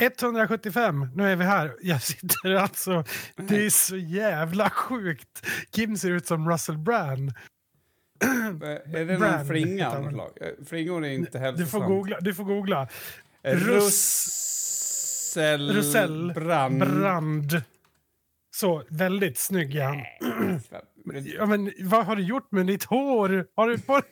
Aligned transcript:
175, 0.00 1.08
nu 1.14 1.32
är 1.32 1.36
vi 1.36 1.44
här. 1.44 1.72
Jag 1.82 2.02
sitter 2.02 2.54
alltså... 2.54 3.04
Det 3.36 3.66
är 3.66 3.70
så 3.70 3.96
jävla 3.96 4.70
sjukt. 4.70 5.46
Kim 5.70 5.96
ser 5.96 6.10
ut 6.10 6.26
som 6.26 6.50
Russell 6.50 6.78
Brand. 6.78 7.30
är 8.24 9.04
det 9.04 9.12
någon 9.12 9.18
Brand 9.20 9.48
flinga 9.48 9.84
heter 9.84 9.96
av 9.98 10.02
något 10.04 10.04
han. 10.04 10.12
slag? 10.14 10.30
Eh, 10.60 10.64
Flingor 10.66 11.04
är 11.04 11.10
inte 11.10 11.30
Du 11.32 11.38
hälsosamt. 11.38 11.70
får 11.70 11.80
googla. 11.86 12.20
Du 12.20 12.34
får 12.34 12.44
googla. 12.44 12.88
Eh, 13.42 13.54
Russ- 13.56 13.70
Russell, 13.76 15.72
Russell 15.72 16.32
Brand. 16.34 16.78
Brand. 16.78 17.62
Så, 18.56 18.82
väldigt 18.88 19.38
snygg 19.38 19.76
är 19.76 19.84
han. 19.84 20.02
Ja, 21.38 21.46
men 21.46 21.72
vad 21.80 22.06
har 22.06 22.16
du 22.16 22.22
gjort 22.22 22.52
med 22.52 22.66
ditt 22.66 22.84
hår? 22.84 23.46
Har 23.56 23.68
du 23.68 23.78
på... 23.78 24.02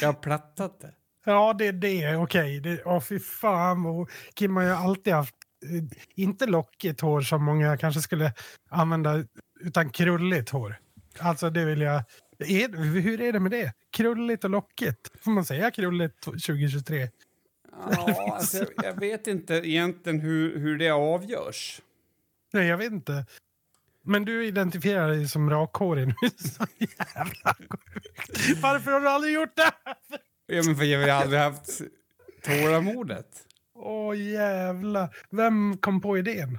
Jag 0.00 0.08
har 0.08 0.12
plattat 0.14 0.80
det. 0.80 0.90
Ja, 1.24 1.54
det 1.58 1.66
är 1.66 1.72
det. 1.72 2.16
Okej. 2.16 2.60
Det... 2.60 2.82
Åh, 2.84 3.00
fy 3.00 3.18
fan. 3.18 3.86
Och 3.86 4.10
Kim 4.34 4.56
har 4.56 4.62
ju 4.62 4.70
alltid 4.70 5.12
haft, 5.12 5.34
eh, 5.64 5.98
inte 6.14 6.46
lockigt 6.46 7.00
hår 7.00 7.20
som 7.20 7.44
många 7.44 7.76
kanske 7.76 8.00
skulle 8.00 8.32
använda, 8.68 9.24
utan 9.60 9.90
krulligt 9.90 10.50
hår. 10.50 10.76
Alltså, 11.18 11.50
det 11.50 11.64
vill 11.64 11.80
jag... 11.80 12.02
Är... 12.38 13.00
Hur 13.00 13.20
är 13.20 13.32
det 13.32 13.40
med 13.40 13.50
det? 13.50 13.72
Krulligt 13.92 14.44
och 14.44 14.50
lockigt? 14.50 15.10
Får 15.20 15.30
man 15.30 15.44
säga 15.44 15.70
krulligt 15.70 16.20
2023? 16.22 17.08
Ja, 17.90 18.34
alltså, 18.34 18.56
jag, 18.58 18.84
jag 18.84 19.00
vet 19.00 19.26
inte 19.26 19.54
egentligen 19.54 20.20
hur, 20.20 20.58
hur 20.58 20.78
det 20.78 20.90
avgörs. 20.90 21.80
Nej, 22.52 22.66
jag 22.66 22.76
vet 22.76 22.92
inte. 22.92 23.26
Men 24.04 24.24
du 24.24 24.46
identifierar 24.46 25.08
dig 25.08 25.28
som 25.28 25.50
rakhårig 25.50 26.06
nu. 26.06 26.14
Så 26.36 26.66
jävla 26.78 27.54
sjukt. 27.54 28.62
Varför 28.62 28.90
har 28.90 29.00
du 29.00 29.08
aldrig 29.08 29.34
gjort 29.34 29.56
det? 29.56 29.72
Ja, 30.56 30.62
men 30.66 30.76
för 30.76 30.84
jag 30.84 31.00
har 31.00 31.08
aldrig 31.08 31.40
haft 31.40 31.80
tålamodet. 32.42 33.46
Åh 33.74 34.18
jävlar. 34.18 35.16
Vem 35.30 35.76
kom 35.76 36.00
på 36.00 36.18
idén? 36.18 36.58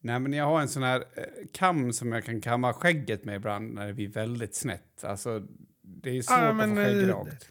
Nej, 0.00 0.20
men 0.20 0.32
jag 0.32 0.44
har 0.44 0.60
en 0.60 0.68
sån 0.68 0.82
här 0.82 1.00
eh, 1.16 1.24
kam 1.52 1.92
som 1.92 2.12
jag 2.12 2.24
kan 2.24 2.40
kamma 2.40 2.72
skägget 2.72 3.24
med 3.24 3.36
ibland 3.36 3.74
när 3.74 3.86
det 3.86 3.94
blir 3.94 4.08
väldigt 4.08 4.54
snett. 4.54 5.04
Alltså, 5.04 5.42
det 5.82 6.10
är 6.10 6.22
svårt 6.22 6.38
att 6.38 6.56
men, 6.56 6.74
få 6.74 6.80
eh, 6.80 6.86
skägg 6.86 7.08
rakt. 7.08 7.50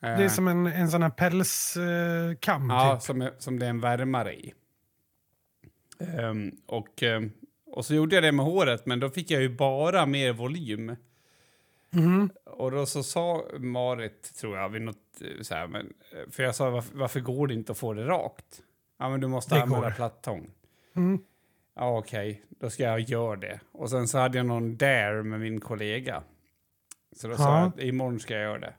Det 0.00 0.06
är 0.06 0.20
Eh, 0.20 0.28
som 0.28 0.48
en, 0.48 0.66
en 0.66 0.90
sån 0.90 1.02
här 1.02 1.10
pälskam. 1.10 2.70
Ja, 2.70 2.94
typ. 2.94 3.02
som, 3.02 3.30
som 3.38 3.58
det 3.58 3.66
är 3.66 3.70
en 3.70 3.80
värmare 3.80 4.34
i. 4.34 4.54
Ehm, 6.00 6.52
och, 6.66 7.02
ehm, 7.02 7.30
och 7.66 7.84
så 7.84 7.94
gjorde 7.94 8.14
jag 8.14 8.24
det 8.24 8.32
med 8.32 8.44
håret, 8.44 8.86
men 8.86 9.00
då 9.00 9.10
fick 9.10 9.30
jag 9.30 9.42
ju 9.42 9.56
bara 9.56 10.06
mer 10.06 10.32
volym. 10.32 10.96
Mhm. 11.90 12.30
Och 12.44 12.70
då 12.70 12.86
så 12.86 13.02
sa 13.02 13.44
Marit, 13.58 14.34
tror 14.36 14.56
jag, 14.58 14.68
vid 14.68 14.82
något 14.82 15.20
eh, 15.20 15.42
så 15.42 15.54
här, 15.54 15.66
men, 15.66 15.92
eh, 16.12 16.30
för 16.30 16.42
jag 16.42 16.54
sa 16.54 16.70
varför, 16.70 16.96
varför 16.98 17.20
går 17.20 17.46
det 17.46 17.54
inte 17.54 17.72
att 17.72 17.78
få 17.78 17.92
det 17.94 18.06
rakt? 18.06 18.62
Ja, 18.98 19.08
men 19.08 19.20
du 19.20 19.26
måste 19.26 19.54
Det 19.54 19.62
använda 19.62 19.88
går. 19.88 19.94
plattång. 19.96 20.50
Mm. 20.96 21.18
Ja, 21.76 21.98
okej, 21.98 22.42
då 22.48 22.70
ska 22.70 22.82
jag 22.82 23.00
göra 23.00 23.36
det. 23.36 23.60
Och 23.72 23.90
sen 23.90 24.08
så 24.08 24.18
hade 24.18 24.38
jag 24.38 24.46
någon 24.46 24.76
dare 24.76 25.22
med 25.22 25.40
min 25.40 25.60
kollega. 25.60 26.22
Så 27.16 27.28
då 27.28 27.36
sa 27.36 27.42
Ja. 27.42 27.58
jag 27.58 27.68
att 27.68 27.80
imorgon 27.80 28.20
ska 28.20 28.34
jag 28.34 28.42
göra 28.42 28.58
det. 28.58 28.74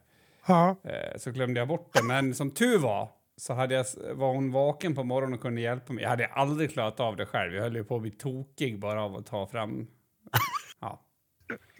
Ja. 0.46 0.76
Eh, 0.84 1.18
så 1.18 1.30
glömde 1.30 1.60
jag 1.60 1.68
bort 1.68 1.90
det. 1.92 2.02
Men 2.02 2.34
som 2.34 2.50
tur 2.50 2.78
var 2.78 3.08
så 3.36 3.54
hade 3.54 3.74
jag, 3.74 3.86
var 4.14 4.32
hon 4.34 4.52
vaken 4.52 4.94
på 4.94 5.04
morgonen 5.04 5.34
och 5.34 5.40
kunde 5.40 5.60
hjälpa 5.60 5.92
mig. 5.92 6.02
Jag 6.02 6.10
hade 6.10 6.26
aldrig 6.26 6.72
klarat 6.72 7.00
av 7.00 7.16
det 7.16 7.26
själv. 7.26 7.54
Jag 7.54 7.62
höll 7.62 7.76
ju 7.76 7.84
på 7.84 7.96
att 7.96 8.02
bli 8.02 8.10
tokig 8.10 8.78
bara 8.80 9.02
av 9.04 9.16
att 9.16 9.26
ta 9.26 9.46
fram... 9.46 9.86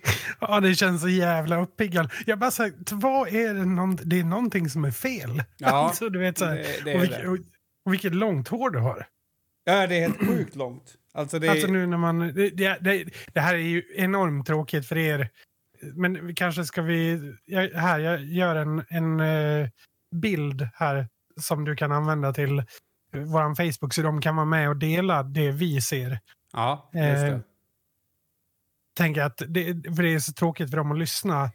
Ja. 0.41 0.61
det 0.61 0.75
känns 0.75 1.03
så 1.03 1.09
jävla 1.09 1.63
uppiggande. 1.63 2.11
Jag 2.27 2.39
bara 2.39 2.51
sagt, 2.51 2.93
vad 2.93 3.29
är 3.29 3.55
det? 3.55 3.65
Någon, 3.65 3.97
det 4.05 4.21
är 4.21 4.25
någonting 4.25 4.71
som 4.71 4.85
är 4.85 4.91
fel. 4.91 5.43
Ja, 5.59 5.69
alltså, 5.87 6.09
du 6.09 6.19
vet, 6.19 6.39
så 6.39 6.45
här, 6.45 6.55
det- 6.57 6.85
det 6.85 6.91
är 6.93 6.97
och, 6.97 7.03
vilket, 7.03 7.21
det. 7.23 7.29
och, 7.29 7.39
och 7.87 7.93
vilket 7.93 8.15
långt 8.15 8.49
hår 8.49 8.71
du 8.71 8.79
har. 8.79 9.07
ja, 9.65 9.87
det 9.87 9.97
är 9.97 10.01
helt 10.01 10.19
sjukt 10.29 10.57
långt. 10.57 10.95
Alltså 11.15 11.39
det... 11.39 11.49
Alltså 11.49 11.67
nu 11.67 11.87
när 11.87 11.97
man... 11.97 12.19
Det, 12.19 12.51
det, 12.51 13.05
det, 13.33 13.41
här 13.41 13.55
är 13.55 13.59
ju 13.59 13.83
enormt 13.97 14.47
tråkigt 14.47 14.87
för 14.87 14.97
er. 14.99 15.29
Men 15.95 16.35
kanske 16.35 16.65
ska 16.65 16.83
vi... 16.83 17.33
Jag, 17.45 17.69
här, 17.69 17.99
jag 17.99 18.25
gör 18.25 18.57
en, 18.57 18.85
en 18.89 19.21
eh, 19.21 19.69
bild 20.17 20.69
här 20.75 21.09
som 21.41 21.65
du 21.65 21.77
kan 21.77 21.93
använda 21.93 22.33
till 22.33 22.63
vår 23.13 23.55
Facebook 23.55 23.95
så 23.95 24.03
de 24.03 24.21
kan 24.21 24.37
vara 24.37 24.47
med 24.47 24.69
och 24.69 24.77
dela 24.77 25.23
det 25.23 25.51
vi 25.51 25.81
ser. 25.81 26.19
ja, 26.53 26.91
just 26.95 27.05
Eh, 27.25 27.31
det. 27.31 27.41
Tänker 29.01 29.23
att 29.23 29.43
det, 29.49 29.65
för 29.97 30.03
det 30.03 30.15
är 30.15 30.19
så 30.19 30.33
tråkigt 30.33 30.71
för 30.71 30.77
dem 30.77 30.93
att 30.93 30.99
lyssna 30.99 31.51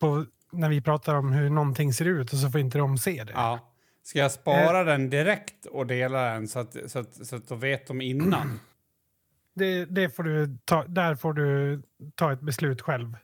på 0.00 0.24
när 0.52 0.68
vi 0.68 0.80
pratar 0.80 1.14
om 1.14 1.32
hur 1.32 1.50
någonting 1.50 1.92
ser 1.92 2.04
ut 2.04 2.32
och 2.32 2.38
så 2.38 2.50
får 2.50 2.60
inte 2.60 2.78
de 2.78 2.98
se 2.98 3.24
det. 3.24 3.32
Ja. 3.32 3.72
Ska 4.02 4.18
jag 4.18 4.32
spara 4.32 4.84
den 4.84 5.10
direkt 5.10 5.66
och 5.66 5.86
dela 5.86 6.22
den 6.22 6.48
så 6.48 6.58
att, 6.58 6.76
så 6.86 6.98
att, 6.98 7.26
så 7.26 7.36
att 7.36 7.48
då 7.48 7.54
vet 7.54 7.86
de 7.86 8.00
innan? 8.00 8.60
Det, 9.54 9.84
det 9.84 10.10
får 10.16 10.22
du 10.22 10.58
ta, 10.64 10.84
där 10.84 11.14
får 11.14 11.32
du 11.32 11.82
ta 12.14 12.32
ett 12.32 12.40
beslut 12.40 12.80
själv. 12.82 13.16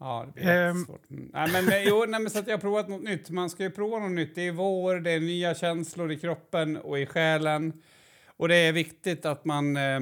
Ja, 0.00 0.24
det 0.26 0.32
blir 0.40 0.50
Ehm. 0.50 0.76
jättesvårt. 0.76 1.10
Mm. 1.10 1.30
Nej, 1.32 1.48
men, 1.52 1.68
eh, 1.68 1.82
jo, 1.84 2.04
nej, 2.08 2.20
men 2.20 2.30
så 2.30 2.38
att 2.38 2.46
jag 2.46 2.54
har 2.54 2.60
provat 2.60 2.88
något 2.88 3.02
nytt. 3.02 3.30
Man 3.30 3.50
ska 3.50 3.62
ju 3.62 3.70
prova 3.70 3.98
något 3.98 4.10
nytt. 4.10 4.34
Det 4.34 4.42
är 4.46 4.52
vår, 4.52 4.96
det 5.00 5.10
är 5.10 5.20
nya 5.20 5.54
känslor 5.54 6.12
i 6.12 6.18
kroppen 6.18 6.76
och 6.76 6.98
i 6.98 7.06
själen. 7.06 7.72
Och 8.26 8.48
det 8.48 8.56
är 8.56 8.72
viktigt 8.72 9.26
att 9.26 9.44
man, 9.44 9.76
eh, 9.76 10.00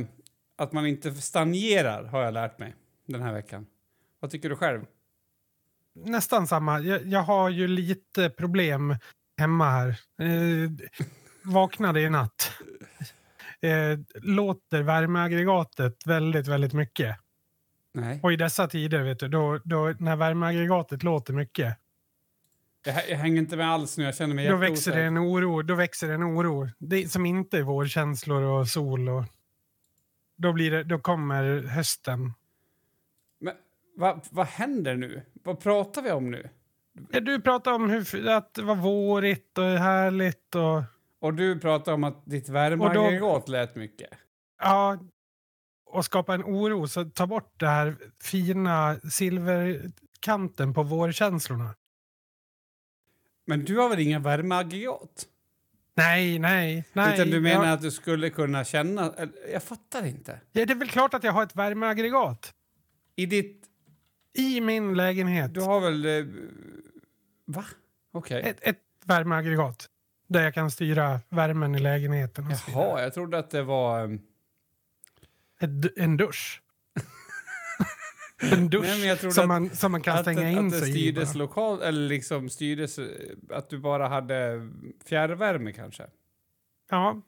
att 0.56 0.72
man 0.72 0.86
inte 0.86 1.14
stagnerar, 1.14 2.04
har 2.04 2.22
jag 2.22 2.34
lärt 2.34 2.58
mig 2.58 2.74
den 3.12 3.22
här 3.22 3.32
veckan. 3.32 3.66
Vad 4.20 4.30
tycker 4.30 4.48
du 4.48 4.56
själv? 4.56 4.84
Nästan 5.94 6.46
samma. 6.46 6.80
Jag, 6.80 7.06
jag 7.06 7.22
har 7.22 7.50
ju 7.50 7.68
lite 7.68 8.30
problem 8.30 8.96
hemma 9.38 9.70
här. 9.70 9.88
Eh, 10.18 10.70
vaknade 11.42 12.00
i 12.00 12.10
natt. 12.10 12.52
Eh, 13.60 13.98
låter 14.14 14.82
värmeaggregatet 14.82 16.06
väldigt, 16.06 16.46
väldigt 16.46 16.72
mycket. 16.72 17.16
Nej. 17.94 18.20
Och 18.22 18.32
i 18.32 18.36
dessa 18.36 18.68
tider, 18.68 19.02
vet 19.02 19.18
du, 19.18 19.28
då, 19.28 19.60
då, 19.64 19.94
när 19.98 20.16
värmeaggregatet 20.16 21.02
låter 21.02 21.32
mycket, 21.32 21.76
Jag, 22.84 23.10
jag 23.10 23.18
hänger 23.18 23.38
inte 23.38 23.56
med 23.56 23.70
alls 23.70 23.98
nu. 23.98 24.04
Jag 24.04 24.14
känner 24.14 24.34
mig 24.34 24.48
då 24.48 24.56
växer 24.56 24.92
det 24.92 25.02
en 25.02 25.18
oro. 25.18 25.62
Då 25.62 25.74
växer 25.74 26.08
det 26.08 26.14
en 26.14 26.24
oro. 26.24 26.68
Det, 26.78 27.12
som 27.12 27.26
inte 27.26 27.58
är 27.58 27.62
vårkänslor 27.62 28.42
och 28.42 28.68
sol. 28.68 29.08
Och, 29.08 29.24
då, 30.36 30.52
blir 30.52 30.70
det, 30.70 30.84
då 30.84 30.98
kommer 30.98 31.62
hösten. 31.62 32.32
Men 33.98 34.20
vad, 34.30 34.46
händer 34.46 34.96
nu? 34.96 35.22
Vad 35.32 35.60
pratar 35.60 36.02
vi 36.02 36.10
om 36.10 36.30
nu? 36.30 36.48
Ja, 37.10 37.20
Du 37.20 37.40
pratar 37.40 37.72
om 37.72 37.90
hur, 37.90 38.28
att 38.28 38.54
det 38.54 38.62
var 38.62 38.74
vårigt 38.74 39.58
och 39.58 39.64
härligt. 39.64 40.54
Och, 40.54 40.82
Och 41.20 41.34
du 41.34 41.60
pratar 41.60 41.92
om 41.92 42.04
att 42.04 42.22
ditt 42.26 42.48
värmeaggregat 42.48 43.48
lät 43.48 43.74
mycket. 43.76 44.10
Ja, 44.60 44.98
och 45.86 46.04
skapa 46.04 46.34
en 46.34 46.42
oro. 46.42 46.88
Så 46.88 47.04
ta 47.04 47.26
bort 47.26 47.52
det 47.56 47.66
här 47.68 47.96
fina 48.22 48.96
silverkanten 49.10 50.74
på 50.74 50.82
vårkänslorna. 50.82 51.74
Men 53.46 53.64
du 53.64 53.78
har 53.78 53.88
väl 53.88 53.98
inga 53.98 54.18
värmeaggregat? 54.18 55.26
Nej, 55.94 56.38
nej, 56.38 56.84
nej. 56.92 57.14
Utan 57.14 57.30
du 57.30 57.40
menar 57.40 57.64
jag, 57.64 57.74
att 57.74 57.82
du 57.82 57.90
skulle 57.90 58.30
kunna 58.30 58.64
känna... 58.64 59.14
Jag 59.52 59.62
fattar 59.62 60.06
inte. 60.06 60.40
ja, 60.52 60.66
det 60.66 60.72
är 60.72 60.74
väl 60.74 60.88
klart 60.88 61.14
att 61.14 61.24
jag 61.24 61.32
har 61.32 61.42
ett 61.42 61.56
värmeaggregat 61.56 62.54
I 63.16 63.26
ditt... 63.26 63.67
i 64.38 64.60
min 64.60 64.94
lägenhet. 64.94 65.54
Du 65.54 65.60
har 65.60 65.80
väl... 65.80 66.04
eh, 66.04 66.24
Va? 67.44 67.64
Okej. 68.12 68.42
ett, 68.44 68.58
ett 68.62 68.78
värmeaggregat 69.04 69.88
där 70.28 70.42
jag 70.42 70.54
kan 70.54 70.70
styra 70.70 71.20
värmen 71.28 71.74
i 71.74 71.78
lägenheten. 71.78 72.46
Och 72.46 72.56
så 72.58 72.70
vidare. 72.70 72.84
Jaha, 72.88 73.02
jag 73.02 73.14
trodde 73.14 73.38
att 73.38 73.50
det 73.50 73.62
var... 73.62 74.04
ehm, 74.04 74.20
Ett, 75.60 75.98
en 75.98 76.16
dusch. 76.16 76.62
en 78.42 78.70
dusch 78.70 78.82
Nej, 78.86 78.98
men 78.98 79.08
jag 79.08 79.18
trodde 79.18 79.34
som, 79.34 79.42
att- 79.42 79.48
man, 79.62 79.70
som 79.76 79.92
man 79.92 80.00
kan 80.02 80.14
att, 80.16 80.22
stänga 80.22 80.40
det- 80.40 80.50
in 80.52 80.58
att 80.66 80.70
det 80.72 80.78
sig 80.78 80.88
i. 80.88 80.92
styrdes 80.92 81.32
bara. 81.32 81.38
lokalt, 81.38 81.82
eller 81.82 82.08
liksom 82.08 82.48
styrdes... 82.48 82.98
eh, 82.98 83.06
Att 83.50 83.70
du 83.70 83.78
bara 83.78 84.08
hade 84.08 84.68
fjärrvärme 85.04 85.72
kanske? 85.72 86.06
Ja. 86.90 87.22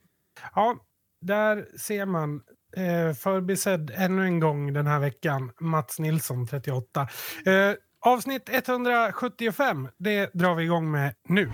ja, 0.55 0.77
där 1.21 1.69
ser 1.79 2.07
man 2.07 2.43
eh, 2.77 3.15
förbisedd 3.15 3.91
ännu 3.95 4.25
en 4.25 4.41
gång 4.41 4.73
den 4.73 4.87
här 4.87 4.99
veckan. 4.99 5.53
Mats 5.61 5.99
Nilsson, 5.99 6.47
38. 6.47 7.01
Eh, 7.47 7.73
avsnitt 8.01 8.49
175, 8.53 9.89
det 9.99 10.31
drar 10.35 10.55
vi 10.55 10.65
igång 10.65 10.91
med 10.91 11.15
nu. 11.29 11.51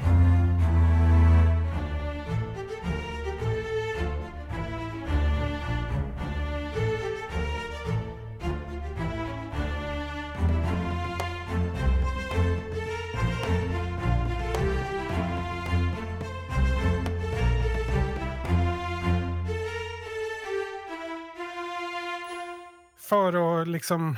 För 23.09 23.61
att 23.63 23.69
liksom 23.69 24.17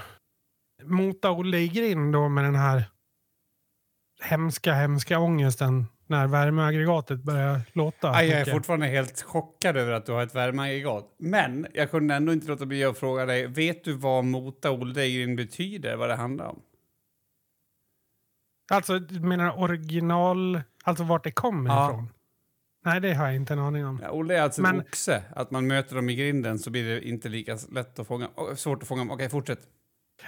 mota 0.82 1.30
Olle 1.30 1.58
i 1.58 1.68
grind 1.68 2.12
då 2.12 2.28
med 2.28 2.44
den 2.44 2.54
här 2.54 2.84
hemska, 4.22 4.74
hemska 4.74 5.18
ångesten 5.18 5.86
när 6.06 6.26
värmeaggregatet 6.26 7.22
börjar 7.22 7.60
låta. 7.72 8.10
Aj, 8.10 8.28
jag 8.28 8.40
är 8.40 8.44
fortfarande 8.52 8.86
helt 8.86 9.22
chockad 9.22 9.76
över 9.76 9.92
att 9.92 10.06
du 10.06 10.12
har 10.12 10.22
ett 10.22 10.34
värmeaggregat. 10.34 11.14
Men 11.18 11.66
jag 11.74 11.90
kunde 11.90 12.14
ändå 12.14 12.32
inte 12.32 12.46
låta 12.46 12.66
bli 12.66 12.84
att 12.84 12.98
fråga 12.98 13.26
dig, 13.26 13.46
vet 13.46 13.84
du 13.84 13.92
vad 13.92 14.24
Mota 14.24 14.70
Oldegren 14.70 15.36
betyder, 15.36 15.96
vad 15.96 16.08
det 16.08 16.16
handlar 16.16 16.46
om? 16.46 16.62
Alltså, 18.72 18.98
du 18.98 19.20
menar 19.20 19.58
original, 19.58 20.60
alltså 20.84 21.04
vart 21.04 21.24
det 21.24 21.32
kommer 21.32 21.70
Ja. 21.70 21.88
ifrån? 21.90 22.08
Nej, 22.88 23.00
det 23.00 23.14
har 23.14 23.26
jag 23.26 23.34
inte 23.36 23.52
en 23.52 23.58
aning 23.58 23.86
om. 23.86 24.00
Ja, 24.02 24.10
Olle 24.10 24.38
är 24.38 24.42
alltså 24.42 24.62
Men- 24.62 24.74
en 24.74 24.80
oxe. 24.80 25.22
Att 25.36 25.50
man 25.50 25.66
möter 25.66 25.96
dem 25.96 26.10
i 26.10 26.14
grinden 26.14 26.58
så 26.58 26.70
blir 26.70 26.84
det 26.84 27.08
inte 27.08 27.28
lika 27.28 27.58
lätt 27.70 27.98
att 27.98 28.06
fånga. 28.06 28.28
Svårt 28.56 28.82
att 28.82 28.88
fånga. 28.88 29.12
Okej, 29.14 29.28
fortsätt. 29.28 29.60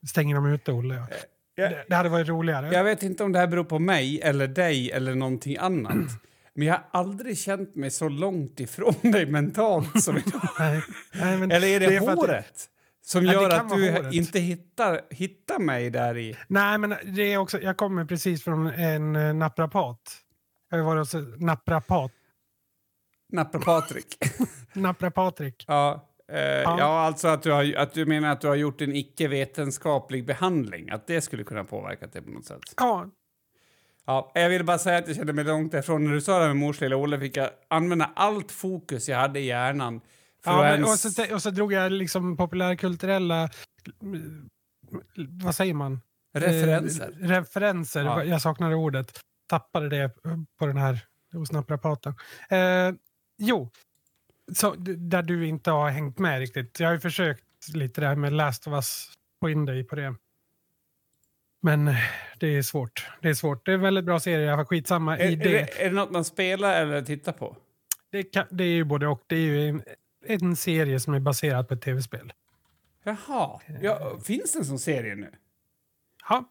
Stänger 0.08 0.34
de 0.34 0.46
ute 0.46 0.72
Olle. 0.72 0.94
Ja. 0.94 1.06
Jag, 1.54 1.70
Det, 1.70 1.84
det 1.88 1.94
hade 1.94 2.08
varit 2.08 2.28
roligare. 2.28 2.70
jag 2.74 2.84
vet 2.84 3.02
inte 3.02 3.24
om 3.24 3.32
det 3.32 3.38
här 3.38 3.46
beror 3.46 3.64
på 3.64 3.78
mig 3.78 4.20
eller 4.22 4.48
dig 4.48 4.90
eller 4.90 5.14
någonting 5.14 5.56
annat. 5.56 5.94
Men 6.54 6.66
jag 6.66 6.74
har 6.74 6.84
aldrig 6.90 7.38
känt 7.38 7.74
mig 7.74 7.90
så 7.90 8.08
långt 8.08 8.60
ifrån 8.60 8.94
dig 9.02 9.26
mentalt 9.26 10.02
som 10.02 10.16
idag. 10.26 10.48
Nej, 10.58 10.82
nej, 11.14 11.32
Eller 11.56 11.68
är 11.68 11.80
det, 11.80 11.86
är 11.96 12.00
för 12.00 12.08
att- 12.10 12.16
håret? 12.16 12.68
Som 13.06 13.24
Ja, 13.26 13.32
gör 13.32 13.50
att 13.50 13.68
du 13.68 13.90
håret. 13.92 14.14
inte 14.14 14.38
hittar, 14.38 15.00
hittar 15.10 15.58
mig 15.58 15.90
där 15.90 16.18
i... 16.18 16.36
Nej, 16.48 16.78
men 16.78 16.94
det 17.04 17.22
är 17.32 17.38
också, 17.38 17.60
jag 17.60 17.76
kommer 17.76 18.04
precis 18.04 18.44
från 18.44 18.66
en 18.66 19.16
eh, 19.16 19.34
naprapat. 19.34 20.00
Jag 20.70 20.78
har 20.78 20.84
varit 20.84 21.00
hos 21.00 21.14
en 21.14 21.34
naprapat. 21.38 22.12
Naprapatrik. 23.32 24.18
Naprapatrik. 24.72 25.64
ja, 25.68 26.08
eh, 26.32 26.38
ja. 26.40 27.00
alltså 27.00 27.28
att 27.28 27.42
du, 27.42 27.52
har, 27.52 27.74
att 27.76 27.94
du 27.94 28.06
menar 28.06 28.32
att 28.32 28.40
du 28.40 28.46
har 28.48 28.54
gjort 28.54 28.80
en 28.80 28.96
icke-vetenskaplig 28.96 30.26
behandling. 30.26 30.90
Att 30.90 31.06
det 31.06 31.20
skulle 31.20 31.44
kunna 31.44 31.64
påverka 31.64 32.06
det 32.06 32.22
på 32.22 32.30
något 32.30 32.44
sätt. 32.46 32.60
Ja, 32.76 33.06
Ja, 34.06 34.32
jag 34.34 34.48
ville 34.48 34.64
bara 34.64 34.78
säga 34.78 34.98
att 34.98 35.06
jag 35.08 35.16
kände 35.16 35.32
mig 35.32 35.44
långt 35.44 35.74
ifrån. 35.74 36.04
När 36.04 36.12
du 36.12 36.20
sa 36.20 36.38
det 36.38 36.46
med 36.46 36.56
mors 36.56 36.80
lilla 36.80 36.96
Olle 36.96 37.20
fick 37.20 37.36
jag 37.36 37.50
använda 37.68 38.10
allt 38.16 38.52
fokus 38.52 39.08
jag 39.08 39.18
hade 39.18 39.40
i 39.40 39.44
hjärnan. 39.46 40.00
Ja 40.44 40.62
men, 40.62 40.84
och, 40.84 40.88
ens... 40.88 41.14
så, 41.14 41.34
och 41.34 41.42
så 41.42 41.50
drog 41.50 41.72
jag 41.72 41.92
liksom 41.92 42.36
populärkulturella... 42.36 43.50
Vad 45.42 45.54
säger 45.54 45.74
man? 45.74 46.00
Referenser. 46.34 47.16
Eh, 47.22 47.28
referenser. 47.28 48.04
Ja. 48.04 48.24
Jag 48.24 48.42
saknade 48.42 48.74
ordet. 48.74 49.20
Tappade 49.48 49.88
det 49.88 50.10
på 50.58 50.66
den 50.66 50.76
här 50.76 51.00
hos 51.32 51.52
naprapaten. 51.52 52.14
Eh, 52.50 52.92
jo, 53.38 53.70
så, 54.52 54.74
där 54.98 55.22
du 55.22 55.46
inte 55.46 55.70
har 55.70 55.90
hängt 55.90 56.18
med 56.18 56.38
riktigt. 56.38 56.80
Jag 56.80 56.88
har 56.88 56.94
ju 56.94 57.00
försökt 57.00 57.44
lite 57.74 58.00
där 58.00 58.16
med 58.16 58.32
Last 58.32 58.66
of 58.66 58.72
Us, 58.72 59.12
få 59.40 59.50
in 59.50 59.64
dig 59.64 59.84
på 59.84 59.96
det. 59.96 60.14
Men 61.62 61.88
eh, 61.88 61.96
det 62.38 62.46
är 62.46 62.62
svårt. 62.62 63.08
Det 63.22 63.28
är 63.28 63.34
svårt. 63.34 63.66
Det 63.66 63.70
är 63.72 63.74
en 63.74 63.80
väldigt 63.80 64.04
bra 64.04 64.20
serie, 64.20 64.46
jag 64.46 64.56
var 64.56 64.64
skitsamma 64.64 65.18
Är, 65.18 65.30
i 65.30 65.32
är, 65.32 65.36
det. 65.36 65.44
det, 65.44 65.82
är 65.82 65.90
det 65.90 65.96
något 65.96 66.10
man 66.10 66.24
spelar 66.24 66.82
eller 66.82 67.02
tittar 67.02 67.32
på? 67.32 67.56
Det, 68.10 68.22
kan, 68.22 68.46
det 68.50 68.64
är 68.64 68.68
ju 68.68 68.84
både 68.84 69.06
och. 69.06 69.22
Det 69.26 69.36
är 69.36 69.40
ju 69.40 69.68
en, 69.68 69.82
en 70.26 70.56
serie 70.56 71.00
som 71.00 71.14
är 71.14 71.20
baserad 71.20 71.68
på 71.68 71.74
ett 71.74 71.82
tv-spel. 71.82 72.32
Jaha. 73.04 73.60
Ja, 73.82 74.18
finns 74.24 74.52
det 74.52 74.58
en 74.58 74.64
sån 74.64 74.78
serie 74.78 75.14
nu? 75.14 75.30
Ja, 76.28 76.44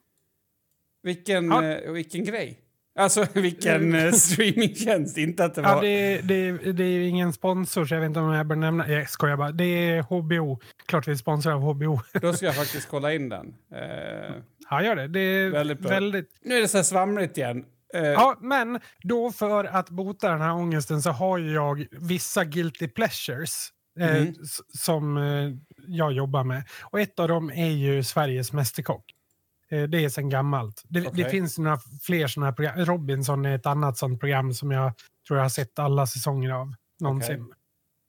Vilken, 1.03 1.45
Ja. 1.47 1.63
eh, 1.63 1.91
vilken 1.91 2.23
grej? 2.25 2.59
Alltså 2.95 3.25
vilken 3.33 3.95
eh, 3.95 4.11
streamingtjänst, 4.11 5.17
inte 5.17 5.45
att 5.45 5.55
det 5.55 5.61
var... 5.61 5.69
ja 5.75 5.81
det, 5.81 6.17
det, 6.21 6.71
det 6.71 6.83
är 6.83 6.99
ingen 7.07 7.33
sponsor 7.33 7.85
så 7.85 7.93
jag 7.93 8.01
vet 8.01 8.07
inte 8.07 8.19
om 8.19 8.33
jag 8.33 8.45
bör 8.47 8.55
nämna. 8.55 8.89
Jag 8.89 9.09
skojar 9.09 9.37
bara. 9.37 9.51
Det 9.51 9.63
är 9.65 10.01
HBO. 10.01 10.59
Klart 10.85 11.07
vi 11.07 11.11
är 11.11 11.15
sponsrade 11.15 11.55
av 11.55 11.61
HBO. 11.61 11.99
Då 12.21 12.33
ska 12.33 12.45
jag 12.45 12.55
faktiskt 12.63 12.87
kolla 12.89 13.13
in 13.13 13.29
den. 13.29 13.55
Eh, 13.71 14.35
Ja, 14.69 14.83
gör 14.83 14.95
det. 14.95 15.07
Det 15.07 15.19
är 15.19 15.49
Väldigt 15.49 15.79
väldigt... 15.81 16.29
bra. 16.41 16.49
nu 16.49 16.57
är 16.57 16.61
det 16.61 16.67
så 16.67 16.77
här 16.77 16.83
svamligt 16.83 17.37
igen. 17.37 17.65
Eh, 17.93 18.01
Ja, 18.03 18.37
men 18.41 18.79
då 19.03 19.31
för 19.31 19.65
att 19.65 19.89
bota 19.89 20.29
den 20.31 20.41
här 20.41 20.53
ångesten 20.53 21.01
så 21.01 21.11
har 21.11 21.39
jag 21.39 21.85
vissa 21.91 22.45
guilty 22.45 22.87
pleasures 22.87 23.69
eh, 23.99 24.15
Mm. 24.15 24.33
s- 24.43 24.79
som 24.81 25.17
eh, 25.17 25.49
jag 25.87 26.11
jobbar 26.13 26.43
med. 26.43 26.63
Och 26.83 26.99
ett 26.99 27.19
av 27.19 27.27
dem 27.27 27.49
är 27.51 27.69
ju 27.69 28.03
Sveriges 28.03 28.53
Mästerkock. 28.53 29.05
Eh, 29.71 29.83
det 29.83 30.05
är 30.05 30.09
sedan 30.09 30.29
gammalt. 30.29 30.81
Det, 30.87 30.99
det 30.99 31.07
Okej. 31.07 31.29
finns 31.29 31.57
några 31.57 31.79
fler 32.01 32.27
sådana 32.27 32.45
här 32.47 32.53
program. 32.55 32.85
Robinson 32.85 33.45
är 33.45 33.55
ett 33.55 33.65
annat 33.65 33.97
sånt 33.97 34.19
program 34.19 34.53
som 34.53 34.71
jag 34.71 34.91
tror 35.27 35.37
jag 35.39 35.43
har 35.45 35.49
sett 35.49 35.79
alla 35.79 36.07
säsonger 36.07 36.49
av 36.51 36.73
någonsin. 36.99 37.53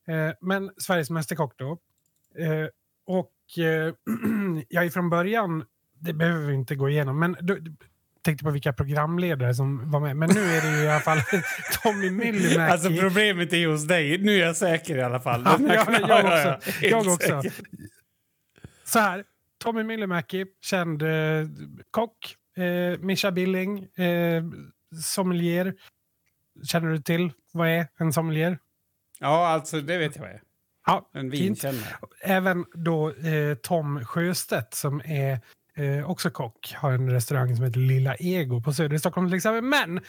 Eh, 0.09 0.35
men 0.41 0.71
Sveriges 0.79 1.11
Mästerkock 1.11 1.55
då. 1.59 1.71
Eh, 2.39 2.69
och 3.07 3.59
eh, 3.65 3.95
jag 4.69 4.85
är 4.85 4.91
från 4.91 5.11
början, 5.11 5.65
det 5.99 6.13
behöver 6.13 6.47
vi 6.47 6.55
inte 6.55 6.75
gå 6.75 6.89
igenom, 6.89 7.19
men 7.19 7.37
du, 7.41 7.77
tänkte 8.25 8.44
på 8.44 8.50
vilka 8.50 8.73
programledare 8.73 9.55
som 9.55 9.91
var 9.91 10.00
med. 10.00 10.17
Men 10.17 10.31
nu 10.31 10.41
är 10.41 10.62
det 10.62 10.79
ju 10.79 10.85
i 10.85 10.91
alla 10.91 11.00
fall 11.00 11.19
Tommy 11.82 12.11
Myllymäki. 12.11 12.73
Alltså 12.73 12.91
problemet 13.00 13.53
är 13.53 13.67
hos 13.67 13.87
dig. 13.87 14.19
Nu 14.19 14.35
är 14.35 14.47
jag 14.47 14.56
säker 14.56 14.97
i 14.97 15.03
alla 15.03 15.21
fall. 15.21 15.43
Ja, 15.44 15.59
jag, 15.61 16.00
jag 16.00 16.11
ja, 16.11 16.23
ja, 16.23 16.56
också. 16.56 16.87
Jag 16.87 17.06
också. 17.06 17.43
Så 18.85 18.99
här, 18.99 19.25
Tommy 19.65 19.82
Myllymäki, 19.82 20.47
känd 20.62 21.03
eh, 21.03 21.09
kock. 21.91 22.37
Eh, 22.56 22.99
Mischa 22.99 23.31
Billing, 23.31 23.85
eh, 23.85 24.44
sommelier. 25.03 25.75
Känner 26.65 26.91
du 26.91 26.99
till 26.99 27.32
vad 27.53 27.69
är 27.69 27.87
en 27.99 28.12
sommelier? 28.12 28.59
Ja, 29.21 29.49
alltså 29.49 29.81
det 29.81 29.99
vet 29.99 30.17
jag 30.17 30.23
vad 30.23 30.31
jag 30.31 30.37
är. 30.37 30.43
Ja, 30.87 31.11
En 31.12 31.31
vinkännare. 31.31 31.97
Även 32.21 32.65
då 32.75 33.11
eh, 33.11 33.55
Tom 33.55 34.05
Sjöstedt 34.05 34.75
som 34.75 35.03
är 35.05 35.41
eh, 35.76 36.11
också 36.11 36.31
kock 36.31 36.75
har 36.76 36.93
en 36.93 37.11
restaurang 37.11 37.56
som 37.56 37.65
heter 37.65 37.81
Lilla 37.81 38.15
Ego 38.15 38.62
på 38.62 38.73
Söder 38.73 38.97
i 38.97 38.99
Stockholm 38.99 39.29
till 39.29 39.37
exempel. 39.37 39.62
Men 39.65 40.00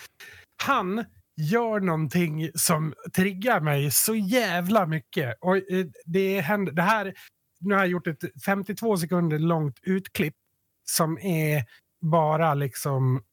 han 0.64 1.06
gör 1.38 1.80
någonting 1.80 2.50
som 2.56 2.94
triggar 3.16 3.60
mig 3.60 3.92
så 3.92 4.16
jävla 4.16 4.86
mycket. 4.86 5.38
Och 5.42 5.58
eh, 5.58 5.86
det, 6.06 6.42
händer, 6.42 6.72
det 6.72 6.82
här, 6.82 7.14
nu 7.60 7.74
har 7.74 7.82
jag 7.82 7.90
gjort 7.90 8.08
ett 8.08 8.44
52 8.46 8.98
sekunder 8.98 9.40
långt 9.40 9.80
utklipp 9.82 10.36
som 10.84 11.20
är 11.20 11.64
bara 12.02 12.54
liksom 12.54 13.24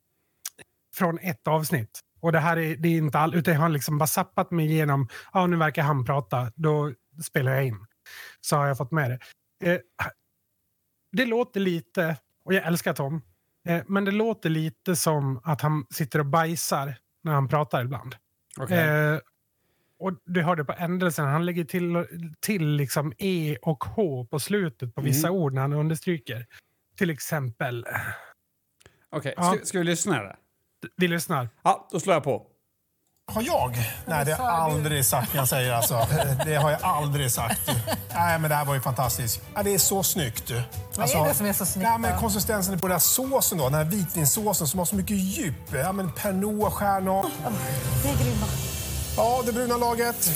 från 0.95 1.19
ett 1.19 1.49
avsnitt. 1.49 2.01
Och 2.21 2.33
det 2.33 2.39
här 2.39 2.57
är, 2.57 2.77
det 2.77 2.89
är 2.89 2.99
inte 2.99 3.19
all, 3.19 3.35
utan 3.35 3.55
jag 3.55 3.61
har 3.61 3.69
liksom 3.69 3.99
bara 3.99 4.07
sappat 4.07 4.51
mig 4.51 4.67
igenom, 4.67 5.09
ja 5.33 5.47
nu 5.47 5.57
verkar 5.57 5.83
han 5.83 6.05
prata, 6.05 6.53
då 6.55 6.93
spelar 7.25 7.53
jag 7.53 7.65
in. 7.65 7.87
Så 8.41 8.57
har 8.57 8.67
jag 8.67 8.79
fått 8.79 8.91
med 8.91 9.11
det. 9.11 9.19
Eh, 9.73 9.81
det 11.13 11.25
låter 11.27 11.61
lite, 11.61 12.17
och 12.45 12.55
jag 12.55 12.67
älskar 12.67 12.95
Tom, 12.95 13.23
eh, 13.69 13.83
men 13.87 14.05
det 14.05 14.11
låter 14.11 14.51
lite 14.51 14.97
som 14.97 15.41
att 15.45 15.61
han 15.61 15.87
sitter 15.91 16.19
och 16.19 16.27
bajsar 16.27 16.95
när 17.23 17.33
han 17.33 17.49
pratar 17.49 17.85
ibland. 17.85 18.17
Okej. 18.59 18.79
Eh, 18.79 19.19
och 19.99 20.13
du 20.25 20.43
hörde 20.43 20.65
på 20.65 20.73
ändelsen, 20.79 21.27
han 21.27 21.47
lägger 21.47 21.65
till, 21.65 22.07
till 22.41 22.67
liksom 22.69 23.13
E 23.19 23.57
och 23.63 23.85
H 23.85 24.27
på 24.31 24.41
slutet 24.41 24.95
på 24.95 25.01
vissa 25.01 25.29
Mm. 25.29 25.41
ord 25.41 25.55
när 25.55 25.63
han 25.63 25.73
understryker. 25.73 26.47
Till 26.97 27.11
exempel, 27.11 27.87
Okej, 29.11 29.35
ja. 29.37 29.53
ska, 29.55 29.65
ska 29.65 29.79
vi 29.79 29.85
lyssna 29.85 30.21
eller? 30.21 30.37
vi 30.97 31.09
lyssnar. 31.09 31.49
Ja, 31.63 31.89
då 31.93 32.01
slår 32.01 32.15
jag 32.15 32.25
på. 32.25 32.47
Har 33.27 33.43
jag? 33.43 33.77
Nej, 34.07 34.25
det 34.25 34.35
har 34.35 34.45
jag 34.45 34.55
aldrig 34.55 35.05
sagt. 35.05 35.35
Jag 35.35 35.49
säger 35.49 35.73
alltså. 35.73 36.07
Det 36.45 36.55
har 36.55 36.71
jag 36.71 36.81
aldrig 36.83 37.33
sagt. 37.33 37.61
Nej, 38.15 38.39
men 38.39 38.51
det 38.51 38.57
här 38.57 38.65
var 38.65 38.75
ju 38.75 38.81
fantastiskt. 38.81 39.41
Ja, 39.55 39.63
det 39.63 39.75
är 39.75 39.79
så 39.79 40.03
snyggt. 40.03 40.51
Alltså, 40.97 41.19
är 41.19 41.29
det 41.29 41.35
som 41.35 41.47
är 41.47 41.53
så 41.53 41.67
snyggt 41.67 41.89
Nej, 41.89 41.99
men 41.99 42.19
konsistensen 42.21 42.79
på 42.79 42.87
den 42.87 42.93
här 42.95 42.99
såsen 42.99 43.59
då, 43.59 43.65
den 43.65 43.75
här 43.75 43.85
vitvinsåsen 43.85 44.67
som 44.67 44.79
har 44.79 44.87
så 44.87 44.97
mycket 44.97 45.17
djup. 45.17 45.55
Ja, 45.75 45.93
men 45.93 46.13
Pernod, 46.13 46.73
stjärnor. 46.73 47.27
Det 48.03 48.09
är 48.09 48.25
grymma. 48.25 48.47
Ja, 49.17 49.43
det 49.47 49.53
bruna 49.53 49.77
laget. 49.77 50.31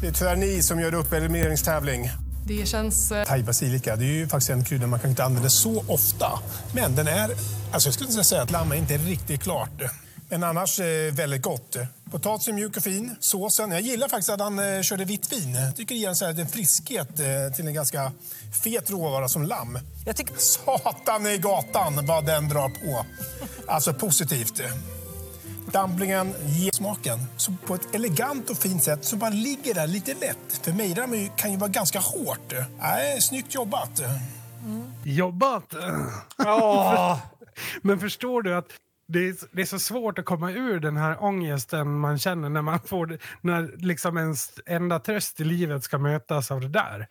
Det 0.00 0.06
är 0.08 0.12
tyvärr 0.12 0.36
ni 0.36 0.62
som 0.62 0.80
gör 0.80 0.94
upp 0.94 1.12
elimineringstävling. 1.12 2.10
Det 2.46 2.66
känns... 2.66 3.12
eh, 3.12 3.24
Thai 3.24 3.42
basilika, 3.42 3.96
det 3.96 4.04
är 4.04 4.12
ju 4.12 4.28
faktiskt 4.28 4.50
en 4.50 4.64
krydda 4.64 4.86
man 4.86 5.00
kan 5.00 5.10
inte 5.10 5.24
använda 5.24 5.48
så 5.50 5.84
ofta. 5.88 6.38
Men 6.74 6.94
den 6.94 7.08
är, 7.08 7.30
alltså 7.72 7.86
jag 7.88 7.94
skulle 7.94 8.10
inte 8.10 8.24
säga 8.24 8.42
att 8.42 8.50
lammet 8.50 8.78
inte 8.78 8.94
är 8.94 8.98
riktigt 8.98 9.42
klart. 9.42 9.82
Men 10.28 10.42
annars 10.44 10.80
eh, 10.80 11.12
väldigt 11.12 11.42
gott. 11.42 11.76
Potatisen 12.12 12.54
mjuk 12.54 12.76
och 12.76 12.82
fin. 12.82 13.16
Såsen, 13.20 13.70
jag 13.70 13.80
gillar 13.80 14.08
faktiskt 14.08 14.30
att 14.30 14.40
han 14.40 14.58
eh, 14.58 14.82
körde 14.82 15.04
vitt 15.04 15.32
vin. 15.32 15.54
Jag 15.54 15.76
tycker 15.76 15.94
det 15.94 16.00
ger 16.00 16.08
en, 16.08 16.16
så 16.16 16.24
här, 16.24 16.40
en 16.40 16.48
friskhet 16.48 17.20
eh, 17.20 17.54
till 17.56 17.66
en 17.66 17.74
ganska 17.74 18.12
fet 18.64 18.90
råvara 18.90 19.28
som 19.28 19.42
lamm. 19.42 19.78
Jag 20.06 20.16
tycker... 20.16 20.34
Satan 20.36 21.26
i 21.26 21.38
gatan 21.38 22.06
vad 22.06 22.26
den 22.26 22.48
drar 22.48 22.68
på. 22.68 23.06
Alltså 23.66 23.94
positivt. 23.94 24.60
Dumplingen 25.72 26.34
ger 26.46 26.72
smaken 26.72 27.18
så 27.36 27.54
på 27.66 27.74
ett 27.74 27.94
elegant 27.94 28.50
och 28.50 28.56
fint 28.56 28.82
sätt 28.82 29.04
som 29.04 29.18
bara 29.18 29.30
ligger 29.30 29.74
där 29.74 29.86
lite 29.86 30.14
lätt. 30.14 30.60
För 30.62 30.72
mejram 30.72 31.28
kan 31.36 31.50
ju 31.50 31.56
vara 31.56 31.70
ganska 31.70 31.98
hårt. 31.98 32.52
Nej, 32.80 33.20
snyggt 33.20 33.54
jobbat. 33.54 34.02
Jobbat! 35.04 35.74
Åh! 36.38 37.18
Men 37.82 38.00
förstår 38.00 38.42
du 38.42 38.56
att 38.56 38.68
det 39.06 39.18
är, 39.28 39.34
det 39.52 39.62
är 39.62 39.66
så 39.66 39.78
svårt 39.78 40.18
att 40.18 40.24
komma 40.24 40.52
ur 40.52 40.80
den 40.80 40.96
här 40.96 41.22
ångesten 41.24 41.98
man 41.98 42.18
känner 42.18 42.48
när 42.48 42.62
man 42.62 42.80
får 42.80 43.18
när 43.40 43.72
liksom 43.76 44.16
ens 44.18 44.60
enda 44.66 44.98
tröst 45.00 45.40
i 45.40 45.44
livet 45.44 45.84
ska 45.84 45.98
mötas 45.98 46.50
av 46.50 46.60
det 46.60 46.68
där. 46.68 47.06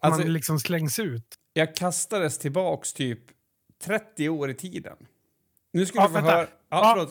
Alltså- 0.00 0.20
man 0.20 0.32
liksom 0.32 0.60
slängs 0.60 0.98
ut. 0.98 1.34
Jag 1.52 1.76
kastades 1.76 2.38
tillbaks 2.38 2.92
typ 2.92 3.20
30 3.84 4.28
år 4.28 4.50
i 4.50 4.54
tiden. 4.54 4.96
Nu 5.72 5.86
ska 5.86 5.98
Ja, 5.98 6.08
du 6.08 6.14
få 6.14 6.20
höra... 6.20 6.46
Ja, 6.68 6.94
Ja. 6.98 7.08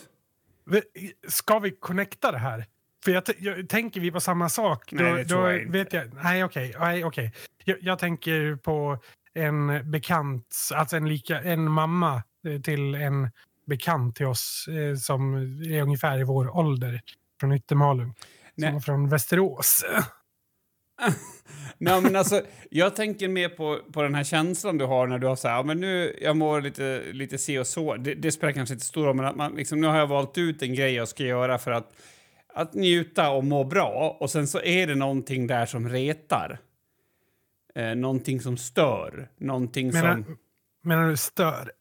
Vi- 0.65 1.13
Ska 1.27 1.59
vi 1.59 1.71
connecta 1.71 2.31
det 2.31 2.37
här? 2.37 2.65
För 3.03 3.11
jag, 3.11 3.23
jag 3.39 3.69
tänker 3.69 4.01
vi 4.01 4.11
på 4.11 4.19
samma 4.21 4.49
sak. 4.49 4.91
Nej, 4.91 5.11
då, 5.11 5.17
det 5.17 5.25
tror 5.25 5.41
då 5.41 5.51
jag 5.51 5.59
inte. 5.61 5.71
vet 5.71 5.93
jag. 5.93 6.13
Nej, 6.23 6.43
okej. 6.43 6.75
Nej, 6.79 7.03
okej. 7.05 7.33
Jag, 7.63 7.77
jag 7.81 7.99
tänker 7.99 8.55
på 8.55 8.99
en 9.33 9.91
bekant, 9.91 10.55
alltså 10.73 10.97
en, 10.97 11.09
lika, 11.09 11.41
en 11.41 11.71
mamma 11.71 12.23
till 12.63 12.95
en 12.95 13.29
bekant 13.65 14.15
till 14.15 14.25
oss 14.25 14.67
eh, 14.67 14.95
som 14.95 15.35
är 15.71 15.81
ungefär 15.81 16.19
i 16.19 16.23
vår 16.23 16.57
ålder 16.57 17.01
från 17.39 17.51
Yttermalung. 17.51 18.13
Nej. 18.55 18.67
Som 18.67 18.73
var 18.73 18.81
från 18.81 19.09
Västerås. 19.09 19.85
Nej, 21.77 22.01
men 22.01 22.15
alltså, 22.15 22.41
jag 22.69 22.95
tänker 22.95 23.27
mer 23.27 23.49
på, 23.49 23.79
på 23.91 24.01
den 24.01 24.15
här 24.15 24.23
känslan 24.23 24.77
du 24.77 24.85
har 24.85 25.07
när 25.07 25.19
du 25.19 25.27
har 25.27 25.35
så 25.35 25.47
här, 25.47 25.55
ja, 25.55 25.63
men 25.63 25.79
nu, 25.79 26.19
jag 26.21 26.37
mår 26.37 26.61
lite, 26.61 27.03
lite 27.11 27.37
si 27.37 27.57
och 27.57 27.67
så. 27.67 27.95
Det, 27.95 28.13
det 28.13 28.31
spelar 28.31 28.53
kanske 28.53 28.73
inte 28.73 28.85
stor 28.85 29.05
roll, 29.05 29.15
men 29.15 29.25
att 29.25 29.35
man, 29.35 29.55
liksom, 29.55 29.81
nu 29.81 29.87
har 29.87 29.97
jag 29.97 30.07
valt 30.07 30.37
ut 30.37 30.61
en 30.61 30.73
grej 30.73 30.93
jag 30.93 31.07
ska 31.07 31.23
göra 31.23 31.57
för 31.57 31.71
att, 31.71 31.93
att 32.53 32.73
njuta 32.73 33.29
och 33.29 33.43
må 33.43 33.63
bra. 33.63 34.17
Och 34.19 34.29
sen 34.29 34.47
så 34.47 34.61
är 34.61 34.87
det 34.87 34.95
någonting 34.95 35.47
där 35.47 35.65
som 35.65 35.89
retar. 35.89 36.59
Eh, 37.75 37.95
någonting 37.95 38.41
som 38.41 38.57
stör. 38.57 39.29
Någonting 39.37 39.91
Menar, 39.91 40.13
som... 40.13 40.37
menar 40.83 41.09
du 41.09 41.17
stör? 41.17 41.71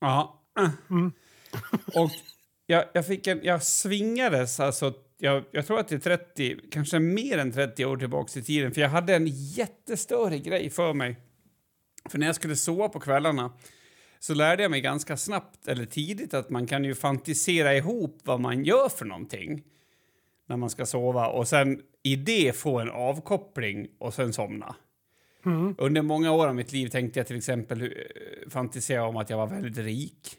Ja. 0.00 0.42
Mm. 0.90 1.12
Och 1.94 2.10
jag, 2.66 2.84
jag 2.92 3.06
fick 3.06 3.26
en... 3.26 3.40
Jag 3.42 3.62
svingades 3.62 4.60
alltså... 4.60 4.94
Jag, 5.18 5.44
jag 5.50 5.66
tror 5.66 5.78
att 5.78 5.88
det 5.88 5.94
är 5.94 6.16
30, 6.16 6.56
kanske 6.70 6.98
mer 6.98 7.38
än 7.38 7.52
30 7.52 7.84
år 7.84 7.96
tillbaks 7.96 8.36
i 8.36 8.42
tiden. 8.42 8.72
För 8.72 8.80
jag 8.80 8.88
hade 8.88 9.14
en 9.14 9.26
jättestörig 9.26 10.44
grej 10.44 10.70
för 10.70 10.92
mig. 10.92 11.16
För 12.10 12.18
när 12.18 12.26
jag 12.26 12.34
skulle 12.34 12.56
sova 12.56 12.88
på 12.88 13.00
kvällarna 13.00 13.52
så 14.18 14.34
lärde 14.34 14.62
jag 14.62 14.70
mig 14.70 14.80
ganska 14.80 15.16
snabbt, 15.16 15.68
eller 15.68 15.84
tidigt, 15.84 16.34
att 16.34 16.50
man 16.50 16.66
kan 16.66 16.84
ju 16.84 16.94
fantisera 16.94 17.76
ihop 17.76 18.18
vad 18.24 18.40
man 18.40 18.64
gör 18.64 18.88
för 18.88 19.04
någonting 19.04 19.62
när 20.46 20.56
man 20.56 20.70
ska 20.70 20.86
sova 20.86 21.28
och 21.28 21.48
sen 21.48 21.82
i 22.02 22.16
det 22.16 22.56
få 22.56 22.78
en 22.78 22.90
avkoppling 22.90 23.88
och 23.98 24.14
sen 24.14 24.32
somna. 24.32 24.76
Mm. 25.46 25.74
Under 25.78 26.02
många 26.02 26.32
år 26.32 26.48
av 26.48 26.54
mitt 26.54 26.72
liv 26.72 26.88
tänkte 26.88 27.20
jag 27.20 27.26
till 27.26 27.36
exempel 27.36 27.82
eh, 27.82 27.88
fantisera 28.50 29.06
om 29.06 29.16
att 29.16 29.30
jag 29.30 29.36
var 29.36 29.46
väldigt 29.46 29.78
rik 29.78 30.36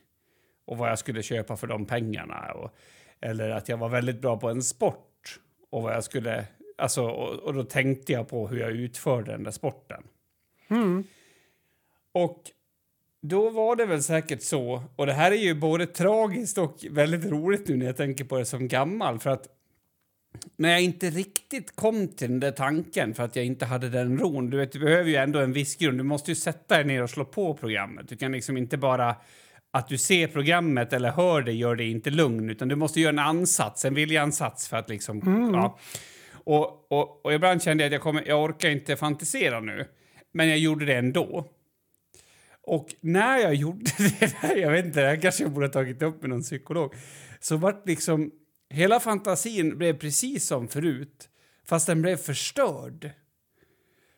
och 0.72 0.78
vad 0.78 0.90
jag 0.90 1.00
skulle 1.00 1.24
köpa 1.24 1.58
för 1.58 1.68
de 1.68 1.86
pengarna. 1.86 2.52
Och, 2.52 2.76
eller 3.22 3.50
att 3.50 3.70
jag 3.70 3.78
var 3.78 3.90
väldigt 3.90 4.22
bra 4.22 4.38
på 4.38 4.50
en 4.50 4.64
sport 4.64 5.40
och 5.70 5.84
vad 5.84 5.94
jag 5.94 6.04
skulle... 6.04 6.46
Alltså, 6.78 7.04
och, 7.04 7.40
och 7.40 7.54
då 7.54 7.64
tänkte 7.64 8.14
jag 8.14 8.28
på 8.28 8.48
hur 8.48 8.60
jag 8.60 8.72
utförde 8.72 9.32
den 9.32 9.44
där 9.44 9.52
sporten. 9.52 10.04
Mm. 10.70 11.04
Och 12.12 12.44
då 13.22 13.50
var 13.50 13.76
det 13.76 13.86
väl 13.86 14.04
säkert 14.04 14.42
så, 14.42 14.84
och 14.96 15.06
det 15.06 15.14
här 15.14 15.32
är 15.32 15.36
ju 15.36 15.56
både 15.56 15.88
tragiskt 15.88 16.58
och 16.58 16.86
väldigt 16.90 17.26
roligt 17.26 17.68
nu 17.68 17.78
när 17.78 17.86
jag 17.86 17.98
tänker 17.98 18.24
på 18.24 18.38
det 18.38 18.46
som 18.46 18.68
gammal, 18.68 19.20
för 19.20 19.30
att 19.30 19.48
när 20.56 20.70
jag 20.70 20.82
inte 20.82 21.10
riktigt 21.10 21.76
kom 21.76 22.08
till 22.08 22.30
den 22.30 22.40
där 22.40 22.52
tanken 22.52 23.14
för 23.14 23.24
att 23.24 23.36
jag 23.36 23.46
inte 23.46 23.66
hade 23.66 23.90
den 23.90 24.20
ron, 24.20 24.50
du 24.50 24.58
vet, 24.58 24.72
du 24.72 24.80
behöver 24.80 25.10
ju 25.10 25.16
ändå 25.16 25.40
en 25.40 25.54
viss 25.54 25.76
grund, 25.76 25.98
du 25.98 26.04
måste 26.04 26.32
ju 26.32 26.36
sätta 26.36 26.76
dig 26.76 26.86
ner 26.86 27.04
och 27.04 27.10
slå 27.10 27.26
på 27.26 27.54
programmet. 27.54 28.10
Du 28.10 28.18
kan 28.18 28.32
liksom 28.32 28.58
inte 28.58 28.78
bara 28.78 29.16
att 29.72 29.88
du 29.88 29.98
ser 29.98 30.28
programmet 30.28 30.94
eller 30.94 31.12
hör 31.12 31.42
det 31.42 31.54
gör 31.54 31.76
det 31.76 31.84
inte 31.84 32.10
lugn, 32.10 32.50
utan 32.50 32.68
du 32.68 32.76
måste 32.76 33.02
göra 33.02 33.10
en 33.10 33.20
ansats, 33.20 33.86
en 33.86 33.94
viljansats 33.94 34.68
för 34.68 34.78
att 34.78 34.90
liksom, 34.90 35.22
ja. 35.54 35.80
Och, 36.44 36.92
och, 36.92 37.26
och 37.26 37.34
ibland 37.34 37.64
kände 37.64 37.84
jag 37.84 37.88
att 37.88 37.94
jag, 37.94 38.02
kommer, 38.02 38.24
jag 38.28 38.44
orkar 38.44 38.70
inte 38.70 38.96
fantisera 38.96 39.60
nu, 39.60 39.88
men 40.32 40.50
jag 40.50 40.58
gjorde 40.58 40.86
det 40.86 40.96
ändå. 40.96 41.48
Och 42.64 42.96
när 43.02 43.38
jag 43.38 43.56
gjorde 43.56 43.92
det 44.20 44.42
där, 44.42 44.56
jag 44.56 44.72
vet 44.72 44.86
inte, 44.86 45.02
det 45.02 45.08
här 45.08 45.22
kanske 45.22 45.44
jag 45.44 45.52
borde 45.52 45.66
ha 45.66 45.74
tagit 45.74 46.02
upp 46.02 46.22
med 46.22 46.30
någon 46.30 46.42
psykolog, 46.42 46.94
så 47.40 47.58
vart 47.58 47.88
liksom, 47.88 48.32
hela 48.70 49.00
fantasin 49.00 49.78
blev 49.78 49.98
precis 49.98 50.48
som 50.48 50.68
förut, 50.68 51.30
fast 51.66 51.88
den 51.88 52.02
blev 52.02 52.18
förstörd. 52.18 53.12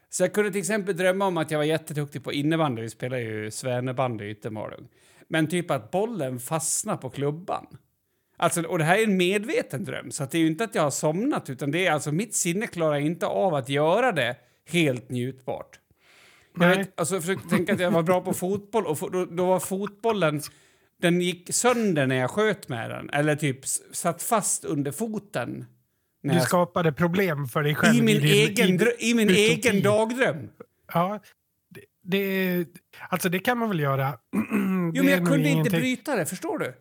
Så 0.09 0.23
jag 0.23 0.33
kunde 0.33 0.51
till 0.51 0.59
exempel 0.59 0.97
drömma 0.97 1.25
om 1.25 1.37
att 1.37 1.51
jag 1.51 1.57
var 1.57 1.65
jätteduktig 1.65 2.23
på 2.23 2.33
innebandy, 2.33 2.81
vi 2.81 2.89
spelar 2.89 3.17
ju 3.17 3.51
Svänebandy 3.51 4.25
i 4.25 4.31
Yttermalung. 4.31 4.87
Men 5.33 5.47
typ 5.47 5.71
att 5.71 5.91
bollen 5.91 6.39
fastnar 6.39 6.97
på 6.97 7.09
klubban. 7.09 7.65
Alltså, 8.37 8.61
och 8.61 8.77
det 8.77 8.83
här 8.83 8.97
är 8.97 9.03
en 9.03 9.17
medveten 9.17 9.83
dröm, 9.83 10.11
så 10.11 10.23
att 10.23 10.31
det 10.31 10.37
är 10.37 10.39
ju 10.39 10.47
inte 10.47 10.63
att 10.63 10.75
jag 10.75 10.81
har 10.83 10.91
somnat, 10.91 11.49
utan 11.49 11.71
det 11.71 11.85
är 11.87 11.91
alltså 11.91 12.11
mitt 12.11 12.35
sinne 12.35 12.67
klarar 12.67 12.95
inte 12.99 13.25
av 13.25 13.53
att 13.55 13.69
göra 13.69 14.11
det 14.11 14.35
helt 14.69 15.09
njutbart. 15.09 15.79
Jag 16.59 16.77
vet, 16.77 16.99
alltså, 16.99 17.15
jag 17.15 17.23
försökte 17.23 17.49
tänka 17.49 17.73
att 17.73 17.79
jag 17.79 17.91
var 17.91 18.03
bra 18.03 18.21
på 18.21 18.33
fotboll 18.33 18.85
och 18.85 19.11
då, 19.11 19.25
då 19.25 19.45
var 19.45 19.59
fotbollen... 19.59 20.41
Den 21.01 21.21
gick 21.21 21.53
sönder 21.53 22.07
när 22.07 22.15
jag 22.15 22.29
sköt 22.31 22.69
med 22.69 22.89
den, 22.89 23.09
eller 23.09 23.35
typ 23.35 23.59
satt 23.91 24.23
fast 24.23 24.65
under 24.65 24.91
foten. 24.91 25.65
Du 26.23 26.39
skapade 26.39 26.91
problem 26.91 27.47
för 27.47 27.63
dig 27.63 27.75
själv. 27.75 27.95
I 27.95 28.01
min 28.01 28.21
din- 28.21 28.25
egen, 28.25 28.81
i- 28.99 29.09
i 29.09 29.13
min 29.13 29.29
utopi. 29.29 29.41
egen 29.41 29.81
dagdröm. 29.83 30.49
Ja, 30.93 31.19
det, 32.03 32.65
alltså 33.09 33.29
det 33.29 33.39
kan 33.39 33.57
man 33.57 33.69
väl 33.69 33.79
göra. 33.79 34.07
Jo, 34.93 35.03
men 35.03 35.11
jag 35.11 35.25
kunde 35.27 35.49
inte 35.49 35.69
bryta 35.69 36.15
det, 36.15 36.25
förstår 36.25 36.59
du? 36.59 36.73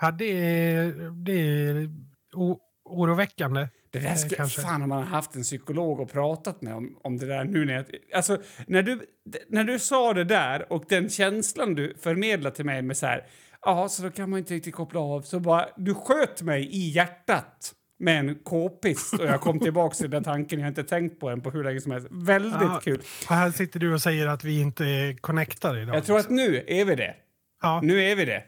Ja, 0.00 0.10
det 0.10 0.24
är, 0.24 0.92
det 1.24 1.32
är 1.32 1.90
o, 2.34 2.58
oroväckande. 2.84 3.68
Det 3.90 3.98
där 3.98 4.08
Eh, 4.08 4.14
skulle, 4.14 4.36
kanske. 4.36 4.60
fan 4.62 4.82
om 4.82 4.88
man 4.88 4.98
har 4.98 5.04
haft 5.04 5.36
en 5.36 5.42
psykolog 5.42 6.00
och 6.00 6.12
pratat 6.12 6.62
med 6.62 6.74
om, 6.74 6.98
om 7.04 7.16
det 7.18 7.26
där 7.26 7.44
nu 7.44 7.64
när 7.64 7.74
jag, 7.74 7.84
Alltså, 8.14 8.38
när 8.66 8.82
du, 8.82 9.00
när 9.48 9.64
du 9.64 9.78
sa 9.78 10.12
det 10.14 10.24
där 10.24 10.72
och 10.72 10.84
den 10.88 11.08
känslan 11.08 11.74
du 11.74 11.94
förmedlade 12.00 12.56
till 12.56 12.64
mig 12.64 12.82
med 12.82 12.96
så 12.96 13.06
här, 13.06 13.26
ja, 13.62 13.88
så 13.88 14.02
då 14.02 14.10
kan 14.10 14.30
man 14.30 14.38
inte 14.38 14.54
riktigt 14.54 14.74
koppla 14.74 15.00
av, 15.00 15.22
så 15.22 15.40
bara, 15.40 15.68
du 15.76 15.94
sköt 15.94 16.42
mig 16.42 16.68
i 16.76 16.88
hjärtat 16.90 17.72
med 17.98 18.18
en 18.18 18.34
k-pist 18.34 19.12
och 19.14 19.26
jag 19.26 19.40
kom 19.40 19.60
tillbaka 19.60 19.94
till 19.94 20.10
den 20.10 20.24
tanken, 20.24 20.58
jag 20.58 20.64
har 20.64 20.68
inte 20.68 20.84
tänkt 20.84 21.20
på 21.20 21.30
den 21.30 21.40
på 21.40 21.50
hur 21.50 21.64
länge 21.64 21.80
som 21.80 21.92
helst. 21.92 22.08
Väldigt 22.10 22.52
Ja. 22.60 22.80
kul. 22.84 23.02
Här 23.28 23.50
sitter 23.50 23.80
du 23.80 23.94
och 23.94 24.02
säger 24.02 24.26
att 24.26 24.44
vi 24.44 24.60
inte 24.60 24.84
är 24.84 25.16
connectade 25.16 25.82
idag. 25.82 25.96
Jag 25.96 26.04
tror 26.04 26.18
att 26.18 26.30
nu 26.30 26.64
är 26.66 26.84
vi 26.84 26.94
det. 26.94 27.14
ja, 27.62 27.80
Nu 27.82 28.02
är 28.02 28.16
vi 28.16 28.24
det. 28.24 28.42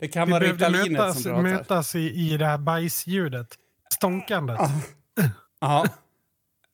Det 0.00 0.08
kan 0.08 0.26
vi 0.26 0.32
vara 0.32 0.44
Ritalinet 0.44 0.92
mötas, 0.92 1.22
som 1.22 1.32
pratar. 1.32 1.42
mötas 1.42 1.94
i, 1.94 2.10
i 2.32 2.36
det 2.36 2.46
här 2.46 2.58
bajsljudet. 2.58 3.48
Stånkandet. 3.94 4.58
Ja. 5.60 5.86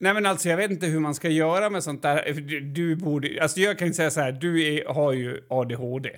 Nej 0.00 0.14
men 0.14 0.26
alltså 0.26 0.48
jag 0.48 0.56
vet 0.56 0.70
inte 0.70 0.86
hur 0.86 1.00
man 1.00 1.14
ska 1.14 1.28
göra 1.28 1.70
med 1.70 1.82
sånt 1.84 2.02
där. 2.02 2.32
Du, 2.34 2.60
du 2.60 2.96
borde, 2.96 3.42
alltså 3.42 3.60
jag 3.60 3.78
kan 3.78 3.88
ju 3.88 3.94
säga 3.94 4.10
så 4.10 4.20
här, 4.20 4.32
du 4.32 4.62
är, 4.74 4.94
har 4.94 5.12
ju 5.12 5.40
ADHD. 5.50 6.10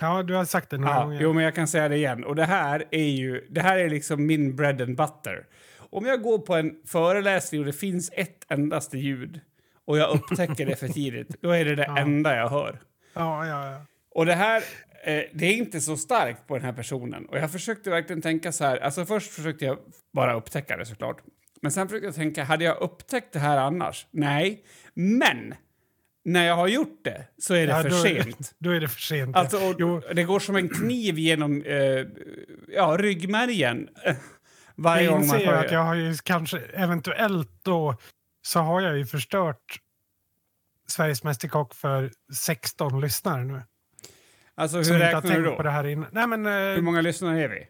Ja, 0.00 0.22
du 0.22 0.34
har 0.34 0.44
sagt 0.44 0.70
det 0.70 0.78
några 0.78 0.94
Ja, 0.94 1.02
gånger. 1.02 1.20
jo 1.20 1.32
men 1.32 1.44
jag 1.44 1.54
kan 1.54 1.68
säga 1.68 1.88
det 1.88 1.96
igen. 1.96 2.24
Och 2.24 2.34
det 2.36 2.44
här 2.44 2.84
är 2.90 3.04
ju, 3.08 3.46
det 3.50 3.60
här 3.60 3.78
är 3.78 3.90
liksom 3.90 4.26
min 4.26 4.56
bread 4.56 4.80
and 4.82 4.96
butter. 4.96 5.46
Om 5.90 6.06
jag 6.06 6.22
går 6.22 6.38
på 6.38 6.54
en 6.54 6.74
föreläsning 6.86 7.60
och 7.60 7.66
det 7.66 7.72
finns 7.72 8.10
ett 8.14 8.46
endaste 8.48 8.98
ljud 8.98 9.40
och 9.86 9.98
jag 9.98 10.10
upptäcker 10.14 10.66
det 10.66 10.76
för 10.76 10.88
tidigt, 10.92 11.42
då 11.42 11.50
är 11.50 11.64
det 11.64 11.74
det 11.74 11.84
Ja. 11.88 11.98
enda 11.98 12.36
jag 12.36 12.48
hör. 12.48 12.80
Ja, 13.14 13.46
ja, 13.46 13.72
ja. 13.72 13.80
Och 14.14 14.26
det 14.26 14.34
här, 14.34 14.62
eh, 15.04 15.22
det 15.34 15.46
är 15.46 15.52
inte 15.54 15.80
så 15.80 15.96
starkt 15.96 16.46
på 16.46 16.54
den 16.56 16.64
här 16.64 16.72
personen. 16.72 17.26
Och 17.26 17.38
jag 17.38 17.52
försökte 17.52 17.90
verkligen 17.90 18.22
tänka 18.22 18.52
så 18.52 18.64
här, 18.64 18.76
alltså 18.76 19.04
först 19.04 19.30
försökte 19.32 19.64
jag 19.64 19.78
bara 20.12 20.34
upptäcka 20.34 20.76
det 20.76 20.84
såklart. 20.86 21.16
Men 21.62 21.72
sen 21.72 21.88
försökte 21.88 22.06
jag 22.06 22.14
tänka, 22.14 22.44
hade 22.44 22.64
jag 22.64 22.80
upptäckt 22.80 23.32
det 23.32 23.38
här 23.38 23.58
annars? 23.58 24.06
Nej. 24.10 24.64
Men 24.94 25.54
när 26.24 26.46
jag 26.46 26.56
har 26.56 26.68
gjort 26.68 27.00
det 27.04 27.26
så 27.38 27.54
är 27.54 27.66
det 27.66 27.72
ja 27.72 27.82
för 27.82 27.90
då, 27.90 27.96
sent. 27.96 28.54
Då 28.58 28.70
är 28.70 28.80
det 28.80 28.88
för 28.88 29.00
sent. 29.00 29.36
Alltså, 29.36 29.58
och, 29.58 30.14
det 30.14 30.24
går 30.24 30.40
som 30.40 30.56
en 30.56 30.68
kniv 30.68 31.18
genom 31.18 31.62
eh, 31.62 32.06
ja, 32.68 32.96
ryggmärgen 32.98 33.88
varje 34.74 35.04
jag 35.04 35.12
gång 35.12 35.26
man 35.26 35.36
inser 35.36 35.52
hör 35.52 35.64
att 35.64 35.72
jag 35.72 35.84
har 35.84 35.94
ju 35.94 36.14
kanske 36.24 36.58
eventuellt 36.58 37.50
då 37.62 37.96
så 38.42 38.60
har 38.60 38.80
jag 38.80 38.98
ju 38.98 39.06
förstört 39.06 39.80
Sveriges 40.86 41.24
Mästerkock 41.24 41.74
för 41.74 42.10
16 42.34 43.00
lyssnare 43.00 43.44
nu. 43.44 43.62
Alltså 44.54 44.78
hur 44.78 44.98
räknar 44.98 45.36
du 45.36 45.44
då? 45.44 46.06
Nej, 46.12 46.26
men, 46.26 46.46
eh, 46.46 46.52
Hur 46.52 46.82
många 46.82 47.00
lyssnare 47.00 47.42
är 47.42 47.48
vi? 47.48 47.66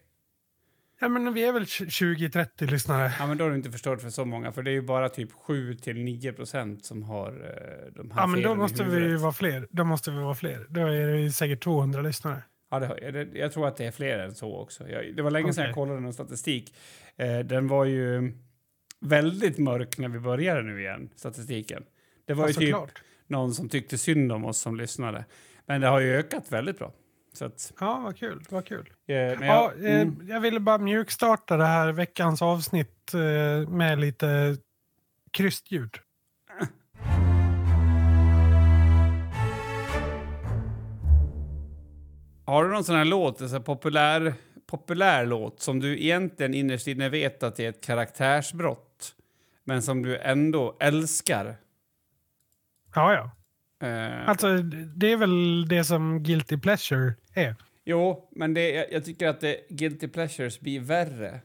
Ja, 1.00 1.08
men 1.08 1.32
vi 1.34 1.44
är 1.44 1.52
väl 1.52 1.64
20-30 1.64 2.70
lyssnare. 2.70 3.12
Ja, 3.18 3.26
men 3.26 3.38
då 3.38 3.44
har 3.44 3.50
du 3.50 3.56
inte 3.56 3.70
förstört 3.70 4.00
för 4.00 4.10
så 4.10 4.24
många, 4.24 4.52
för 4.52 4.62
det 4.62 4.70
är 4.70 4.72
ju 4.72 4.82
bara 4.82 5.08
typ 5.08 5.32
7-9 5.32 6.32
procent 6.32 6.84
som 6.84 7.02
har 7.02 7.28
eh, 7.28 7.92
de 7.94 8.10
här 8.10 8.20
Ja, 8.20 8.26
men 8.26 8.42
då 8.42 8.54
måste 8.54 8.84
vi 8.84 9.16
vara 9.16 9.32
fler. 9.32 9.66
Då 9.70 9.84
måste 9.84 10.10
vi 10.10 10.18
vara 10.18 10.34
fler. 10.34 10.66
Då 10.68 10.80
är 10.80 11.06
det 11.24 11.30
säkert 11.32 11.62
200 11.64 12.02
lyssnare. 12.02 12.42
Ja, 12.70 12.78
det, 12.78 13.28
jag 13.34 13.52
tror 13.52 13.68
att 13.68 13.76
det 13.76 13.84
är 13.86 13.90
fler 13.90 14.18
än 14.18 14.34
så 14.34 14.56
också. 14.56 14.88
Jag, 14.88 15.16
det 15.16 15.22
var 15.22 15.30
länge 15.30 15.52
sedan 15.52 15.64
jag 15.64 15.74
kollade 15.74 16.00
någon 16.00 16.12
statistik. 16.12 16.74
Eh, 17.16 17.38
den 17.38 17.68
var 17.68 17.84
ju 17.84 18.32
väldigt 19.00 19.58
mörk 19.58 19.98
när 19.98 20.08
vi 20.08 20.18
började 20.18 20.62
nu 20.62 20.80
igen, 20.80 21.10
statistiken. 21.16 21.82
Det 22.26 22.34
var 22.34 22.44
Ja, 22.44 22.48
ju 22.48 22.54
typ 22.54 22.70
såklart. 22.74 23.02
någon 23.26 23.54
som 23.54 23.68
tyckte 23.68 23.98
synd 23.98 24.32
om 24.32 24.44
oss 24.44 24.58
som 24.58 24.76
lyssnade. 24.76 25.24
Men 25.66 25.80
det 25.80 25.86
har 25.86 26.00
ju 26.00 26.14
ökat 26.16 26.52
väldigt 26.52 26.78
bra. 26.78 26.92
Så 27.40 27.46
att, 27.46 27.72
Ja, 27.80 28.00
vad 28.04 28.16
kul. 28.16 28.44
Vad 28.50 28.66
kul. 28.66 28.90
eh, 29.06 29.14
men 29.14 29.42
Ja, 29.42 29.72
jag, 29.78 29.84
eh, 29.84 30.00
mm, 30.00 30.28
jag 30.28 30.40
ville 30.40 30.60
bara 30.60 30.78
mjukstarta 30.78 31.56
det 31.56 31.66
här 31.66 31.92
veckans 31.92 32.42
avsnitt 32.42 33.14
eh, 33.14 33.68
med 33.68 34.00
lite 34.00 34.56
krystljud. 35.30 35.90
har 42.44 42.64
du 42.64 42.70
någon 42.70 42.84
sån 42.84 42.96
här 42.96 43.04
låt, 43.04 43.40
en 43.40 43.62
populär, 43.62 44.34
populär 44.66 45.26
låt 45.26 45.60
som 45.60 45.80
du 45.80 46.02
egentligen 46.02 46.54
innerst 46.54 46.86
inne 46.86 47.08
vet 47.08 47.42
att 47.42 47.56
det 47.56 47.64
är 47.64 47.68
ett 47.68 47.84
karaktärsbrott, 47.84 49.14
men 49.64 49.82
som 49.82 50.02
du 50.02 50.18
ändå 50.18 50.76
älskar? 50.80 51.56
Ja, 52.94 53.12
ja. 53.12 53.30
Eh, 53.80 54.28
Alltså, 54.28 54.56
det 54.96 55.12
är 55.12 55.16
väl 55.16 55.68
det 55.68 55.84
som 55.84 56.22
Guilty 56.22 56.56
Pleasure 56.58 57.14
är. 57.34 57.54
Jo, 57.84 58.28
men 58.32 58.54
det, 58.54 58.70
jag, 58.70 58.92
jag 58.92 59.04
tycker 59.04 59.28
att 59.28 59.40
det, 59.40 59.60
Guilty 59.70 60.08
Pleasures 60.08 60.60
blir 60.60 60.80
värre 60.80 61.40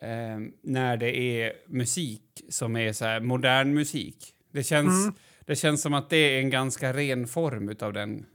eh, 0.00 0.38
när 0.62 0.96
det 0.96 1.16
är 1.18 1.52
musik 1.66 2.22
som 2.48 2.76
är 2.76 2.92
så 2.92 3.04
här 3.04 3.20
modern 3.20 3.74
musik. 3.74 4.34
Det 4.52 4.62
känns, 4.62 5.02
Mm. 5.04 5.14
det 5.46 5.56
känns 5.56 5.82
som 5.82 5.94
att 5.94 6.10
det 6.10 6.16
är 6.16 6.38
en 6.40 6.50
ganska 6.50 6.92
ren 6.92 7.26
form 7.26 7.68
utav 7.68 7.92
den. 7.92 8.26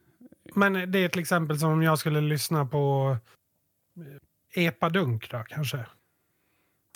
Men 0.55 0.91
det 0.91 0.99
är 0.99 1.09
till 1.09 1.21
exempel 1.21 1.59
som 1.59 1.71
om 1.71 1.83
jag 1.83 1.99
skulle 1.99 2.21
lyssna 2.21 2.65
på 2.65 3.17
eh, 4.55 4.63
Epa 4.65 4.89
Dunk 4.89 5.31
då, 5.31 5.43
kanske. 5.47 5.85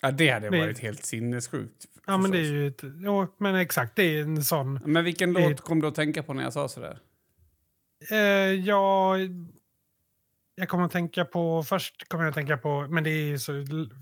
Ja, 0.01 0.11
det 0.11 0.29
hade 0.29 0.50
Det- 0.50 0.59
varit 0.59 0.79
helt 0.79 1.05
sinnessjukt. 1.05 1.85
Ja, 2.08 2.17
men 2.17 2.31
det 2.31 2.38
är 2.38 2.51
ju 2.51 2.67
ett, 2.67 2.84
jo, 3.00 3.27
men 3.38 3.55
exakt, 3.55 3.96
det 3.96 4.03
är 4.03 4.22
en 4.22 4.43
sån. 4.43 4.79
Men 4.86 5.03
vilken 5.03 5.34
låt 5.34 5.62
kom 5.62 5.81
du 5.81 5.88
att 5.88 5.96
tänka 5.96 6.24
på 6.24 6.34
när 6.34 6.43
jag 6.43 6.53
sa 6.53 6.67
sådär? 6.67 7.00
Eh, 8.12 8.17
jag, 8.53 9.20
jag 10.55 10.70
kommer 10.70 10.86
att 10.86 10.91
tänka 10.91 11.25
på, 11.25 11.63
först 11.63 12.10
kommer 12.10 12.24
jag 12.24 12.29
att 12.29 12.36
tänka 12.36 12.58
på, 12.58 12.88
men 12.89 13.03
det 13.03 13.10
är 13.10 13.25
ju 13.25 13.39
så 13.39 13.51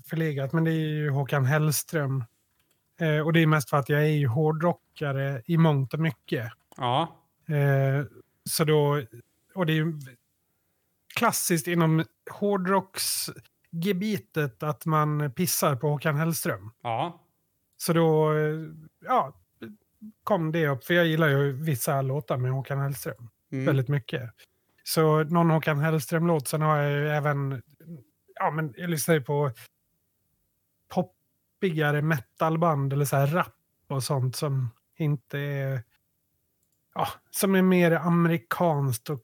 förlegat, 0.06 0.52
men 0.52 0.64
det 0.64 0.70
är 0.70 0.88
ju 0.88 1.10
Håkan 1.10 1.44
Hellström. 1.44 2.24
Eh, 3.00 3.18
och 3.18 3.32
det 3.32 3.40
är 3.40 3.46
mest 3.46 3.70
för 3.70 3.76
att 3.76 3.88
jag 3.88 4.02
är 4.02 4.06
ju 4.06 4.26
hårdrockare 4.26 5.42
i 5.46 5.56
mångt 5.56 5.94
och 5.94 6.00
mycket. 6.00 6.52
Ja. 6.76 7.16
Eh, 7.48 8.04
så 8.44 8.64
då, 8.64 9.02
och 9.54 9.66
det 9.66 9.72
är 9.72 9.76
ju 9.76 10.00
klassiskt 11.14 11.66
inom 11.66 12.04
hårdrocksgebitet 12.30 14.62
att 14.62 14.86
man 14.86 15.32
pissar 15.32 15.76
på 15.76 15.88
Håkan 15.88 16.16
Hellström. 16.16 16.70
Ja. 16.82 17.20
Så 17.82 17.92
då, 17.92 18.32
eh, 18.32 18.58
ja, 19.00 19.36
kom 20.24 20.52
det 20.52 20.68
upp. 20.68 20.84
För 20.84 20.94
jag 20.94 21.06
gillar 21.06 21.28
ju 21.28 21.52
vissa 21.52 22.02
låtar 22.02 22.36
med 22.36 22.50
Håkan 22.52 22.78
Hellström 22.80 23.28
Mm. 23.52 23.66
väldigt 23.66 23.88
mycket. 23.88 24.30
Så 24.84 25.24
någon 25.24 25.50
Håkan 25.50 25.78
Hellström-låt. 25.78 26.48
Sen 26.48 26.62
har 26.62 26.76
jag 26.76 26.92
ju 26.92 27.08
även, 27.08 27.62
ja 28.34 28.50
men 28.50 28.74
jag 28.76 28.90
lyssnar 28.90 29.14
ju 29.14 29.20
på 29.22 29.50
poppigare 30.88 32.02
metalband 32.02 32.92
eller 32.92 33.04
så 33.04 33.16
här 33.16 33.26
rap 33.26 33.54
och 33.88 34.02
sånt 34.04 34.36
som 34.36 34.70
inte 34.96 35.38
är, 35.38 35.82
ja, 36.94 37.08
som 37.30 37.54
är 37.54 37.62
mer 37.62 37.90
amerikanskt 37.92 39.10
och 39.10 39.20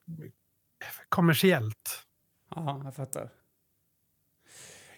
kommersiellt. 1.09 2.05
ja, 2.55 2.81
jag 2.85 2.95
fattar. 2.95 3.31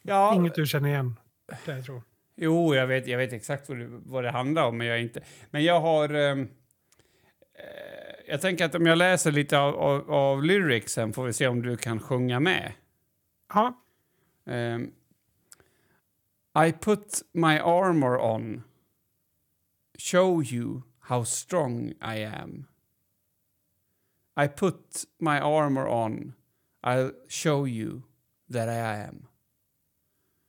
Ja, 0.03 0.35
Inget 0.35 0.55
du 0.55 0.67
känner 0.67 0.89
igen, 0.89 1.17
det 1.65 1.73
jag 1.77 1.85
tror. 1.85 2.03
Jo, 2.41 2.75
jag 2.75 2.87
vet, 2.87 3.07
jag 3.07 3.19
vet 3.19 3.33
exakt 3.33 3.69
vad 3.69 3.79
det, 3.79 3.87
vad 3.89 4.25
det 4.25 4.31
handlar 4.31 4.65
om, 4.65 4.79
men 4.79 4.87
jag 4.87 5.01
inte... 5.01 5.23
Men 5.51 5.65
jag 5.65 5.81
har... 5.81 6.09
ehm, 6.09 6.43
eh, 7.55 8.29
jag 8.29 8.41
tänker 8.41 8.65
att 8.65 8.75
om 8.75 8.87
jag 8.87 8.99
läser 8.99 9.33
lite 9.33 9.59
av, 9.59 9.75
av, 9.75 10.11
av 10.11 10.45
lyricsen 10.45 11.13
får 11.13 11.25
vi 11.25 11.33
se 11.33 11.47
om 11.49 11.63
du 11.63 11.77
kan 11.77 12.01
sjunga 12.01 12.41
med. 12.41 12.73
Ja, 13.55 13.85
Ehm, 14.49 14.93
I 16.55 16.73
put 16.73 17.23
my 17.35 17.59
armor 17.59 18.19
on 18.19 18.65
Show 19.99 20.43
you 20.43 20.85
how 21.01 21.25
strong 21.25 21.93
I 22.01 22.17
am 22.25 22.67
I 24.37 24.49
put 24.49 25.05
my 25.21 25.39
armor 25.39 25.87
on 25.87 26.35
I'll 26.83 27.13
show 27.29 27.67
you 27.67 28.03
that 28.51 28.69
I 28.69 29.09
am 29.09 29.27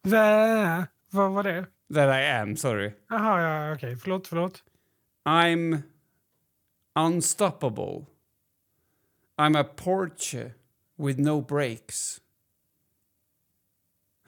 Vä, 0.04 0.88
vad 1.10 1.32
var 1.32 1.43
det? 1.43 1.65
That 1.93 2.10
I 2.10 2.25
am, 2.41 2.56
sorry. 2.56 2.91
Jaha, 3.10 3.41
ja, 3.41 3.73
okej. 3.73 3.95
Förlåt, 3.95 4.28
förlåt. 4.28 4.63
I'm 5.25 5.82
unstoppable. 6.95 8.06
I'm 9.38 9.60
a 9.60 9.63
Porsche 9.75 10.52
with 10.97 11.19
no 11.19 11.41
brakes. 11.41 12.21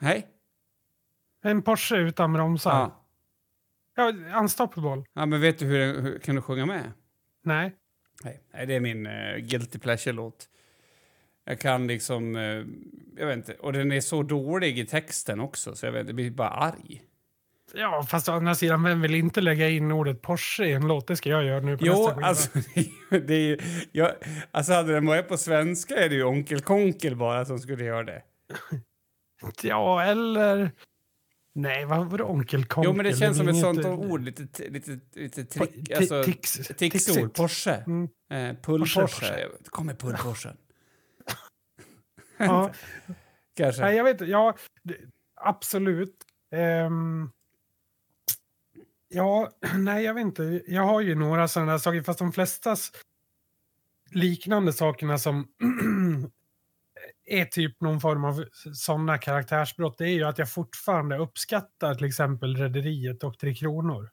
Hej? 0.00 0.26
En 1.42 1.62
Porsche 1.62 1.96
utan 1.96 2.32
bromsar. 2.32 2.70
Ja. 2.72 2.98
Ja, 3.94 4.38
unstoppable. 4.40 5.04
ja, 5.12 5.26
men 5.26 5.40
vet 5.40 5.58
du 5.58 5.66
hur, 5.66 6.00
hur 6.00 6.18
kan 6.18 6.34
du 6.34 6.42
sjunga 6.42 6.66
med? 6.66 6.92
Nej. 7.42 7.76
Nej, 8.24 8.66
det 8.66 8.74
är 8.74 8.80
min 8.80 9.06
uh, 9.06 9.36
guilty 9.36 9.78
pleasure-låt. 9.78 10.48
Jag 11.44 11.60
kan 11.60 11.86
liksom, 11.86 12.36
eh, 12.36 12.64
jag 13.16 13.26
vet 13.26 13.36
inte, 13.36 13.54
och 13.54 13.72
den 13.72 13.92
är 13.92 14.00
så 14.00 14.22
dålig 14.22 14.78
i 14.78 14.86
texten 14.86 15.40
också 15.40 15.74
så 15.74 15.86
jag 15.86 15.92
vet, 15.92 16.06
jag 16.06 16.14
blir 16.14 16.30
bara 16.30 16.48
arg. 16.48 17.02
Ja, 17.74 18.02
fast 18.02 18.28
å 18.28 18.32
andra 18.32 18.54
sidan, 18.54 18.82
vem 18.82 19.00
vill 19.00 19.14
inte 19.14 19.40
lägga 19.40 19.68
in 19.68 19.92
ordet 19.92 20.22
Porsche 20.22 20.64
i 20.64 20.72
en 20.72 20.86
låt? 20.86 21.06
Det 21.06 21.16
ska 21.16 21.30
jag 21.30 21.44
göra 21.44 21.60
nu 21.60 21.78
på 21.78 21.86
Jo, 21.86 22.06
nästa 22.06 22.26
alltså, 22.26 22.58
det 23.10 23.34
är 23.34 23.40
ju, 23.40 23.58
jag, 23.92 24.12
alltså 24.50 24.72
hade 24.72 24.92
den 24.92 25.06
varit 25.06 25.28
på 25.28 25.36
svenska 25.36 25.96
är 25.96 26.08
det 26.08 26.14
ju 26.14 26.24
Onkel 26.24 26.60
Konkel 26.60 27.16
bara 27.16 27.44
som 27.44 27.58
skulle 27.58 27.84
göra 27.84 28.04
det. 28.04 28.22
Ja, 29.62 30.02
eller... 30.02 30.70
Nej, 31.54 31.84
vad 31.84 32.10
var 32.10 32.18
det 32.18 32.24
Onkel 32.24 32.64
Konkel? 32.64 32.90
Jo, 32.90 32.96
men 32.96 33.04
det 33.04 33.16
känns 33.16 33.36
som 33.36 33.48
ett 33.48 33.60
sånt 33.60 33.86
ord, 33.86 34.22
lite, 34.22 34.68
lite, 34.68 35.00
lite 35.14 35.44
trick, 35.44 35.92
alltså, 35.92 36.22
tix- 36.22 36.74
tixord. 36.76 37.34
Porsche. 37.34 37.84
Mm. 37.86 38.08
Eh, 38.32 38.56
pull 38.62 38.80
Porsche, 38.80 39.00
Porsche. 39.00 39.20
Porsche. 39.20 39.48
Det 39.60 39.70
kommer 39.70 39.94
pull 39.94 40.16
Porsche. 40.16 40.52
Ja, 42.36 42.70
Kanske. 43.56 43.82
nej, 43.82 43.96
jag 43.96 44.04
vet 44.04 44.12
inte. 44.20 44.24
Ja, 44.24 44.56
absolut. 45.40 46.16
Ehm, 46.54 47.30
ja, 49.12 49.50
nej, 49.78 50.04
jag 50.04 50.14
vet 50.14 50.22
inte. 50.22 50.62
Jag 50.66 50.82
har 50.82 51.00
ju 51.00 51.14
några 51.14 51.48
sådana 51.48 51.72
där 51.72 51.78
saker, 51.78 52.02
fast 52.02 52.18
de 52.18 52.32
flesta 52.32 52.76
liknande 54.10 54.72
sakerna 54.72 55.18
som 55.18 55.48
är 57.26 57.44
typ 57.44 57.80
någon 57.80 58.00
form 58.00 58.24
av 58.24 58.44
sådana 58.74 59.18
karaktärsbrott, 59.18 59.98
det 59.98 60.04
är 60.04 60.14
ju 60.14 60.24
att 60.24 60.38
jag 60.38 60.52
fortfarande 60.52 61.18
uppskattar 61.18 61.94
till 61.94 62.06
exempel 62.06 62.56
Rederiet 62.56 63.24
och 63.24 63.38
Tre 63.38 63.54
Kronor. 63.54 64.10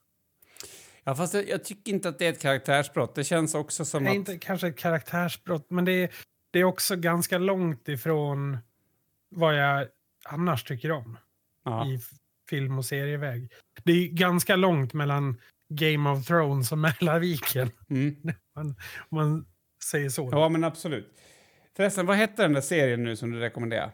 Ja, 1.03 1.15
fast 1.15 1.33
jag, 1.33 1.49
jag 1.49 1.63
tycker 1.63 1.91
inte 1.91 2.09
att 2.09 2.19
det 2.19 2.25
är 2.25 2.33
ett 2.33 2.41
karaktärsbrott. 2.41 3.15
Det 3.15 3.23
känns 3.23 3.55
också 3.55 3.85
som 3.85 4.03
Nej, 4.03 4.11
att... 4.11 4.15
inte 4.15 4.37
kanske 4.37 4.67
ett 4.67 4.77
karaktärsbrott, 4.77 5.69
men 5.69 5.85
det 5.85 5.91
är, 5.91 6.09
det 6.51 6.59
är 6.59 6.63
också 6.63 6.95
ganska 6.95 7.37
långt 7.37 7.87
ifrån 7.87 8.57
vad 9.29 9.57
jag 9.57 9.87
annars 10.25 10.63
tycker 10.63 10.91
om 10.91 11.17
Ja. 11.65 11.87
i 11.87 11.99
film 12.49 12.77
och 12.77 12.85
serieväg. 12.85 13.51
Det 13.83 13.91
är 13.91 14.07
ganska 14.07 14.55
långt 14.55 14.93
mellan 14.93 15.37
Game 15.69 16.09
of 16.09 16.25
Thrones 16.27 16.71
och 16.71 16.77
Mälarviken, 16.77 17.71
Mm. 17.89 18.15
om 18.55 18.75
man 19.09 19.45
säger 19.83 20.09
så. 20.09 20.29
ja, 20.31 20.49
men 20.49 20.63
absolut. 20.63 21.07
Förresten, 21.77 22.05
vad 22.05 22.17
hette 22.17 22.41
den 22.41 22.53
där 22.53 22.61
serien 22.61 23.03
nu 23.03 23.15
som 23.15 23.31
du 23.31 23.39
rekommenderar? 23.39 23.91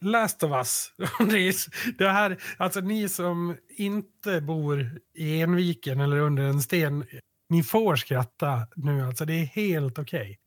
Last 0.00 0.42
of 0.42 0.50
Us. 0.52 0.92
det, 1.98 2.08
här, 2.08 2.42
alltså 2.56 2.80
ni 2.80 3.08
som 3.08 3.56
inte 3.68 4.40
bor 4.40 5.00
i 5.14 5.40
Enviken 5.40 6.00
eller 6.00 6.16
under 6.18 6.42
en 6.42 6.62
sten, 6.62 7.04
ni 7.48 7.62
får 7.62 7.96
skratta 7.96 8.66
nu. 8.76 9.02
Alltså 9.02 9.24
det 9.24 9.32
är 9.34 9.44
helt 9.44 9.98
okej. 9.98 10.38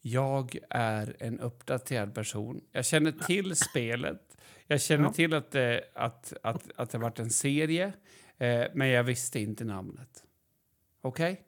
Jag 0.00 0.58
är 0.70 1.16
en 1.18 1.40
uppdaterad 1.40 2.14
person. 2.14 2.60
Jag 2.72 2.86
känner 2.86 3.12
till 3.12 3.56
spelet. 3.56 4.36
Jag 4.66 4.80
känner 4.80 5.04
Ja. 5.04 5.12
till 5.12 5.34
att 5.34 5.50
det, 5.50 5.84
att, 5.94 6.32
att, 6.42 6.70
att 6.76 6.90
det 6.90 6.98
varit 6.98 7.18
en 7.18 7.30
serie, 7.30 7.92
eh, 8.38 8.64
men 8.74 8.88
jag 8.88 9.04
visste 9.04 9.40
inte 9.40 9.64
namnet. 9.64 10.24
Okej? 11.00 11.40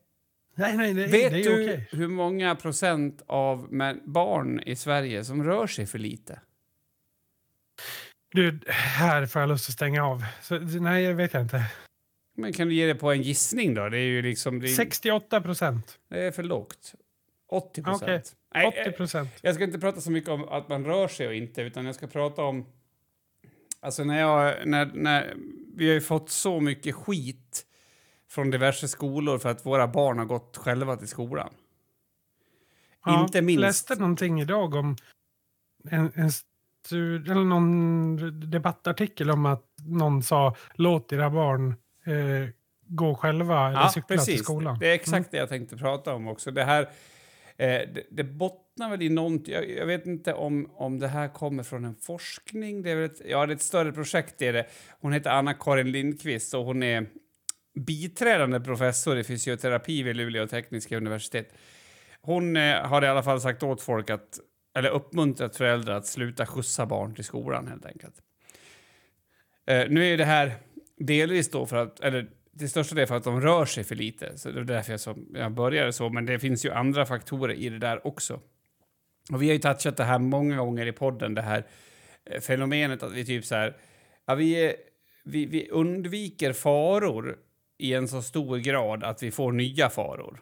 Nej, 0.54 0.76
nej, 0.76 0.94
det, 0.94 1.06
Vet 1.06 1.32
det 1.32 1.40
är 1.40 1.44
du 1.44 1.64
okej. 1.64 1.88
hur 1.92 2.08
många 2.08 2.54
procent 2.56 3.22
av 3.26 3.68
barn 4.04 4.60
i 4.66 4.76
Sverige 4.76 5.24
som 5.24 5.44
rör 5.44 5.66
sig 5.66 5.86
för 5.86 5.98
lite? 5.98 6.40
Du, 8.32 8.60
här 8.68 9.26
får 9.26 9.40
jag 9.42 9.48
lust 9.48 9.68
att 9.68 9.74
stänga 9.74 10.04
av. 10.06 10.24
Så, 10.42 10.58
nej, 10.58 11.04
jag 11.04 11.14
vet 11.14 11.32
jag 11.34 11.42
inte. 11.42 11.64
Men 12.36 12.52
kan 12.52 12.68
du 12.68 12.74
ge 12.74 12.86
det 12.86 12.94
på 12.94 13.12
en 13.12 13.22
gissning 13.22 13.74
då? 13.74 13.88
Det 13.88 13.98
är 13.98 14.02
ju 14.06 14.22
liksom... 14.22 14.60
Det 14.60 14.66
är, 14.66 14.74
68 14.74 15.40
procent. 15.40 15.98
det 16.08 16.20
är 16.24 16.30
för 16.32 16.42
lågt. 16.42 16.94
80 17.48 17.82
procent. 17.82 18.02
Okej. 18.02 18.22
Nej, 18.54 18.66
80 18.66 18.78
eh, 18.80 18.90
procent. 18.92 19.30
Jag 19.42 19.54
ska 19.54 19.64
inte 19.64 19.78
prata 19.78 20.00
så 20.00 20.10
mycket 20.10 20.30
om 20.30 20.48
att 20.48 20.68
man 20.68 20.84
rör 20.84 21.08
sig 21.08 21.26
och 21.26 21.34
inte, 21.34 21.62
utan 21.62 21.86
jag 21.86 21.94
ska 21.94 22.06
prata 22.06 22.42
om... 22.44 22.66
Alltså 23.80 24.04
när 24.04 24.20
jag... 24.20 24.66
När, 24.66 24.90
när, 24.94 25.34
vi 25.74 25.86
har 25.86 25.94
ju 25.94 26.00
fått 26.00 26.30
så 26.30 26.60
mycket 26.60 26.94
skit 26.94 27.66
från 28.30 28.50
diverse 28.50 28.88
skolor 28.88 29.38
för 29.38 29.48
att 29.48 29.66
våra 29.66 29.88
barn 29.88 30.18
har 30.18 30.24
gått 30.24 30.56
själva 30.56 30.96
till 30.96 31.08
skolan. 31.08 31.50
inte 33.06 33.42
minst... 33.42 33.60
Jag 33.60 33.68
läste 33.68 33.94
någonting 33.94 34.40
idag 34.40 34.74
om 34.74 34.96
en, 35.90 36.12
en 36.14 36.30
stud, 36.86 37.30
eller 37.30 37.44
någon 37.44 38.50
debattartikel 38.50 39.30
om 39.30 39.46
att 39.46 39.64
någon 39.86 40.22
sa 40.22 40.56
låt 40.74 41.12
era 41.12 41.30
barn 41.30 41.74
eh, 42.04 42.48
gå 42.86 43.14
själva 43.14 43.68
eller 43.68 43.80
Ja, 43.80 43.88
cykla 43.88 44.06
till 44.08 44.16
precis. 44.16 44.42
skolan. 44.42 44.78
Det 44.78 44.90
är 44.90 44.94
exakt 44.94 45.14
Mm. 45.14 45.28
det 45.30 45.36
jag 45.36 45.48
tänkte 45.48 45.76
prata 45.76 46.14
om 46.14 46.28
också. 46.28 46.50
Det 46.50 46.64
här... 46.64 46.88
Eh, 47.60 47.88
det, 47.94 48.06
det 48.10 48.24
bottnar 48.24 48.90
väl 48.90 49.02
i 49.02 49.08
någonting... 49.08 49.54
Jag, 49.54 49.70
jag 49.70 49.86
vet 49.86 50.06
inte 50.06 50.34
om, 50.34 50.70
om 50.74 50.98
det 50.98 51.08
här 51.08 51.28
kommer 51.28 51.62
från 51.62 51.84
en 51.84 51.94
forskning. 51.94 52.82
Det 52.82 52.90
är 52.90 52.96
väl 52.96 53.04
ett, 53.04 53.20
ja, 53.24 53.46
det 53.46 53.52
är 53.52 53.56
ett 53.56 53.62
större 53.62 53.92
projekt. 53.92 54.34
Det 54.38 54.46
är 54.46 54.52
det. 54.52 54.66
Hon 55.00 55.12
heter 55.12 55.30
Anna-Karin 55.30 55.92
Lindqvist 55.92 56.54
och 56.54 56.64
hon 56.64 56.82
är 56.82 57.06
biträdande 57.74 58.60
professor 58.60 59.18
i 59.18 59.24
fysioterapi 59.24 60.02
vid 60.02 60.16
Luleå 60.16 60.46
tekniska 60.46 60.96
universitet. 60.96 61.54
Hon 62.20 62.56
eh, 62.56 62.86
har 62.86 63.04
i 63.04 63.06
alla 63.06 63.22
fall 63.22 63.40
sagt 63.40 63.62
åt 63.62 63.82
folk 63.82 64.10
att, 64.10 64.40
eller 64.76 64.90
uppmuntrat 64.90 65.56
föräldrar 65.56 65.94
att 65.94 66.06
sluta 66.06 66.46
skjutsa 66.46 66.86
barn 66.86 67.14
till 67.14 67.24
skolan 67.24 67.68
helt 67.68 67.86
enkelt. 67.86 68.14
Eh, 69.66 69.88
nu 69.88 70.12
är 70.12 70.18
det 70.18 70.24
här 70.24 70.52
delvis 70.96 71.50
då 71.50 71.66
för 71.66 71.76
att, 71.76 72.00
eller 72.00 72.30
till 72.58 72.70
största 72.70 72.94
del 72.94 73.06
för 73.06 73.16
att 73.16 73.24
de 73.24 73.40
rör 73.40 73.64
sig 73.64 73.84
för 73.84 73.94
lite. 73.94 74.38
Så 74.38 74.48
det 74.48 74.54
var 74.54 74.64
därför 74.64 74.92
jag, 74.92 75.00
så, 75.00 75.16
jag 75.34 75.52
började 75.52 75.92
så, 75.92 76.08
men 76.08 76.26
det 76.26 76.38
finns 76.38 76.64
ju 76.64 76.70
andra 76.70 77.06
faktorer 77.06 77.54
i 77.54 77.68
det 77.68 77.78
där 77.78 78.06
också. 78.06 78.40
Och 79.32 79.42
vi 79.42 79.46
har 79.46 79.52
ju 79.52 79.58
touchat 79.58 79.96
det 79.96 80.04
här 80.04 80.18
många 80.18 80.56
gånger 80.56 80.86
i 80.86 80.92
podden, 80.92 81.34
det 81.34 81.42
här 81.42 81.66
eh, 82.24 82.40
fenomenet 82.40 83.02
att 83.02 83.12
vi 83.12 83.24
typ 83.24 83.44
så 83.44 83.54
här, 83.54 83.76
ja, 84.26 84.34
vi, 84.34 84.74
vi, 85.24 85.46
vi 85.46 85.68
undviker 85.70 86.52
faror 86.52 87.38
i 87.78 87.94
en 87.94 88.08
så 88.08 88.22
stor 88.22 88.58
grad 88.58 89.04
att 89.04 89.22
vi 89.22 89.30
får 89.30 89.52
nya 89.52 89.90
faror. 89.90 90.40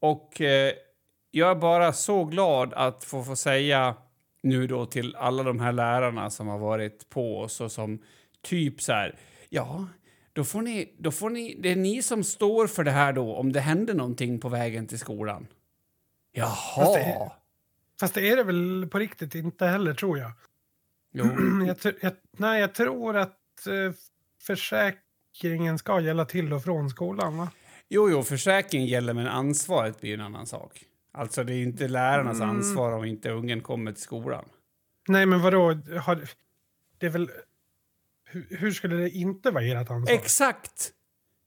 Och 0.00 0.40
eh, 0.40 0.72
jag 1.30 1.50
är 1.50 1.54
bara 1.54 1.92
så 1.92 2.24
glad 2.24 2.74
att 2.74 3.04
få, 3.04 3.24
få 3.24 3.36
säga 3.36 3.94
nu 4.42 4.66
då 4.66 4.86
till 4.86 5.16
alla 5.16 5.42
de 5.42 5.60
här 5.60 5.72
lärarna 5.72 6.30
som 6.30 6.48
har 6.48 6.58
varit 6.58 7.08
på 7.08 7.40
oss 7.40 7.60
och 7.60 7.72
som 7.72 8.02
typ 8.42 8.82
så 8.82 8.92
här, 8.92 9.18
ja, 9.48 9.86
då 10.36 10.44
får 10.44 10.62
ni, 10.62 10.94
då 10.98 11.10
får 11.10 11.30
ni, 11.30 11.56
det 11.60 11.72
är 11.72 11.76
ni 11.76 12.02
som 12.02 12.24
står 12.24 12.66
för 12.66 12.84
det 12.84 12.90
här 12.90 13.12
då 13.12 13.34
om 13.36 13.52
det 13.52 13.60
händer 13.60 13.94
någonting 13.94 14.40
på 14.40 14.48
vägen 14.48 14.86
till 14.86 14.98
skolan. 14.98 15.46
Jaha. 16.32 16.54
Fast 16.76 16.94
det 16.94 17.00
är- 17.00 17.32
Fast 18.00 18.14
det 18.14 18.30
är 18.30 18.36
det 18.36 18.44
väl 18.44 18.88
på 18.90 18.98
riktigt 18.98 19.34
inte 19.34 19.66
heller 19.66 19.94
tror 19.94 20.18
jag. 20.18 20.32
Jo. 21.12 21.24
jag, 21.66 21.94
jag 22.02 22.12
nej, 22.36 22.60
jag 22.60 22.74
tror 22.74 23.16
att 23.16 23.66
eh, 23.66 23.92
försäkringen 24.42 25.78
ska 25.78 26.00
gälla 26.00 26.24
till 26.24 26.52
och 26.52 26.62
från 26.64 26.90
skolan. 26.90 27.36
Va? 27.38 27.50
jo, 27.88 28.10
jo, 28.10 28.22
försäkring 28.22 28.86
gäller 28.86 29.14
men 29.14 29.26
ansvaret 29.26 30.00
blir 30.00 30.14
en 30.14 30.20
annan 30.20 30.46
sak. 30.46 30.84
Alltså 31.12 31.44
det 31.44 31.54
är 31.54 31.62
inte 31.62 31.88
lärarnas 31.88 32.36
Mm. 32.36 32.50
ansvar 32.56 32.92
om 32.92 33.04
inte 33.04 33.30
ungen 33.30 33.60
kommer 33.60 33.92
till 33.92 34.02
skolan. 34.02 34.44
Nej, 35.08 35.26
men 35.26 35.42
vadå? 35.42 35.60
Har, 36.00 36.28
det 36.98 37.06
är 37.06 37.10
väl... 37.10 37.30
Hur, 38.26 38.46
hur 38.50 38.70
skulle 38.70 38.96
det 38.96 39.10
inte 39.10 39.50
vara 39.50 39.64
ert 39.64 39.90
ansvar? 39.90 40.14
Exakt! 40.14 40.92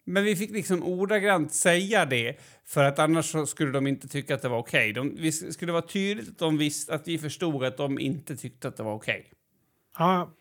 Men 0.05 0.23
vi 0.23 0.35
fick 0.35 0.51
liksom 0.51 0.83
ordagrant 0.83 1.53
säga 1.53 2.05
det 2.05 2.37
för 2.65 2.83
att 2.83 2.99
annars 2.99 3.49
skulle 3.49 3.71
de 3.71 3.87
inte 3.87 4.07
tycka 4.07 4.35
att 4.35 4.41
det 4.41 4.49
var 4.49 4.57
okej. 4.57 4.93
De, 4.93 5.15
vi 5.15 5.31
skulle 5.31 5.71
vara 5.71 5.87
tydligt 5.87 6.29
att 6.29 6.37
de 6.37 6.57
visste 6.57 6.93
att 6.93 7.07
vi 7.07 7.17
förstod 7.17 7.63
att 7.63 7.77
de 7.77 7.99
inte 7.99 8.35
tyckte 8.37 8.67
att 8.67 8.77
det 8.77 8.83
var 8.83 8.93
okej. 8.93 9.31
Ja, 9.97 10.35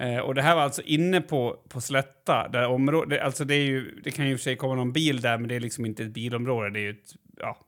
Eh, 0.00 0.18
och 0.18 0.34
det 0.34 0.42
här 0.42 0.54
var 0.54 0.62
alltså 0.62 0.82
inne 0.82 1.20
på, 1.20 1.56
på 1.68 1.80
Slätta, 1.80 2.48
där 2.48 2.66
området, 2.66 3.22
alltså 3.22 3.44
det, 3.44 3.54
är 3.54 3.64
ju, 3.64 4.00
det 4.04 4.10
kan 4.10 4.26
ju 4.26 4.32
i 4.32 4.34
och 4.34 4.38
för 4.38 4.44
sig 4.44 4.56
komma 4.56 4.74
någon 4.74 4.92
bil 4.92 5.20
där, 5.20 5.38
men 5.38 5.48
det 5.48 5.54
är 5.54 5.60
liksom 5.60 5.86
inte 5.86 6.02
ett 6.02 6.12
bilområde, 6.12 6.70
det 6.70 6.86
är 6.86 6.90
ett, 6.90 7.14
ja, 7.36 7.58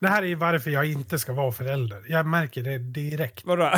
det 0.00 0.08
här 0.08 0.22
är 0.22 0.26
ju 0.26 0.34
varför 0.34 0.70
jag 0.70 0.90
inte 0.90 1.18
ska 1.18 1.32
vara 1.32 1.52
förälder. 1.52 2.04
Jag 2.08 2.26
märker 2.26 2.62
det 2.62 2.78
direkt. 2.78 3.44
vadå? 3.44 3.72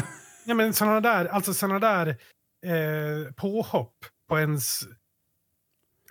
Ja, 0.46 0.54
men 0.54 0.72
såna 0.72 1.00
där, 1.00 1.26
alltså 1.26 1.54
såna 1.54 1.78
där 1.78 2.16
eh, 2.64 3.32
påhopp 3.32 3.96
på 4.28 4.38
ens... 4.38 4.80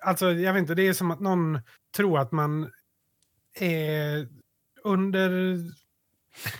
Alltså, 0.01 0.31
jag 0.31 0.53
vet 0.53 0.61
inte, 0.61 0.75
det 0.75 0.87
är 0.87 0.93
som 0.93 1.11
att 1.11 1.19
någon 1.19 1.59
tror 1.95 2.19
att 2.19 2.31
man 2.31 2.71
är 3.59 4.27
under... 4.83 5.57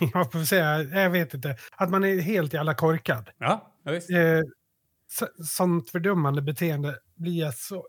Jag 0.14 0.32
får 0.32 0.44
säga, 0.44 0.82
jag 0.82 1.10
vet 1.10 1.34
inte. 1.34 1.56
Att 1.76 1.90
man 1.90 2.04
är 2.04 2.20
helt 2.20 2.52
jävla 2.52 2.74
korkad. 2.74 3.30
Ja, 3.38 3.74
ja 3.84 3.92
visst. 3.92 4.10
Eh, 4.10 4.40
så, 5.10 5.26
sånt 5.44 5.90
fördummande 5.90 6.42
beteende 6.42 6.98
blir 7.14 7.40
jag 7.40 7.54
så 7.54 7.86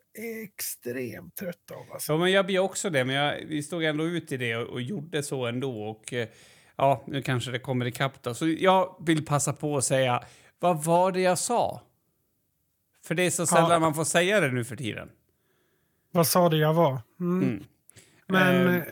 extremt 0.48 1.36
trött 1.36 1.72
av. 1.72 1.92
Alltså. 1.94 2.06
Så, 2.06 2.18
men 2.18 2.32
jag 2.32 2.46
blir 2.46 2.60
också 2.60 2.90
det, 2.90 3.06
men 3.06 3.16
jag, 3.16 3.46
vi 3.48 3.64
stod 3.64 3.84
ändå 3.84 4.04
ut 4.04 4.32
i 4.32 4.38
det 4.38 4.56
och, 4.56 4.70
och 4.70 4.82
gjorde 4.82 5.24
så 5.24 5.46
ändå. 5.46 5.84
Och 5.84 6.14
eh, 6.14 6.28
ja, 6.76 7.04
nu 7.08 7.22
kanske 7.22 7.52
det 7.52 7.60
kommer 7.60 7.86
ikapp 7.86 8.24
då. 8.24 8.34
Så 8.34 8.48
jag 8.48 8.96
vill 9.06 9.26
passa 9.26 9.54
på 9.54 9.78
att 9.78 9.84
säga, 9.84 10.24
vad 10.60 10.84
var 10.84 11.12
det 11.12 11.22
jag 11.22 11.38
sa? 11.38 11.82
För 13.06 13.16
det 13.16 13.24
är 13.26 13.30
så 13.30 13.46
sällan 13.46 13.72
Ja. 13.72 13.80
man 13.80 13.94
får 13.94 14.04
säga 14.04 14.40
det 14.40 14.52
nu 14.52 14.64
för 14.64 14.76
tiden. 14.76 15.10
Vad 16.12 16.28
sa 16.28 16.50
det 16.50 16.58
jag 16.58 16.74
var? 16.74 17.00
Mm. 17.20 17.44
Mm. 17.44 17.64
Men 18.28 18.68
eh, 18.68 18.84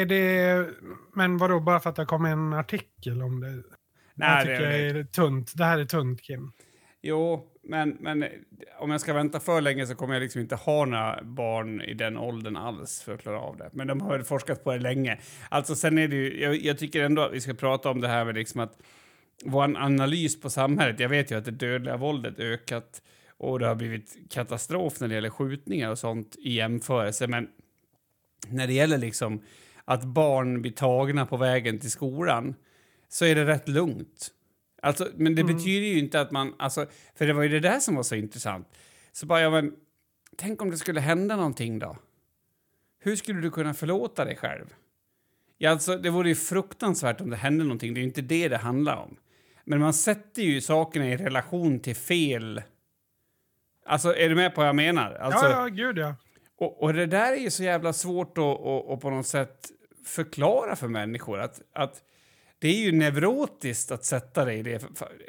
är 0.00 0.06
det... 0.06 0.66
Men 1.14 1.38
vadå, 1.38 1.60
bara 1.60 1.80
för 1.80 1.90
att 1.90 1.96
det 1.96 2.04
kom 2.04 2.24
en 2.24 2.52
artikel 2.52 3.22
om 3.22 3.40
det? 3.40 3.62
nej, 4.14 4.36
jag 4.36 4.40
tycker 4.42 4.70
det, 4.70 4.78
jag 4.78 4.96
är 4.96 5.04
tunt. 5.04 5.52
Det 5.56 5.64
här 5.64 5.78
är 5.78 5.84
tunt, 5.84 6.22
Kim. 6.22 6.52
Jo, 7.02 7.46
men, 7.62 7.96
men 8.00 8.22
eh, 8.22 8.28
om 8.78 8.90
jag 8.90 9.00
ska 9.00 9.12
vänta 9.12 9.40
för 9.40 9.60
länge 9.60 9.86
så 9.86 9.94
kommer 9.94 10.14
jag 10.14 10.20
liksom 10.20 10.40
inte 10.40 10.56
ha 10.56 10.84
några 10.84 11.22
barn 11.22 11.80
i 11.80 11.94
den 11.94 12.16
åldern 12.16 12.56
alls 12.56 13.02
för 13.02 13.14
att 13.14 13.22
klara 13.22 13.40
av 13.40 13.56
det. 13.56 13.70
Men 13.72 13.86
de 13.86 14.00
har 14.00 14.20
forskat 14.20 14.64
på 14.64 14.72
det 14.72 14.78
länge. 14.78 15.18
Alltså 15.48 15.74
sen 15.74 15.98
är 15.98 16.08
det 16.08 16.16
ju, 16.16 16.40
jag, 16.42 16.56
jag 16.56 16.78
tycker 16.78 17.02
ändå 17.02 17.22
att 17.22 17.32
vi 17.32 17.40
ska 17.40 17.54
prata 17.54 17.90
om 17.90 18.00
det 18.00 18.08
här 18.08 18.24
med 18.24 18.34
liksom 18.34 18.60
att 18.60 18.78
vår 19.44 19.62
analys 19.62 20.40
på 20.40 20.50
samhället. 20.50 21.00
Jag 21.00 21.08
vet 21.08 21.30
ju 21.30 21.38
att 21.38 21.44
det 21.44 21.50
dödliga 21.50 21.96
våldet 21.96 22.38
ökat 22.38 23.02
och 23.38 23.58
det 23.58 23.66
har 23.66 23.74
blivit 23.74 24.16
katastrof 24.30 25.00
när 25.00 25.08
det 25.08 25.14
gäller 25.14 25.30
skjutningar 25.30 25.90
och 25.90 25.98
sånt 25.98 26.36
i 26.38 26.52
jämförelse. 26.52 27.26
Men 27.26 27.48
när 28.48 28.66
det 28.66 28.72
gäller 28.72 28.98
liksom 28.98 29.42
att 29.84 30.04
barn 30.04 30.62
blir 30.62 30.72
tagna 30.72 31.26
på 31.26 31.36
vägen 31.36 31.78
till 31.78 31.90
skolan 31.90 32.54
så 33.08 33.24
är 33.24 33.34
det 33.34 33.46
rätt 33.46 33.68
lugnt. 33.68 34.30
Alltså, 34.82 35.08
men 35.16 35.34
det 35.34 35.42
Mm. 35.42 35.56
betyder 35.56 35.86
ju 35.86 35.98
inte 35.98 36.20
att 36.20 36.30
man... 36.30 36.54
Alltså, 36.58 36.86
för 37.14 37.26
det 37.26 37.32
var 37.32 37.42
ju 37.42 37.48
det 37.48 37.60
där 37.60 37.80
som 37.80 37.94
var 37.94 38.02
så 38.02 38.14
intressant. 38.14 38.68
Så 39.12 39.26
bara, 39.26 39.40
ja 39.40 39.50
men, 39.50 39.72
tänk 40.36 40.62
om 40.62 40.70
det 40.70 40.76
skulle 40.76 41.00
hända 41.00 41.36
någonting 41.36 41.78
då? 41.78 41.96
Hur 43.00 43.16
skulle 43.16 43.40
du 43.40 43.50
kunna 43.50 43.74
förlåta 43.74 44.24
dig 44.24 44.36
själv? 44.36 44.74
Ja, 45.58 45.70
alltså, 45.70 45.96
det 45.96 46.10
vore 46.10 46.28
ju 46.28 46.34
fruktansvärt 46.34 47.20
om 47.20 47.30
det 47.30 47.36
hände 47.36 47.64
någonting. 47.64 47.94
Det 47.94 47.98
är 48.00 48.02
ju 48.02 48.08
inte 48.08 48.22
det 48.22 48.48
det 48.48 48.56
handlar 48.56 48.96
om. 48.96 49.16
Men 49.64 49.80
man 49.80 49.94
sätter 49.94 50.42
ju 50.42 50.60
sakerna 50.60 51.08
i 51.08 51.16
relation 51.16 51.80
till 51.80 51.96
fel... 51.96 52.62
Alltså, 53.88 54.16
är 54.16 54.28
du 54.28 54.34
med 54.34 54.54
på 54.54 54.60
vad 54.60 54.68
jag 54.68 54.76
menar? 54.76 55.14
Alltså, 55.14 55.44
ja, 55.44 55.50
ja, 55.50 55.66
gud 55.66 55.98
ja. 55.98 56.14
och, 56.58 56.82
och 56.82 56.94
det 56.94 57.06
där 57.06 57.32
är 57.32 57.36
ju 57.36 57.50
så 57.50 57.62
jävla 57.62 57.92
svårt 57.92 58.38
att, 58.38 59.00
på 59.00 59.10
något 59.10 59.26
sätt 59.26 59.70
förklara 60.04 60.76
för 60.76 60.88
människor. 60.88 61.38
Att, 61.40 61.60
att 61.72 62.02
det 62.58 62.68
är 62.68 62.78
ju 62.78 62.92
neurotiskt 62.92 63.90
att 63.90 64.04
sätta 64.04 64.44
dig 64.44 64.58
i 64.58 64.62
det. 64.62 64.78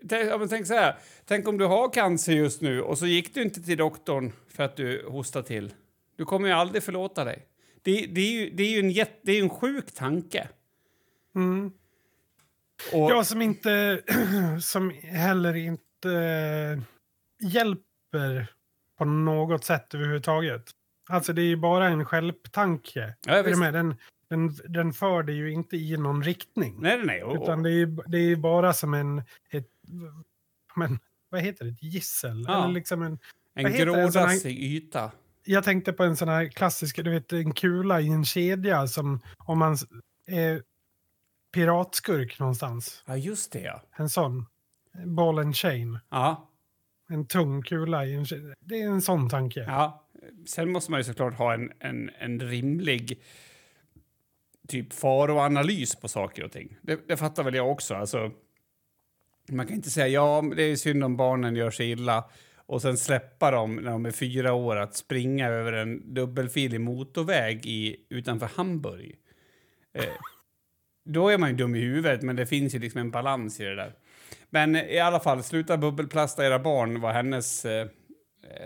Tänk, 0.10 0.30
ja, 0.30 0.48
tänk 0.50 0.67
så 0.67 0.74
här, 0.74 0.98
tänk 1.26 1.48
om 1.48 1.58
du 1.58 1.65
har 1.65 1.93
cancer 1.93 2.34
just 2.34 2.62
nu 2.62 2.82
och 2.82 2.98
så 2.98 3.06
gick 3.06 3.34
du 3.34 3.41
inte 3.41 3.62
till 3.62 3.78
doktorn 3.78 4.32
för 4.50 4.63
att 4.63 4.76
du 4.76 5.06
hostade 5.08 5.48
till. 5.48 5.74
Du 6.17 6.26
kommer 6.26 6.48
ju 6.48 6.54
aldrig 6.54 6.84
förlåta 6.84 7.24
dig. 7.24 7.45
Det, 7.82 8.06
det, 8.06 8.22
är, 8.22 8.32
ju, 8.32 8.50
det 8.50 8.63
är 8.63 8.72
ju 8.72 8.80
en, 8.80 8.91
jätte, 8.91 9.19
det 9.22 9.32
är 9.32 9.43
en 9.43 9.50
sjuk 9.50 9.91
tanke. 9.91 10.48
Mm. 11.36 11.72
Och, 12.93 13.12
Jag 13.12 13.26
som 13.26 13.41
inte, 13.41 14.02
som 14.62 14.89
heller 15.04 15.56
inte 15.56 16.82
hjälper 18.13 18.48
på 18.98 19.06
något 19.06 19.63
sätt 19.63 19.93
överhuvudtaget. 19.93 20.72
Alltså 21.10 21.34
det 21.34 21.41
är 21.41 21.45
ju 21.45 21.56
bara 21.56 21.88
en 21.88 22.06
självtanke. 22.06 23.15
Ja, 23.26 23.34
Är 23.34 23.56
med? 23.56 23.74
Den, 23.74 23.95
den, 24.28 24.56
den 24.67 24.93
för 24.93 25.24
dig 25.24 25.36
ju 25.36 25.52
inte 25.52 25.78
i 25.78 25.98
någon 25.98 26.24
riktning. 26.24 26.76
nej, 26.80 26.98
nej, 26.98 27.06
nej. 27.06 27.24
Och, 27.24 27.43
Utan 27.43 27.63
det 27.63 27.72
är, 27.72 28.10
det 28.10 28.17
är 28.17 28.36
bara 28.36 28.74
som 28.74 28.93
en, 28.93 29.24
ett, 29.50 29.67
men, 30.76 31.00
vad 31.30 31.41
heter 31.41 31.65
det, 31.65 31.72
ett 31.72 31.84
gissel? 31.84 32.45
Ja. 32.48 32.63
Eller 32.63 32.74
liksom 32.74 33.02
en, 33.02 33.19
en 33.54 33.74
grådassig 33.74 34.63
yta. 34.63 35.12
jag 35.43 35.63
tänkte 35.63 35.93
på 35.93 36.04
en 36.04 36.17
sån 36.17 36.30
här 36.30 36.48
klassisk, 36.48 36.95
du 37.04 37.10
vet 37.10 37.34
en 37.34 37.54
kula 37.54 38.02
i 38.02 38.08
en 38.08 38.26
kedja 38.26 38.88
som 38.88 39.19
om 39.38 39.60
man 39.60 39.78
är 40.28 40.63
piratskurk 41.54 42.39
någonstans. 42.39 43.04
Ja, 43.06 43.17
just 43.17 43.52
det, 43.52 43.62
ja. 43.62 43.82
En 43.95 44.10
sån. 44.10 44.45
Ball 45.06 45.39
and 45.39 45.56
chain. 45.56 46.00
Ja, 46.10 46.48
en 47.12 47.26
tung 47.26 47.62
kula 47.62 48.06
i 48.06 48.13
en. 48.13 48.26
Det 48.60 48.82
är 48.82 48.88
en 48.88 49.02
sån 49.02 49.30
tanke. 49.30 49.60
Ja, 49.60 50.10
sen 50.45 50.72
måste 50.72 50.91
man 50.91 51.00
ju 51.00 51.04
såklart 51.04 51.34
ha 51.34 51.54
en, 51.54 51.72
en, 51.80 52.12
en 52.19 52.39
rimlig 52.39 53.22
typ 54.67 54.93
faroanalys 54.93 55.95
på 55.95 56.08
saker 56.08 56.43
och 56.43 56.52
ting. 56.52 56.78
Det, 56.82 57.08
det 57.08 57.17
fattar 57.17 57.43
väl 57.43 57.56
jag 57.56 57.72
också. 57.72 57.95
Alltså, 57.95 58.32
man 59.50 59.67
kan 59.67 59.76
inte 59.76 59.89
säga 59.89 60.08
ja, 60.08 60.43
det 60.56 60.63
är 60.63 60.76
synd 60.76 61.04
om 61.04 61.17
barnen 61.17 61.56
gör 61.56 61.72
sig 61.72 61.91
illa 61.91 62.30
och 62.56 62.82
sen 62.82 62.98
släppa 62.98 63.52
dem 63.52 63.76
när 63.76 63.91
de 63.91 64.06
är 64.06 64.12
fyra 64.12 64.54
år 64.54 64.76
att 64.76 64.95
springa 64.95 65.48
över 65.48 65.74
en 65.74 66.13
dubbelfilig 66.13 66.82
motorväg 66.82 67.65
i, 67.65 68.06
utanför 68.10 68.50
Hamburg. 68.56 69.15
Eh, 69.93 70.04
då 71.06 71.30
är 71.30 71.38
man 71.38 71.50
ju 71.50 71.56
dum 71.56 71.76
i 71.76 71.80
huvudet, 71.80 72.22
men 72.22 72.36
det 72.36 72.45
finns 72.45 72.76
ju 72.76 72.80
liksom 72.80 73.02
en 73.02 73.12
balans 73.12 73.60
i 73.60 73.63
det 73.63 73.76
där. 73.76 73.93
Men 74.49 74.75
i 74.75 74.99
alla 74.99 75.19
fall, 75.19 75.43
sluta 75.43 75.77
bubbelplasta 75.77 76.45
era 76.45 76.59
barn 76.59 77.01
var 77.01 77.11
hennes 77.11 77.65
eh, 77.65 77.87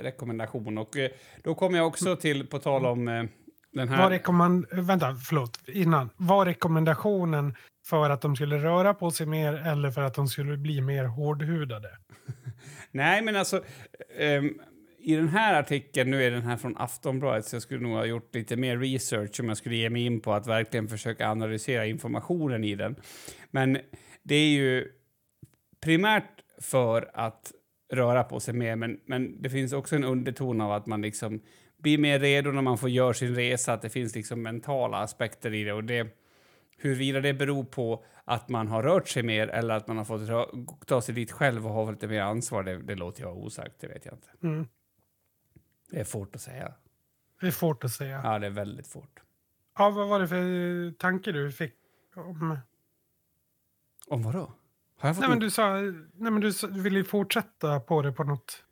rekommendation. 0.01 0.77
Och 0.77 0.97
eh, 0.97 1.09
då 1.43 1.55
kommer 1.55 1.77
jag 1.77 1.87
också 1.87 2.15
till, 2.15 2.47
på 2.47 2.59
tal 2.59 2.85
om 2.85 3.07
eh, 3.07 3.23
den 3.73 3.89
här... 3.89 4.03
Var 4.03 4.09
rekommend... 4.09 4.65
Vänta, 4.71 5.15
förlåt. 5.15 5.59
Innan. 5.67 6.09
Var 6.17 6.45
rekommendationen 6.45 7.55
för 7.85 8.09
att 8.09 8.21
de 8.21 8.35
skulle 8.35 8.57
röra 8.57 8.93
på 8.93 9.11
sig 9.11 9.25
mer 9.25 9.53
eller 9.53 9.91
för 9.91 10.01
att 10.01 10.13
de 10.13 10.27
skulle 10.27 10.57
bli 10.57 10.81
mer 10.81 11.05
hårdhudade? 11.05 11.89
Nej, 12.91 13.21
men 13.21 13.35
alltså... 13.35 13.63
ehm, 14.19 14.59
I 14.99 15.15
den 15.15 15.27
här 15.27 15.59
artikeln, 15.59 16.11
nu 16.11 16.23
är 16.23 16.31
den 16.31 16.41
här 16.41 16.57
från 16.57 16.77
Aftonbladet, 16.77 17.45
så 17.45 17.55
jag 17.55 17.63
skulle 17.63 17.81
nog 17.81 17.91
ha 17.91 18.05
gjort 18.05 18.35
lite 18.35 18.55
mer 18.55 18.77
research 18.77 19.39
om 19.39 19.47
jag 19.47 19.57
skulle 19.57 19.75
ge 19.75 19.89
mig 19.89 20.05
in 20.05 20.21
på 20.21 20.33
att 20.33 20.47
verkligen 20.47 20.87
försöka 20.87 21.29
analysera 21.29 21.85
informationen 21.85 22.63
i 22.63 22.75
den. 22.75 22.95
Men 23.51 23.77
det 24.23 24.35
är 24.35 24.49
ju 24.49 24.87
primärt 25.83 26.43
för 26.61 27.11
att 27.13 27.51
röra 27.91 28.23
på 28.23 28.39
sig 28.39 28.53
mer, 28.53 28.75
men, 28.75 28.99
men 29.05 29.41
det 29.41 29.49
finns 29.49 29.73
också 29.73 29.95
en 29.95 30.03
underton 30.03 30.61
av 30.61 30.71
att 30.71 30.85
man 30.85 31.01
liksom 31.01 31.41
blir 31.77 31.97
mer 31.97 32.19
redo 32.19 32.51
när 32.51 32.61
man 32.61 32.77
får 32.77 32.89
göra 32.89 33.13
sin 33.13 33.35
resa, 33.35 33.73
att 33.73 33.81
det 33.81 33.89
finns 33.89 34.15
liksom 34.15 34.41
mentala 34.41 34.97
aspekter 34.97 35.53
i 35.53 35.63
det. 35.63 35.73
Och 35.73 35.83
det 35.83 36.17
huruvida 36.77 37.21
det 37.21 37.33
beror 37.33 37.63
på 37.63 38.05
att 38.25 38.49
man 38.49 38.67
har 38.67 38.83
rört 38.83 39.07
sig 39.07 39.23
mer 39.23 39.47
eller 39.47 39.73
att 39.73 39.87
man 39.87 39.97
har 39.97 40.05
fått 40.05 40.21
rö- 40.21 40.85
ta 40.85 41.01
sig 41.01 41.15
dit 41.15 41.31
själv 41.31 41.67
och 41.67 41.73
ha 41.73 41.91
lite 41.91 42.07
mer 42.07 42.21
ansvar, 42.21 42.63
det, 42.63 42.81
det 42.81 42.95
låter 42.95 43.21
jag 43.21 43.37
osagt, 43.37 43.79
det 43.79 43.87
vet 43.87 44.05
jag 44.05 44.13
inte. 44.13 44.27
Mm. 44.43 44.67
Det 45.89 45.99
är 45.99 46.03
svårt 46.03 46.35
att 46.35 46.41
säga. 46.41 46.73
Det 47.41 47.47
är 47.47 47.51
svårt 47.51 47.83
att 47.83 47.91
säga. 47.91 48.21
Ja. 48.23 48.33
Ja, 48.33 48.39
det 48.39 48.45
är 48.45 48.51
väldigt 48.51 48.87
svårt. 48.87 49.21
vad 49.77 50.09
var 50.09 50.19
det 50.19 50.27
för 50.27 50.91
tanke 50.91 51.31
du 51.31 51.51
fick? 51.51 51.75
Om... 52.15 52.57
Om 54.07 54.23
vadå? 54.23 54.53
Nej, 55.03 55.29
men 55.29 55.39
du 55.39 55.49
sa... 55.49 55.73
Nej, 55.73 56.31
men 56.31 56.41
du, 56.41 56.53
sa, 56.53 56.67
du 56.67 56.81
ville 56.81 56.97
ju 56.97 57.03
fortsätta 57.03 57.79
på 57.79 58.01
det 58.01 58.11
på 58.11 58.23
något... 58.23 58.63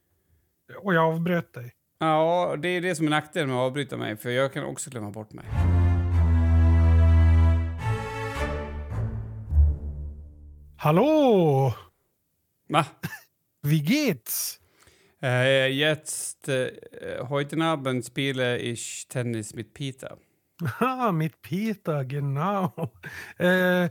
Och 0.84 0.94
jag 0.94 1.14
avbröt 1.14 1.54
dig. 1.54 1.74
Ja, 2.00 2.56
det 2.62 2.68
är 2.68 2.82
det 2.82 2.96
som 2.96 3.06
är 3.06 3.10
nackdelen 3.10 3.50
med 3.50 3.58
att 3.58 3.62
avbryta 3.62 3.98
mig, 3.98 4.18
för 4.18 4.30
jag 4.30 4.54
kan 4.54 4.66
också 4.66 4.90
glömma 4.90 5.12
bort 5.12 5.34
mig. 5.34 5.46
Hallå! 10.78 11.74
Va? 12.70 12.86
Wie 13.64 13.82
geht's? 13.82 14.60
Äh, 15.24 15.68
jetzt 15.68 16.48
äh, 16.48 16.72
heute 17.30 17.58
Abend 17.58 18.06
spiele 18.06 18.58
ich 18.58 19.08
Tennis 19.08 19.54
mit 19.54 19.74
Peter. 19.74 20.18
Ah, 20.80 21.12
mit 21.12 21.42
Peter, 21.42 22.06
genau. 22.06 22.94
Äh, 23.38 23.90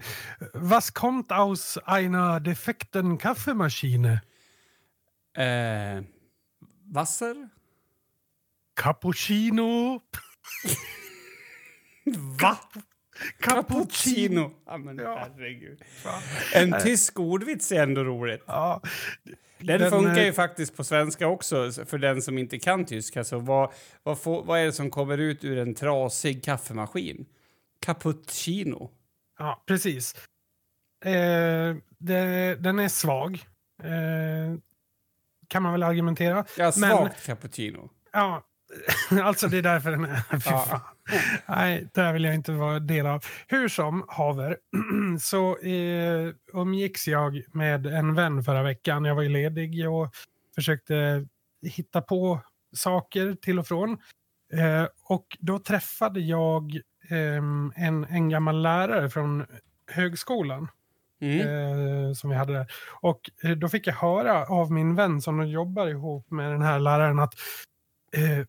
was 0.52 0.94
kommt 0.94 1.32
aus 1.32 1.78
einer 1.78 2.40
defekten 2.40 3.18
Kaffeemaschine? 3.18 4.22
Äh, 5.32 6.02
Wasser? 6.90 7.34
Cappuccino? 8.74 10.02
Va? 12.06 12.60
Cappuccino. 13.40 14.54
Ja, 14.66 14.78
men 14.78 14.98
Ja. 14.98 15.16
herregud. 15.16 15.78
Fan. 16.02 16.22
En 16.52 16.78
tysk 16.80 17.18
ordvits 17.18 17.72
är 17.72 17.82
ändå 17.82 18.04
roligt. 18.04 18.42
Ja, 18.46 18.80
Den, 19.60 19.80
Den, 19.80 19.90
funkar 19.90 20.18
eh, 20.18 20.24
ju 20.24 20.32
faktiskt 20.32 20.76
på 20.76 20.84
svenska 20.84 21.26
också, 21.26 21.72
för 21.72 21.98
den 21.98 22.22
som 22.22 22.38
inte 22.38 22.58
kan 22.58 22.84
tyska. 22.84 23.24
Så 23.24 23.38
vad, 23.38 23.72
vad, 24.02 24.20
får, 24.20 24.44
vad 24.44 24.60
är 24.60 24.64
det 24.64 24.72
som 24.72 24.90
kommer 24.90 25.18
ut 25.18 25.44
ur 25.44 25.58
en 25.58 25.74
trasig 25.74 26.44
kaffemaskin? 26.44 27.26
Cappuccino. 27.80 28.90
ja 29.38 29.62
precis. 29.66 30.14
Eh, 31.04 31.76
det, 31.98 32.54
den 32.60 32.78
är 32.78 32.88
svag. 32.88 33.44
Eh, 33.82 34.58
kan 35.48 35.62
man 35.62 35.72
väl 35.72 35.82
argumentera. 35.82 36.44
Ja, 36.58 36.64
Men- 36.64 36.72
svagt 36.72 37.26
cappuccino. 37.26 37.90
Ja, 38.12 38.42
alltså 39.22 39.48
det 39.48 39.58
är 39.58 39.62
därför 39.62 39.90
den 39.90 40.04
är... 40.04 40.16
Fy 40.40 40.50
Ja. 40.50 40.80
Nej, 41.46 41.88
där 41.94 42.12
vill 42.12 42.24
jag 42.24 42.34
inte 42.34 42.52
vara 42.52 42.78
del 42.78 43.06
av. 43.06 43.24
Hur 43.48 43.68
som 43.68 44.04
haver 44.08 44.56
så 45.20 45.58
eh, 45.58 46.32
umgicks 46.52 47.08
jag 47.08 47.42
med 47.52 47.86
en 47.86 48.14
vän 48.14 48.42
förra 48.44 48.62
veckan. 48.62 49.04
Jag 49.04 49.14
var 49.14 49.22
ju 49.22 49.28
ledig 49.28 49.90
och 49.90 50.14
försökte 50.54 51.26
hitta 51.62 52.02
på 52.02 52.40
saker 52.76 53.34
till 53.34 53.58
och 53.58 53.66
från. 53.66 53.90
Eh, 54.52 54.86
och 55.04 55.26
då 55.40 55.58
träffade 55.58 56.20
jag 56.20 56.80
ehm, 57.10 57.72
en, 57.76 58.04
en 58.04 58.28
gammal 58.28 58.62
lärare 58.62 59.10
från 59.10 59.46
högskolan 59.86 60.68
Mm. 61.22 61.40
eh, 61.40 62.12
som 62.12 62.30
vi 62.30 62.36
hade 62.36 62.52
där. 62.52 62.66
Och 63.00 63.30
eh, 63.42 63.50
då 63.50 63.68
fick 63.68 63.86
jag 63.86 63.94
höra 63.94 64.44
av 64.46 64.72
min 64.72 64.94
vän 64.94 65.20
som 65.20 65.48
jobbar 65.48 65.86
ihop 65.86 66.30
med 66.30 66.52
den 66.52 66.62
här 66.62 66.78
läraren 66.78 67.18
att 67.18 67.34
eh, 68.12 68.46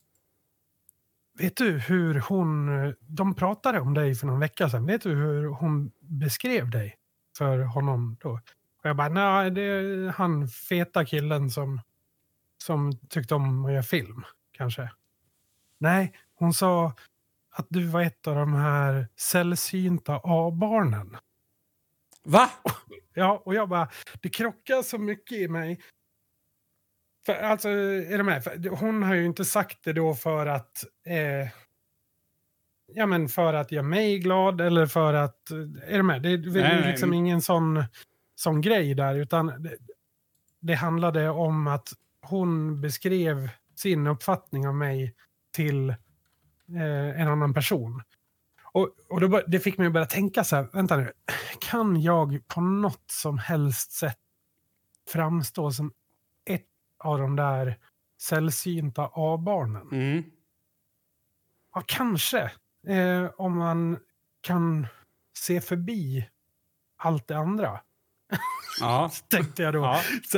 Vet 1.34 1.58
du 1.58 1.80
hur 1.80 2.20
hon, 2.20 2.68
de 3.00 3.36
pratade 3.36 3.80
om 3.80 3.94
dig 3.94 4.16
för 4.16 4.28
någon 4.28 4.40
vecka 4.40 4.70
sedan, 4.70 4.86
vet 4.86 5.02
du 5.02 5.16
hur 5.16 5.48
hon 5.48 5.92
beskrev 6.00 6.70
dig 6.70 6.98
för 7.38 7.60
honom 7.60 8.18
då? 8.20 8.30
Och 8.84 8.90
jag 8.90 8.96
bara, 8.96 9.10
nej 9.10 9.52
det 9.52 9.62
är 9.62 10.10
han 10.10 10.48
feta 10.48 11.06
killen 11.06 11.50
som, 11.50 11.82
som 12.58 12.92
tyckte 13.10 13.36
om 13.36 13.66
att 13.66 13.72
göra 13.72 13.84
film, 13.84 14.24
kanske. 14.52 14.92
Nej, 15.78 16.14
hon 16.36 16.54
sa 16.54 16.94
att 17.52 17.66
du 17.70 17.88
var 17.88 18.02
ett 18.02 18.28
av 18.28 18.36
de 18.36 18.54
här 18.54 19.08
sällsynta 19.16 20.22
A-barnen. 20.24 21.18
Va? 22.24 22.50
Ja, 23.14 23.42
och 23.46 23.56
jag 23.56 23.70
bara, 23.70 23.90
det 24.22 24.30
krockar 24.30 24.82
så 24.82 24.98
mycket 24.98 25.38
i 25.38 25.48
mig. 25.48 25.82
För, 27.26 27.34
alltså, 27.34 27.70
är 27.70 28.18
du 28.18 28.24
med? 28.24 28.44
För, 28.44 28.70
hon 28.70 29.04
har 29.04 29.16
ju 29.16 29.26
inte 29.26 29.46
sagt 29.46 29.84
det 29.84 29.94
då 29.94 30.14
för 30.16 30.46
att... 30.46 30.84
Eh, 31.06 31.50
ja, 32.94 33.06
men 33.06 33.30
för 33.30 33.54
att 33.54 33.72
göra 33.72 33.84
mig 33.84 34.20
glad 34.20 34.62
eller 34.62 34.86
för 34.86 35.14
att... 35.14 35.52
Är 35.88 35.98
du 35.98 36.04
med? 36.04 36.22
Det, 36.22 36.30
är 36.30 36.38
Nej, 36.38 36.52
nej, 36.82 36.92
liksom 36.92 37.10
men- 37.10 37.20
ingen 37.20 37.42
sån, 37.42 37.84
sån 38.36 38.62
grej 38.62 38.94
där, 38.94 39.16
utan 39.16 39.48
det, 39.64 39.78
det 40.60 40.74
handlade 40.74 41.30
om 41.30 41.68
att 41.68 41.90
hon 42.22 42.82
beskrev 42.82 43.50
sin 43.76 44.08
uppfattning 44.08 44.68
av 44.68 44.76
mig 44.76 45.16
till 45.52 45.90
eh, 45.90 47.22
en 47.22 47.28
annan 47.28 47.54
person. 47.54 48.04
Och, 48.74 48.90
och 49.10 49.22
då, 49.22 49.42
det 49.48 49.60
fick 49.60 49.78
mig 49.78 49.88
att 49.88 49.94
börja 49.94 50.06
tänka 50.06 50.44
så 50.44 50.56
här, 50.56 50.68
vänta 50.74 50.98
nu, 50.98 51.12
kan 51.60 52.02
jag 52.02 52.48
på 52.48 52.62
något 52.62 53.04
som 53.12 53.38
helst 53.38 53.92
sätt 53.92 54.18
framstå 55.10 55.72
som 55.72 55.92
av 57.04 57.18
de 57.20 57.36
där 57.36 57.78
sällsynta 58.22 59.10
A-barnen? 59.14 59.88
Mm. 59.92 60.24
Ja, 61.76 61.84
kanske. 61.88 62.52
Eh, 62.88 63.26
om 63.38 63.58
man 63.58 63.98
kan 64.42 64.88
se 65.38 65.62
förbi 65.62 66.30
allt 66.98 67.28
det 67.28 67.38
andra, 67.38 67.80
Ja. 68.80 69.12
tänkte 69.30 69.64
jag 69.64 69.74
då. 69.74 69.80
ja. 69.80 70.02
Så, 70.24 70.38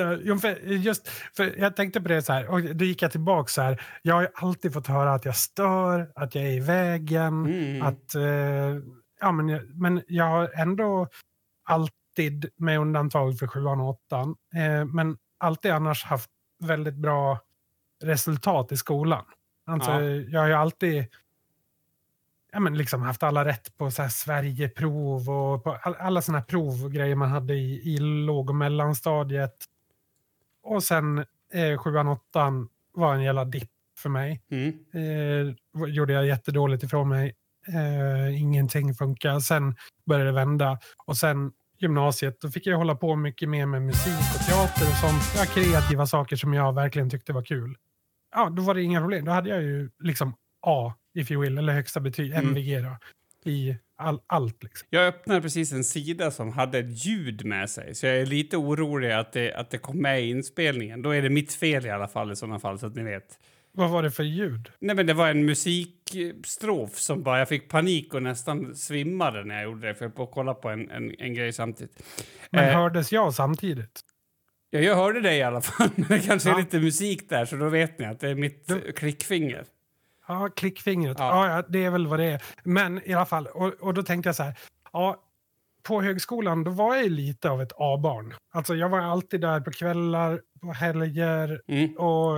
just, 0.63 1.08
för 1.08 1.60
jag 1.60 1.76
tänkte 1.76 2.02
på 2.02 2.08
det 2.08 2.21
så 2.21 2.34
här, 2.34 2.47
och 2.47 2.62
då 2.76 2.86
gick 2.86 3.02
jag 3.02 3.12
tillbaka 3.12 3.47
så 3.47 3.62
här. 3.62 3.82
Jag 4.02 4.15
har 4.15 4.21
ju 4.21 4.28
alltid 4.36 4.73
fått 4.73 4.88
höra 4.88 5.13
att 5.13 5.26
jag 5.26 5.36
stör, 5.36 6.12
att 6.15 6.36
jag 6.36 6.43
är 6.43 6.52
i 6.52 6.60
vägen, 6.60 7.45
Mm. 7.45 7.82
att... 7.82 8.15
Eh, 8.15 8.82
ja, 9.19 9.32
men, 9.32 9.49
jag, 9.49 9.62
men 9.82 10.02
jag 10.08 10.26
har 10.26 10.52
ändå 10.56 11.08
alltid, 11.63 12.49
med 12.56 12.80
undantag 12.80 13.39
för 13.39 13.47
sjuan 13.47 13.80
och 13.82 13.89
åttan, 13.89 14.36
eh, 14.56 14.86
men 14.86 15.17
alltid 15.38 15.71
annars 15.71 16.04
haft 16.06 16.30
väldigt 16.63 16.95
bra 16.95 17.39
resultat 18.04 18.71
i 18.71 18.78
skolan. 18.78 19.26
Alltså, 19.65 19.91
Ja. 19.91 20.02
Jag 20.02 20.39
har 20.39 20.47
ju 20.47 20.54
alltid 20.54 21.06
ja, 22.52 22.60
men 22.60 22.78
liksom 22.78 23.02
haft 23.02 23.23
alla 23.23 23.45
rätt 23.45 23.78
på 23.78 23.91
så 23.91 24.02
här 24.02 24.10
Sverigeprov 24.10 25.30
och 25.30 25.63
på 25.63 25.78
all, 25.82 25.95
alla 25.95 26.21
såna 26.21 26.38
här 26.38 26.45
prov 26.45 26.86
och 26.86 26.91
grejer 26.91 27.15
man 27.15 27.30
hade 27.30 27.54
i, 27.54 27.93
i 27.93 27.97
låg 27.97 28.49
och 28.49 28.56
mellanstadiet. 28.56 29.56
Och 30.63 30.84
sen 30.84 31.26
eh, 31.54 31.78
sjuan, 31.78 32.08
åttan 32.08 32.69
var 32.93 33.15
en 33.15 33.21
jävla 33.21 33.45
dipp 33.45 33.69
för 33.97 34.10
mig. 34.10 34.41
Mm. 34.52 34.86
Eh, 34.93 35.56
gjorde 35.88 36.13
jag 36.13 36.26
jättedåligt 36.26 36.84
ifrån 36.84 37.10
mig. 37.10 37.36
Eh, 37.67 38.41
ingenting 38.41 38.93
funkar. 38.93 39.39
Sen 39.39 39.76
började 40.06 40.30
det 40.30 40.36
vända. 40.36 40.80
Och 41.06 41.17
sen 41.17 41.52
gymnasiet, 41.84 42.41
då 42.41 42.50
fick 42.50 42.67
jag 42.67 42.78
hålla 42.78 42.96
på 42.96 43.15
mycket 43.15 43.50
mer 43.50 43.65
med 43.65 43.82
musik 43.82 44.19
och 44.36 44.46
teater 44.48 44.88
och 44.91 44.98
sånt. 44.98 45.24
Ja, 45.38 45.46
kreativa 45.46 46.06
saker 46.08 46.36
som 46.36 46.54
jag 46.54 46.76
verkligen 46.76 47.10
tyckte 47.10 47.34
var 47.34 47.43
kul. 47.43 47.76
Ja, 48.36 48.50
då 48.50 48.62
var 48.62 48.76
det 48.76 48.82
inga 48.82 49.00
problem. 49.00 49.26
Då 49.26 49.32
hade 49.32 49.50
jag 49.50 49.62
ju 49.62 49.89
liksom 50.00 50.36
A, 50.67 50.93
if 51.15 51.32
you 51.32 51.41
will, 51.41 51.58
eller 51.58 51.74
högsta 51.74 52.00
betyg, 52.00 52.34
Mm. 52.34 52.48
MVG 52.50 52.80
då, 52.82 52.98
i 53.52 53.78
all, 53.98 54.19
allt. 54.28 54.63
Liksom. 54.63 54.88
Jag 54.89 55.08
öppnade 55.08 55.41
precis 55.41 55.72
en 55.72 55.84
sida 55.84 56.32
som 56.32 56.52
hade 56.54 56.80
ett 56.80 57.06
ljud 57.06 57.46
med 57.46 57.69
sig, 57.69 57.96
så 57.96 58.06
jag 58.06 58.17
är 58.17 58.26
lite 58.26 58.58
orolig 58.58 59.12
att 59.12 59.34
det, 59.34 59.54
att 59.54 59.69
det 59.69 59.78
kom 59.78 59.98
med 59.98 60.24
i 60.24 60.30
inspelningen. 60.30 61.02
Då 61.02 61.10
är 61.10 61.22
det 61.22 61.30
mitt 61.30 61.54
fel 61.54 61.86
i 61.86 61.89
alla 61.89 62.08
fall 62.08 62.32
i 62.32 62.36
sådana 62.36 62.60
fall, 62.60 62.80
så 62.80 62.88
att 62.88 62.96
ni 62.96 63.04
vet. 63.04 63.39
Vad 63.78 63.90
var 63.90 64.04
det 64.04 64.12
för 64.12 64.24
ljud? 64.24 64.72
Nej, 64.80 64.96
men 64.96 65.06
det 65.08 65.14
var 65.14 65.30
en 65.30 65.46
musikstrof 65.46 66.98
som 66.98 67.24
bara... 67.24 67.40
Jag 67.40 67.50
fick 67.50 67.70
panik 67.70 68.14
och 68.14 68.24
nästan 68.24 68.76
svimmade 68.76 69.44
när 69.44 69.56
jag 69.56 69.64
gjorde 69.64 69.88
det, 69.88 69.96
för 69.96 70.06
jag 70.06 70.16
på 70.16 70.24
att 70.24 70.32
kolla 70.32 70.54
på 70.54 70.70
en, 70.70 70.92
en, 70.92 71.16
en 71.20 71.34
grej 71.34 71.54
samtidigt. 71.54 72.04
Men 72.50 72.64
Eh, 72.70 72.74
hördes 72.76 73.12
jag 73.12 73.34
samtidigt? 73.34 74.02
Ja, 74.70 74.80
jag 74.80 74.96
hörde 74.96 75.22
det 75.22 75.36
i 75.36 75.44
alla 75.44 75.62
fall. 75.62 75.90
Det 76.10 76.20
kanske 76.20 76.50
Ja. 76.50 76.56
är 76.56 76.60
lite 76.60 76.80
musik 76.80 77.30
där, 77.30 77.46
så 77.46 77.56
då 77.56 77.70
vet 77.70 78.00
ni 78.00 78.06
att 78.06 78.20
det 78.20 78.30
är 78.30 78.36
mitt 78.36 78.68
Du- 78.68 78.92
klickfinger. 78.92 79.66
Ja, 80.28 80.50
klickfingret. 80.56 81.20
Ja. 81.20 81.48
Ja. 81.48 81.56
Ja, 81.56 81.64
det 81.70 81.86
är 81.86 81.90
väl 81.90 82.08
vad 82.08 82.20
det 82.20 82.26
är. 82.26 82.42
Men 82.64 83.02
i 83.10 83.14
alla 83.14 83.26
fall, 83.26 83.48
och, 83.48 83.74
och 83.74 83.94
då 83.94 84.04
tänkte 84.04 84.28
jag 84.28 84.36
så 84.36 84.44
här. 84.44 84.58
Ja, 84.94 85.23
på 85.84 86.02
högskolan 86.02 86.63
då 86.63 86.72
var 86.72 86.96
jag 86.96 87.12
lite 87.12 87.50
av 87.50 87.62
ett 87.62 87.72
A-barn. 87.76 88.34
Alltså 88.54 88.76
jag 88.76 88.89
var 88.89 89.00
alltid 89.00 89.41
där 89.41 89.62
på 89.62 89.72
kvällar, 89.72 90.41
på 90.62 90.72
helger 90.74 91.62
Mm. 91.67 91.93
och 91.98 92.38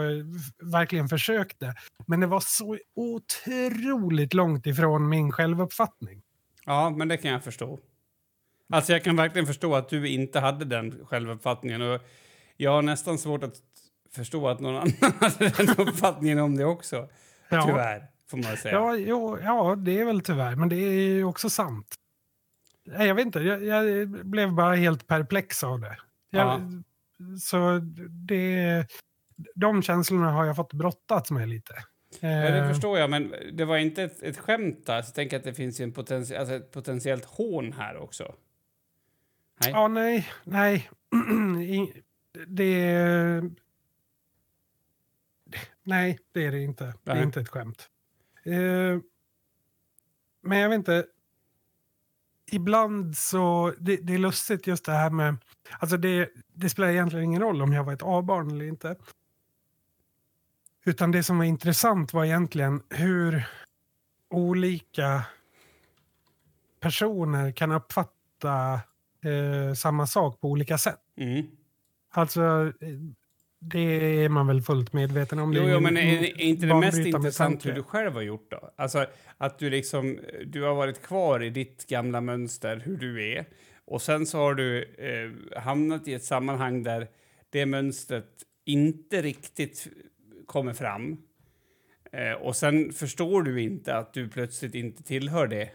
verkligen 0.74 1.08
försökte. 1.08 1.74
Men 2.08 2.20
det 2.20 2.28
var 2.28 2.40
så 2.40 2.78
otroligt 2.96 4.34
långt 4.34 4.66
ifrån 4.68 5.10
min 5.10 5.32
självuppfattning. 5.32 6.22
Ja, 6.66 6.90
men 6.90 7.08
det 7.08 7.18
kan 7.18 7.32
jag 7.32 7.44
förstå. 7.44 7.80
Alltså, 8.74 8.92
jag 8.92 9.04
kan 9.04 9.16
verkligen 9.16 9.46
förstå 9.48 9.76
att 9.76 9.90
du 9.90 10.08
inte 10.10 10.40
hade 10.40 10.66
den 10.66 11.06
självuppfattningen. 11.06 11.82
Och 11.82 12.02
jag 12.58 12.72
har 12.72 12.82
nästan 12.82 13.18
svårt 13.18 13.44
att 13.44 13.56
förstå 14.16 14.48
att 14.48 14.60
någon 14.60 14.76
annan 14.82 14.92
hade 15.20 15.50
den 15.50 15.70
uppfattningen 15.88 16.40
om 16.40 16.58
det 16.58 16.66
också. 16.66 17.08
Ja. 17.50 17.64
Tyvärr, 17.68 18.04
får 18.30 18.38
man 18.38 18.58
säga. 18.58 18.74
Ja, 18.76 18.96
jo, 18.96 19.38
ja, 19.44 19.76
det 19.76 20.00
är 20.00 20.06
väl 20.06 20.22
tyvärr, 20.22 20.56
men 20.56 20.70
det 20.70 20.76
är 20.76 20.92
ju 20.92 21.24
också 21.24 21.50
sant. 21.50 21.96
Nej, 22.86 23.08
Jag 23.08 23.16
vet 23.16 23.26
inte, 23.26 23.40
jag, 23.40 23.64
jag 23.64 24.08
blev 24.10 24.54
bara 24.54 24.76
helt 24.76 25.08
perplex 25.08 25.64
av 25.64 25.80
det. 25.80 25.98
Jag, 26.30 26.48
Ja. 26.48 26.62
Så 27.42 27.80
det, 28.10 28.88
de 29.56 29.82
känslorna 29.82 30.32
har 30.32 30.46
jag 30.46 30.56
fått 30.56 30.74
brottats 30.74 31.32
med 31.32 31.50
lite. 31.50 31.74
Ja, 32.20 32.28
det 32.30 32.60
Eh, 32.60 32.68
förstår 32.70 33.00
jag, 33.00 33.10
men 33.10 33.34
det 33.54 33.66
var 33.66 33.78
inte 33.78 34.04
ett, 34.04 34.24
ett 34.24 34.38
skämt 34.38 34.86
där. 34.86 35.02
Så 35.02 35.08
jag 35.10 35.16
tänker 35.16 35.38
att 35.38 35.44
det 35.44 35.54
finns 35.54 35.80
ju 35.80 35.84
en 35.84 35.94
potenti- 35.94 36.38
alltså 36.40 36.54
ett 36.56 36.72
potentiellt 36.72 37.26
hån 37.26 37.74
här 37.74 37.98
också. 37.98 38.36
Nej. 39.62 39.72
Ja, 39.72 39.88
nej, 39.88 40.30
nej. 40.44 40.90
Det... 42.48 43.42
Nej, 45.84 46.20
det 46.32 46.46
är 46.46 46.52
det 46.52 46.60
inte. 46.64 46.94
Det 47.04 47.12
är 47.12 47.24
inte 47.24 47.40
ett 47.42 47.50
skämt. 47.50 47.90
Eh, 48.44 49.00
men 50.42 50.58
jag 50.60 50.70
vet 50.70 50.76
inte. 50.78 51.06
Ibland 52.52 53.18
så... 53.18 53.74
Det, 53.80 53.98
det 53.98 54.14
är 54.14 54.18
lustigt 54.18 54.68
just 54.68 54.86
det 54.86 54.92
här 54.92 55.10
med... 55.10 55.38
Alltså 55.80 55.98
det, 55.98 56.30
det 56.54 56.70
spelar 56.70 56.90
egentligen 56.90 57.26
ingen 57.26 57.42
roll 57.42 57.62
om 57.62 57.74
jag 57.74 57.84
var 57.84 57.94
ett 57.94 58.04
A-barn 58.04 58.52
eller 58.52 58.66
inte. 58.66 58.96
Utan 60.86 61.12
det 61.12 61.24
som 61.24 61.38
var 61.38 61.46
intressant 61.46 62.14
var 62.14 62.26
egentligen 62.26 62.84
hur 62.90 63.48
olika 64.30 65.26
personer 66.80 67.52
kan 67.52 67.72
uppfatta 67.72 68.74
eh, 69.24 69.74
samma 69.76 70.08
sak 70.08 70.42
på 70.42 70.50
olika 70.50 70.78
sätt. 70.78 71.02
Mm. 71.18 71.48
Alltså, 72.12 72.74
eh, 72.82 72.98
det 73.68 73.80
är 74.24 74.30
man 74.30 74.48
väl 74.48 74.62
fullt 74.62 74.94
medveten 74.94 75.40
om. 75.40 75.54
Det 75.54 75.60
Jo, 75.60 75.70
jo, 75.70 75.80
men 75.80 75.98
är, 75.98 76.24
är 76.24 76.42
inte 76.42 76.66
det 76.66 76.76
mest 76.76 76.98
intressant 76.98 77.66
hur 77.66 77.74
du 77.74 77.84
själv 77.84 78.14
har 78.14 78.22
gjort 78.22 78.52
då? 78.52 78.70
Alltså 78.76 79.06
att 79.38 79.60
du 79.60 79.70
liksom, 79.70 80.20
du 80.46 80.62
har 80.62 80.76
varit 80.76 81.02
kvar 81.02 81.44
i 81.44 81.50
ditt 81.50 81.88
gamla 81.88 82.22
mönster, 82.22 82.82
hur 82.86 82.98
du 82.98 83.32
är. 83.32 83.46
Och 83.86 84.02
sen 84.02 84.26
så 84.26 84.38
har 84.38 84.54
du 84.54 84.84
eh, 84.84 85.60
hamnat 85.62 86.08
i 86.08 86.14
ett 86.14 86.24
sammanhang 86.24 86.84
där 86.84 87.08
det 87.50 87.66
mönstret 87.66 88.44
inte 88.66 89.22
riktigt 89.22 89.88
kommer 90.46 90.74
fram. 90.74 91.18
Eh, 92.12 92.34
och 92.34 92.56
sen 92.56 92.94
förstår 92.94 93.44
du 93.44 93.62
inte 93.62 93.96
att 93.96 94.14
du 94.14 94.30
plötsligt 94.30 94.76
inte 94.76 95.04
tillhör 95.04 95.48
det 95.48 95.70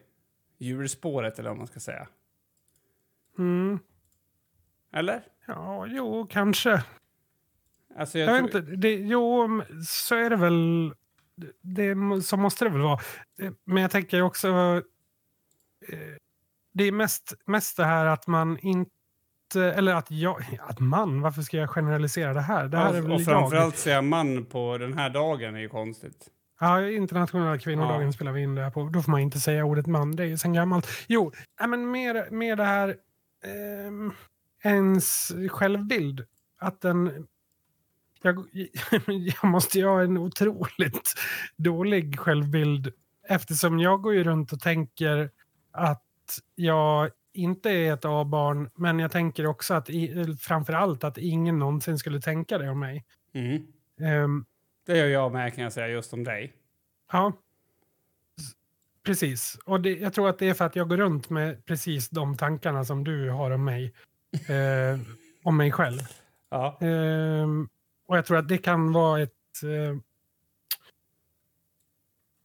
djurspåret, 0.58 1.38
eller 1.38 1.48
vad 1.48 1.58
man 1.58 1.66
ska 1.66 1.80
säga. 1.80 2.08
Mm. 3.38 3.78
Eller? 4.92 5.22
Ja, 5.46 5.86
jo, 5.86 6.26
kanske. 6.30 6.84
Alltså, 7.98 8.18
Jag, 8.18 8.28
jag 8.28 8.42
vet 8.42 8.54
inte. 8.54 8.60
Det, 8.76 8.94
jo, 8.94 9.62
så 9.86 10.14
är 10.14 10.30
det 10.30 10.36
väl. 10.36 10.92
Det, 11.62 11.94
så 12.22 12.36
måste 12.36 12.64
det 12.64 12.70
väl 12.70 12.80
vara. 12.80 13.00
Eh, 13.42 13.52
Men 13.64 13.82
jag 13.82 13.90
tänker 13.90 14.22
också... 14.22 14.48
eh, 15.88 15.98
Det 16.72 16.84
är 16.84 16.92
mest, 16.92 17.34
mest 17.46 17.76
det 17.76 17.84
här 17.84 18.06
att 18.06 18.26
man 18.26 18.58
inte... 18.58 18.90
Eller 19.74 19.94
att 19.94 20.10
jag... 20.10 20.58
Att 20.60 20.80
man? 20.80 21.20
Varför 21.20 21.42
ska 21.42 21.56
jag 21.56 21.70
generalisera 21.70 22.34
det 22.34 22.40
här? 22.40 22.68
Det 22.68 22.76
här 22.78 22.94
är 22.94 22.98
och, 22.98 23.04
väl 23.04 23.12
och 23.12 23.20
jag. 23.20 23.24
framförallt 23.26 23.76
säga 23.76 24.02
man 24.02 24.44
på 24.44 24.78
den 24.78 24.94
här 24.94 25.10
dagen 25.10 25.54
är 25.54 25.60
ju 25.60 25.68
konstigt. 25.68 26.28
Ja, 26.60 26.88
internationella 26.88 27.58
kvinnodagen 27.58 28.06
Ja. 28.06 28.12
spelar 28.12 28.32
vi 28.32 28.42
in 28.42 28.54
det 28.54 28.62
här 28.62 28.70
på. 28.70 28.84
Då 28.92 29.02
får 29.02 29.10
man 29.10 29.20
inte 29.20 29.40
säga 29.40 29.64
ordet 29.64 29.86
man, 29.86 30.16
det 30.16 30.22
är 30.22 30.26
ju 30.26 30.38
sen 30.38 30.52
gammalt. 30.52 30.86
Jo, 31.08 31.32
ja, 31.60 31.66
men 31.66 31.90
mer, 31.90 32.30
mer 32.30 32.56
det 32.56 32.64
här 32.64 32.96
ehm, 33.44 34.12
ens 34.64 35.32
självbild. 35.50 36.24
Att 36.58 36.80
den... 36.80 37.26
Jag, 38.22 38.46
jag 39.06 39.44
måste 39.44 39.78
ju 39.78 39.86
ha 39.86 40.02
en 40.02 40.18
otroligt 40.18 41.14
dålig 41.56 42.18
självbild 42.18 42.92
eftersom 43.28 43.78
jag 43.78 44.02
går 44.02 44.14
ju 44.14 44.24
runt 44.24 44.52
och 44.52 44.60
tänker 44.60 45.30
att 45.72 46.04
jag 46.54 47.10
inte 47.32 47.70
är 47.70 47.92
ett 47.94 48.04
A-barn, 48.04 48.70
men 48.74 48.98
jag 48.98 49.10
tänker 49.12 49.46
också 49.46 49.74
att 49.74 49.88
framför 50.40 50.72
allt 50.72 51.04
att 51.04 51.18
ingen 51.18 51.58
någonsin 51.58 51.98
skulle 51.98 52.20
tänka 52.20 52.58
det 52.58 52.70
om 52.70 52.78
mig. 52.80 53.04
Mm. 53.34 53.66
Ehm, 54.00 54.44
Det 54.86 54.96
gör 54.98 55.06
jag 55.06 55.32
med 55.32 55.54
kan 55.54 55.64
jag 55.64 55.72
säga 55.72 55.88
just 55.88 56.12
om 56.12 56.24
dig. 56.24 56.52
Ja, 57.12 57.32
precis. 59.06 59.58
Och 59.64 59.80
det, 59.80 59.90
jag 59.98 60.12
tror 60.12 60.28
att 60.28 60.38
det 60.38 60.48
är 60.48 60.54
för 60.54 60.64
att 60.64 60.76
jag 60.76 60.88
går 60.88 60.96
runt 60.96 61.30
med 61.30 61.64
precis 61.66 62.08
de 62.08 62.36
tankarna 62.36 62.84
som 62.84 63.04
du 63.04 63.30
har 63.30 63.50
om 63.50 63.64
mig. 63.64 63.92
Eh, 64.48 65.00
om 65.42 65.56
mig 65.56 65.72
själv. 65.72 66.00
Ja. 66.50 66.78
Ehm, 66.80 67.68
och 68.10 68.16
jag 68.16 68.26
tror 68.26 68.36
att 68.38 68.48
det 68.48 68.58
kan 68.58 68.92
vara 68.92 69.22
ett... 69.22 69.62
Eh, 69.64 69.96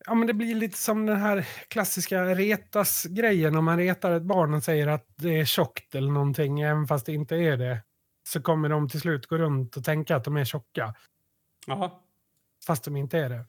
ja, 0.05 0.15
men 0.15 0.27
det 0.27 0.33
blir 0.33 0.55
lite 0.55 0.77
som 0.77 1.05
den 1.05 1.17
här 1.17 1.47
klassiska 1.67 2.25
retas-grejen. 2.35 3.55
Om 3.55 3.65
man 3.65 3.77
retar 3.77 4.11
ett 4.11 4.23
barn 4.23 4.53
och 4.53 4.63
säger 4.63 4.87
att 4.87 5.05
det 5.15 5.39
är 5.39 5.45
tjockt 5.45 5.95
eller 5.95 6.11
någonting, 6.11 6.61
även 6.61 6.87
fast 6.87 7.05
det 7.05 7.13
inte 7.13 7.35
är 7.35 7.57
det. 7.57 7.83
Så 8.27 8.41
kommer 8.41 8.69
de 8.69 8.89
till 8.89 8.99
slut 9.01 9.25
gå 9.27 9.37
runt 9.37 9.77
och 9.77 9.83
tänka 9.83 10.15
att 10.15 10.23
de 10.23 10.37
är 10.37 10.45
tjocka, 10.45 10.95
Ja. 11.67 12.03
fast 12.67 12.83
de 12.83 12.95
inte 12.95 13.17
är 13.19 13.29
det. 13.29 13.45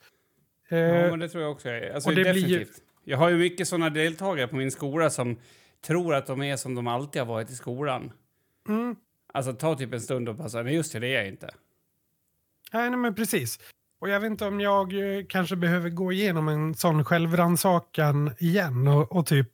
ja, 0.69 0.77
Eh, 0.77 1.11
men 1.11 1.19
det 1.19 1.29
tror 1.29 1.43
jag 1.43 1.53
också. 1.53 1.69
är- 1.69 1.95
Alltså, 1.95 2.09
och 2.11 2.15
det 2.17 2.23
blir 2.23 2.35
definitivt. 2.35 2.83
Jag 3.05 3.19
har 3.19 3.29
ju 3.29 3.37
mycket 3.39 3.69
sådana 3.69 3.91
deltagare 3.91 4.49
på 4.49 4.57
min 4.57 4.71
skola 4.71 5.11
som 5.11 5.37
tror 5.81 6.15
att 6.15 6.27
de 6.27 6.43
är 6.43 6.57
som 6.57 6.75
de 6.75 6.87
alltid 6.87 7.23
har 7.23 7.27
varit 7.27 7.51
i 7.51 7.55
skolan. 7.55 8.13
mm. 8.69 8.97
Alltså 9.33 9.53
ta 9.53 9.75
typ 9.75 9.93
en 9.93 10.01
stund 10.01 10.29
och 10.29 10.51
säga, 10.51 10.63
nej 10.63 10.75
just 10.75 10.93
det, 10.93 10.99
det 10.99 11.07
är 11.09 11.19
jag 11.19 11.29
inte. 11.29 11.55
Nej, 12.73 12.91
nej, 12.91 12.99
men 12.99 13.15
precis. 13.15 13.59
Och 14.01 14.09
jag 14.09 14.21
vet 14.21 14.31
inte 14.31 14.45
om 14.47 14.61
jag 14.61 14.93
eh, 15.19 15.25
kanske 15.29 15.57
behöver 15.57 15.91
gå 15.91 16.13
igenom 16.13 16.49
en 16.49 16.75
sån 16.75 17.05
självrannsakan 17.05 18.31
igen 18.39 18.89
och, 18.89 19.13
och 19.17 19.27
typ 19.27 19.49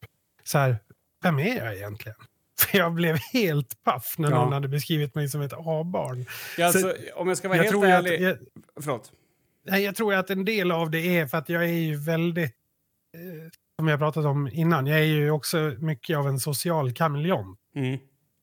så 0.44 0.59
här, 0.59 0.77
vem 1.22 1.38
är 1.38 1.57
jag 1.64 1.77
egentligen? 1.77 2.16
För 2.61 2.79
jag 2.79 2.92
blev 2.94 3.16
helt 3.33 3.83
paff 3.85 4.14
när 4.18 4.31
Ja. 4.31 4.37
någon 4.44 4.53
hade 4.53 4.68
beskrivit 4.68 5.14
mig 5.14 5.29
som 5.29 5.40
ett 5.40 5.53
A-barn. 5.57 6.27
Ja, 6.59 6.72
Så- 6.72 6.87
alltså, 6.88 7.03
om 7.14 7.29
jag 7.29 7.37
ska 7.38 7.48
vara 7.48 7.57
Jag 7.59 7.64
helt 7.64 7.77
ju 7.85 7.90
att, 7.92 8.05
ärlig... 8.05 8.20
jag, 8.22 8.37
Förlåt. 8.81 9.12
nej, 9.66 9.85
jag 9.85 9.94
tror 9.96 10.14
att 10.14 10.31
en 10.31 10.44
del 10.44 10.70
av 10.72 10.90
det 10.90 11.18
är 11.18 11.27
för 11.27 11.38
att 11.38 11.48
jag 11.48 11.64
är 11.64 11.68
ju 11.68 11.96
väldigt, 11.96 12.55
eh, 13.16 13.51
som 13.79 13.88
jag 13.88 13.98
pratat 13.98 14.25
om 14.25 14.48
innan, 14.53 14.87
jag 14.87 14.98
är 14.98 15.05
ju 15.05 15.31
också 15.31 15.75
mycket 15.79 16.16
av 16.18 16.29
en 16.29 16.40
social 16.40 16.92
kameleont. 16.92 17.59
Mm. 17.77 17.98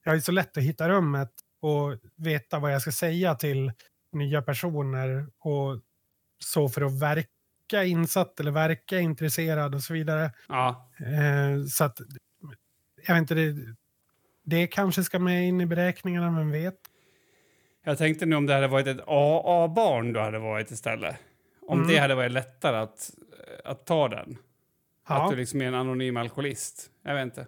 jag 0.06 0.16
är 0.16 0.20
så 0.20 0.32
lätt 0.32 0.58
att 0.58 0.64
hitta 0.64 0.90
rummet 0.90 1.32
och 1.62 1.98
veta 2.18 2.60
vad 2.60 2.74
jag 2.74 2.82
ska 2.82 2.92
säga 2.92 3.36
till 3.36 3.72
nya 4.12 4.42
personer 4.42 5.28
och 5.40 5.80
så 6.44 6.70
för 6.70 6.82
att 6.82 7.00
verka 7.02 7.84
insatt 7.86 8.40
eller 8.40 8.52
verka 8.52 9.00
intresserad 9.00 9.76
och 9.76 9.82
så 9.84 9.94
vidare. 9.94 10.32
Ja. 10.48 10.90
Eh, 11.00 11.66
så 11.66 11.84
att, 11.84 12.00
jag 13.08 13.14
vet 13.14 13.22
inte, 13.22 13.34
det, 13.36 13.56
det 14.44 14.68
kanske 14.68 15.04
ska 15.04 15.20
med 15.20 15.48
in 15.48 15.62
i 15.62 15.66
beräkningarna, 15.66 16.40
vem 16.40 16.52
vet? 16.52 16.76
Jag 17.84 17.98
tänkte 17.98 18.26
nu 18.26 18.36
om 18.36 18.46
det 18.46 18.54
hade 18.54 18.68
varit 18.68 18.88
ett 18.88 19.00
AA-barn 19.08 20.14
du 20.14 20.20
hade 20.20 20.40
varit 20.40 20.72
istället. 20.72 21.16
Om 21.68 21.78
Mm. 21.80 21.92
det 21.92 21.98
hade 21.98 22.16
varit 22.16 22.32
lättare 22.32 22.78
att, 22.78 23.12
att 23.66 23.86
ta 23.86 24.08
den. 24.08 24.38
Att 25.04 25.18
Ja, 25.24 25.30
du 25.30 25.36
liksom 25.36 25.62
är 25.62 25.66
en 25.66 25.76
anonym 25.76 26.18
alkoholist. 26.18 26.90
Jag 27.04 27.16
vet 27.16 27.24
inte. 27.24 27.48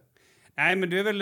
Nej, 0.63 0.75
men 0.75 0.89
du 0.89 0.99
är 0.99 1.03
väl 1.03 1.17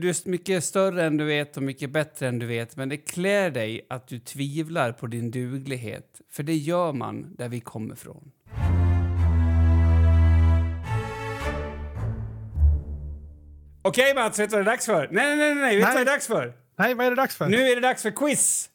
du 0.00 0.08
är 0.08 0.28
mycket 0.28 0.64
större 0.64 1.04
än 1.04 1.16
du 1.16 1.24
vet 1.24 1.56
och 1.56 1.62
mycket 1.62 1.90
bättre 1.90 2.28
än 2.28 2.38
du 2.38 2.46
vet. 2.46 2.76
Men 2.76 2.88
det 2.88 2.96
klär 2.96 3.50
dig 3.50 3.86
att 3.90 4.08
du 4.08 4.18
tvivlar 4.18 4.92
på 4.92 5.06
din 5.06 5.30
duglighet. 5.30 6.20
För 6.30 6.42
det 6.42 6.54
gör 6.54 6.92
man 6.92 7.34
där 7.38 7.48
vi 7.48 7.60
kommer 7.60 7.94
ifrån. 7.94 8.32
Okej 13.82 14.14
Mats, 14.14 14.38
vet 14.38 14.50
du 14.50 14.56
vad 14.56 14.64
det 14.64 14.70
är 14.70 14.72
dags 14.72 14.86
för? 14.86 15.08
Nej, 15.10 15.36
nej, 15.36 15.54
nej, 15.54 15.54
nej. 15.54 15.76
vet 15.76 15.86
du 15.86 15.92
vad 15.92 16.06
det 16.06 16.10
är 16.10 16.14
dags 16.14 16.26
för? 16.26 16.52
Nej, 16.78 16.94
vad 16.94 17.06
är 17.06 17.10
det 17.10 17.16
dags 17.16 17.36
för? 17.36 17.48
Nu 17.48 17.62
är 17.62 17.74
det 17.74 17.80
dags 17.80 18.02
för 18.02 18.10
quiz! 18.10 18.68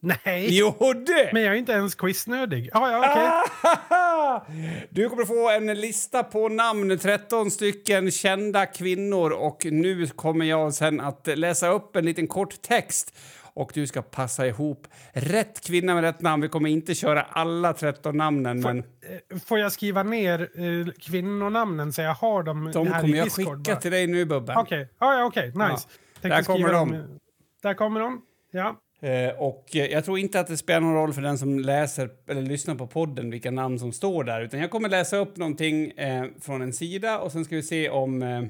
Nej, 0.00 0.46
Jo, 0.58 0.74
det! 1.06 1.30
men 1.32 1.42
jag 1.42 1.54
är 1.54 1.58
inte 1.58 1.72
ens 1.72 1.94
quiznödig. 1.94 2.70
Ah, 2.72 2.90
ja, 2.90 2.98
okej. 2.98 4.88
Du 4.90 5.08
kommer 5.08 5.24
få 5.24 5.50
en 5.50 5.80
lista 5.80 6.22
på 6.24 6.48
namn, 6.48 6.98
13 6.98 7.50
stycken 7.50 8.10
kända 8.10 8.66
kvinnor 8.66 9.30
och 9.30 9.64
nu 9.70 10.06
kommer 10.06 10.44
jag 10.44 10.74
sen 10.74 11.00
att 11.00 11.26
läsa 11.38 11.68
upp 11.68 11.96
en 11.96 12.04
liten 12.04 12.26
kort 12.26 12.62
text 12.62 13.16
och 13.54 13.70
du 13.74 13.86
ska 13.86 14.02
passa 14.02 14.46
ihop 14.46 14.86
rätt 15.12 15.66
kvinna 15.66 15.94
med 15.94 16.04
rätt 16.04 16.20
namn. 16.20 16.42
Vi 16.42 16.48
kommer 16.48 16.70
inte 16.70 16.94
köra 16.94 17.22
alla 17.22 17.72
13 17.72 18.16
namnen, 18.16 18.60
men 18.60 18.78
Eh, 18.78 19.38
Får 19.38 19.58
jag 19.58 19.72
skriva 19.72 20.02
ner 20.02 20.40
eh, 20.40 20.92
kvinnonamnen 21.00 21.92
så 21.92 22.02
jag 22.02 22.14
har 22.14 22.42
dem 22.42 22.70
de 22.74 22.86
här 22.86 23.00
kommer 23.00 23.14
i 23.14 23.18
jag 23.18 23.26
Discord? 23.26 23.58
skicka 23.58 23.72
bara? 23.74 23.80
till 23.80 23.90
dig 23.90 24.06
nu, 24.06 24.24
Bubben. 24.24 24.56
Okej, 24.58 24.88
ah, 24.98 25.12
ja, 25.14 25.24
okej. 25.24 25.46
nice. 25.46 25.88
Ja. 26.20 26.28
Där 26.28 26.42
kommer 26.42 26.72
de. 26.72 26.92
dem. 26.92 27.18
Där 27.62 27.74
kommer 27.74 28.00
de. 28.00 28.22
Ja. 28.50 28.76
Eh, 29.00 29.28
och 29.30 29.66
jag 29.72 30.04
tror 30.04 30.18
inte 30.18 30.40
att 30.40 30.46
det 30.46 30.56
spelar 30.56 30.80
någon 30.80 30.94
roll 30.94 31.12
för 31.12 31.22
den 31.22 31.38
som 31.38 31.58
läser 31.58 32.10
eller 32.28 32.42
lyssnar 32.42 32.74
på 32.74 32.86
podden 32.86 33.30
vilka 33.30 33.50
namn 33.50 33.78
som 33.78 33.92
står 33.92 34.24
där, 34.24 34.40
utan 34.40 34.60
jag 34.60 34.70
kommer 34.70 34.88
läsa 34.88 35.16
upp 35.16 35.36
någonting 35.36 35.90
eh, 35.90 36.24
från 36.40 36.62
en 36.62 36.72
sida 36.72 37.18
och 37.18 37.32
sen 37.32 37.44
ska 37.44 37.56
vi 37.56 37.62
se 37.62 37.88
om 37.90 38.22
eh, 38.22 38.42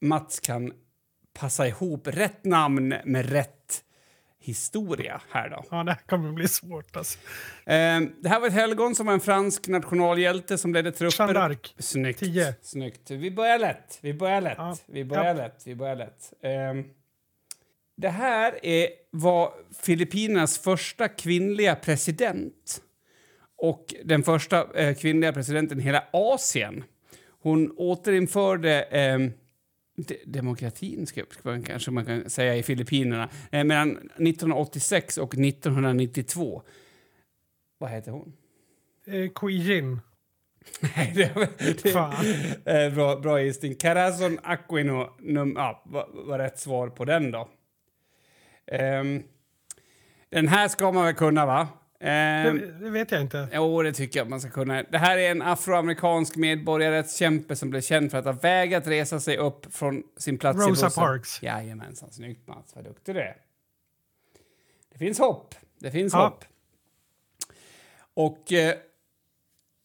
Mats 0.00 0.40
kan 0.40 0.72
passa 1.38 1.66
ihop 1.68 2.06
rätt 2.06 2.44
namn 2.44 2.94
med 3.04 3.30
rätt 3.32 3.80
historia 4.40 5.20
här 5.30 5.48
då. 5.50 5.64
ja, 5.70 5.84
det 5.84 5.90
här 5.92 6.00
kommer 6.06 6.32
bli 6.32 6.48
svårt 6.48 6.96
alltså. 6.96 7.18
Det 7.64 8.28
här 8.28 8.40
var 8.40 8.46
ett 8.46 8.52
helgon 8.52 8.94
som 8.94 9.06
var 9.06 9.12
en 9.12 9.20
fransk 9.20 9.68
nationalhjälte 9.68 10.58
som 10.58 10.72
ledde 10.74 10.92
trupper... 10.92 11.18
Jeanne 11.34 11.38
d'Arc. 11.54 11.74
Snyggt. 11.78 12.18
Tio. 12.20 12.54
Snyggt. 12.62 13.10
Vi 13.10 13.30
börjar 13.30 13.58
lätt. 13.58 13.98
Vi 14.00 14.14
börjar 14.14 14.40
lätt. 14.40 14.54
Ja. 14.58 14.76
Vi 14.86 15.04
börjar 15.04 15.24
Ja. 15.24 15.32
lätt. 15.32 15.62
Vi 15.66 15.74
börjar 15.74 15.96
lätt. 15.96 16.32
Det 17.96 18.08
här 18.08 18.66
är, 18.66 18.88
var 19.10 19.52
Filippinernas 19.82 20.58
första 20.58 21.08
kvinnliga 21.08 21.74
president 21.74 22.82
och 23.56 23.94
den 24.04 24.22
första 24.22 24.72
eh, 24.74 24.94
kvinnliga 24.94 25.32
presidenten 25.32 25.80
i 25.80 25.82
hela 25.82 26.04
Asien. 26.12 26.84
Hon 27.40 27.70
återinförde 27.76 28.82
ehm, 28.82 29.32
de 29.96 30.18
demokratin, 30.26 31.06
ska, 31.06 31.22
ska 31.30 31.48
man, 31.48 31.62
kanske 31.62 31.90
man 31.90 32.04
kan 32.04 32.30
säga, 32.30 32.56
i 32.56 32.62
Filippinerna 32.62 33.28
eh, 33.52 33.64
mellan 33.64 33.90
1986 33.90 35.18
och 35.18 35.34
1992. 35.34 36.62
Vad 37.78 37.90
heter 37.90 38.10
hon? 38.10 38.32
Eh, 39.06 39.30
Kui 39.34 39.52
Jin. 39.52 40.00
Nej, 40.80 41.12
det, 41.14 41.48
det, 41.82 41.90
Fan. 41.90 42.14
Eh, 42.64 42.94
bra, 42.94 43.16
bra 43.16 43.42
gissning. 43.42 43.74
Carazon 43.74 44.38
Aquino 44.42 45.16
num, 45.18 45.54
ja, 45.56 45.82
var, 45.86 46.08
var 46.12 46.38
rätt 46.38 46.58
svar 46.58 46.88
på 46.88 47.04
den 47.04 47.30
då. 47.30 47.48
Ehm, 48.66 49.22
den 50.30 50.48
här 50.48 50.68
ska 50.68 50.92
man 50.92 51.04
väl 51.04 51.14
kunna, 51.14 51.46
va? 51.46 51.68
Ehm, 52.00 52.58
Det, 52.58 52.78
det 52.84 52.90
vet 52.90 53.10
jag 53.12 53.20
inte. 53.20 53.48
Jo, 53.52 53.82
det 53.82 53.92
tycker 53.92 54.20
jag 54.20 54.30
man 54.30 54.40
ska 54.40 54.50
kunna. 54.50 54.82
Det 54.82 54.98
här 54.98 55.18
är 55.18 55.30
en 55.30 55.42
afroamerikansk 55.42 56.36
medborgarrättskämpe 56.36 57.56
som 57.56 57.70
blev 57.70 57.80
känd 57.80 58.10
för 58.10 58.18
att 58.18 58.24
ha 58.24 58.32
vägrat 58.32 58.86
resa 58.86 59.20
sig 59.20 59.36
upp 59.36 59.74
från 59.74 60.02
sin 60.16 60.38
plats 60.38 60.66
i 60.66 60.70
Rosa. 60.70 60.90
Parks. 60.90 61.42
Jajamensan, 61.42 62.10
snyggt 62.12 62.48
Mats, 62.48 62.76
vad 62.76 62.84
duktig 62.84 63.14
du 63.14 63.20
är. 63.20 63.36
Det 64.92 64.98
finns 64.98 65.18
hopp, 65.18 65.54
det 65.78 65.90
finns 65.90 66.12
Ja. 66.12 66.24
hopp. 66.24 66.44
Och 68.14 68.52
eh, 68.52 68.74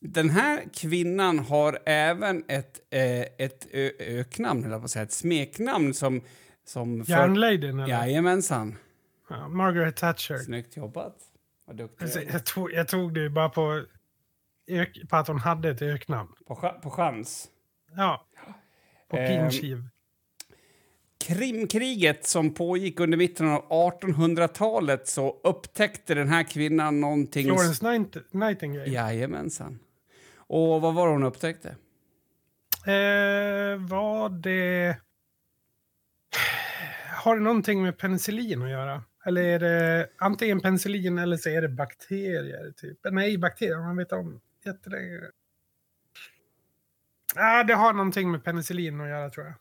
den 0.01 0.29
här 0.29 0.63
kvinnan 0.73 1.39
har 1.39 1.79
även 1.85 2.43
ett, 2.47 2.79
eh, 2.89 3.19
ett 3.21 3.67
ö- 3.71 3.91
öknamn, 3.99 4.63
eller 4.65 4.79
på 4.79 4.85
att 4.85 4.91
säga, 4.91 5.03
ett 5.03 5.11
smeknamn 5.11 5.93
som... 5.93 6.21
som 6.69 7.05
för- 7.05 7.11
Järnladyn 7.11 7.79
eller? 7.79 7.87
Jajamensan. 7.93 8.75
Ja, 9.29 9.47
Margaret 9.47 9.95
Thatcher. 9.95 10.37
Snyggt 10.37 10.77
jobbat. 10.77 11.15
Vad 11.65 11.75
duktig 11.75 12.03
Alltså, 12.03 12.21
jag, 12.21 12.45
tog, 12.45 12.71
jag 12.71 12.87
tog 12.87 13.13
det 13.13 13.29
bara 13.29 13.49
på, 13.49 13.83
på 15.09 15.15
att 15.15 15.27
hon 15.27 15.39
hade 15.39 15.69
ett 15.69 15.81
öknamn. 15.81 16.29
På, 16.47 16.55
på 16.83 16.89
chans. 16.89 17.47
Ja. 17.95 18.25
På 19.09 19.17
Ehm, 19.17 19.27
pinskiv. 19.49 19.83
Krimkriget 21.27 22.25
som 22.27 22.53
pågick 22.53 22.99
under 22.99 23.17
mitten 23.17 23.47
av 23.49 23.69
1800-talet 23.69 25.07
så 25.07 25.39
upptäckte 25.43 26.13
den 26.13 26.27
här 26.29 26.43
kvinnan 26.43 26.99
någonting... 27.01 27.43
Florence 27.45 27.89
Night 27.91 28.15
Nightingale. 28.33 28.89
Jajamensan. 28.89 29.79
Och 30.37 30.81
vad 30.81 30.93
var 30.93 31.07
det 31.07 31.13
hon 31.13 31.23
upptäckte? 31.23 31.69
Eh, 32.85 33.77
var 33.89 34.29
det... 34.29 34.95
Har 37.23 37.35
det 37.35 37.41
någonting 37.41 37.81
med 37.83 37.97
penicillin 37.97 38.61
att 38.61 38.69
göra? 38.69 39.03
Eller 39.25 39.43
är 39.43 39.59
det 39.59 40.09
antingen 40.17 40.59
penicillin 40.61 41.17
eller 41.17 41.37
så 41.37 41.49
är 41.49 41.61
det 41.61 41.69
bakterier? 41.69 42.71
Typ. 42.77 42.97
Nej, 43.11 43.37
bakterier. 43.37 43.77
Man 43.77 43.97
vet 43.97 44.11
om 44.11 44.41
jättelänge. 44.65 45.19
Ah, 47.35 47.63
det 47.63 47.73
har 47.73 47.93
någonting 47.93 48.31
med 48.31 48.43
penicillin 48.43 49.01
att 49.01 49.09
göra 49.09 49.29
tror 49.29 49.45
jag. 49.45 49.55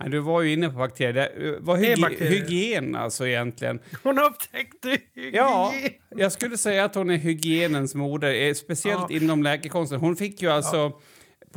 Nej, 0.00 0.10
du 0.10 0.18
var 0.18 0.42
ju 0.42 0.52
inne 0.52 0.68
på 0.68 0.74
bakterier. 0.78 1.14
Det 1.14 1.22
är 1.36 1.60
hygi- 1.60 2.00
bakterier. 2.02 2.30
hygien 2.30 2.96
alltså 2.96 3.26
egentligen. 3.26 3.80
Hon 4.02 4.18
upptäckte 4.18 4.98
Ja, 5.14 5.70
hygien. 5.74 5.92
jag 6.10 6.32
skulle 6.32 6.58
säga 6.58 6.84
att 6.84 6.94
hon 6.94 7.10
är 7.10 7.16
hygienens 7.16 7.94
moder, 7.94 8.34
eh, 8.34 8.54
speciellt 8.54 9.10
Ja. 9.10 9.16
inom 9.16 9.42
läkekonsten. 9.42 10.00
Hon 10.00 10.16
fick 10.16 10.42
ju 10.42 10.48
alltså... 10.50 11.00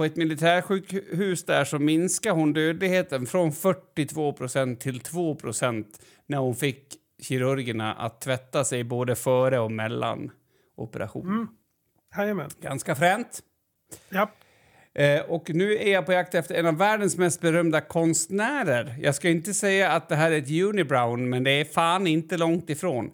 På 0.01 0.05
ett 0.05 0.15
militärsjukhus 0.15 1.45
där 1.45 1.65
så 1.65 1.79
minskade 1.79 2.35
hon 2.35 2.53
dödligheten 2.53 3.25
från 3.25 3.51
42% 3.51 4.75
till 4.75 5.01
2% 5.01 5.85
när 6.27 6.37
hon 6.37 6.55
fick 6.55 6.83
kirurgerna 7.21 7.93
att 7.93 8.21
tvätta 8.21 8.63
sig 8.63 8.83
både 8.83 9.15
före 9.15 9.59
och 9.59 9.71
mellan 9.71 10.31
operationen. 10.75 11.33
Mm. 11.33 11.47
Jajamän. 12.17 12.49
Ganska 12.61 12.95
fränt. 12.95 13.39
Ja. 14.09 14.31
Eh, 14.93 15.21
och 15.21 15.49
nu 15.49 15.77
är 15.77 15.91
jag 15.91 16.05
på 16.05 16.13
jakt 16.13 16.35
efter 16.35 16.55
en 16.55 16.65
av 16.65 16.77
världens 16.77 17.17
mest 17.17 17.41
berömda 17.41 17.81
konstnärer. 17.81 18.95
Jag 19.01 19.15
ska 19.15 19.29
inte 19.29 19.53
säga 19.53 19.91
att 19.91 20.09
det 20.09 20.15
här 20.15 20.31
är 20.31 20.37
ett 20.37 20.51
unibrown, 20.51 21.29
men 21.29 21.43
det 21.43 21.51
är 21.51 21.65
fan 21.65 22.07
inte 22.07 22.37
långt 22.37 22.69
ifrån. 22.69 23.11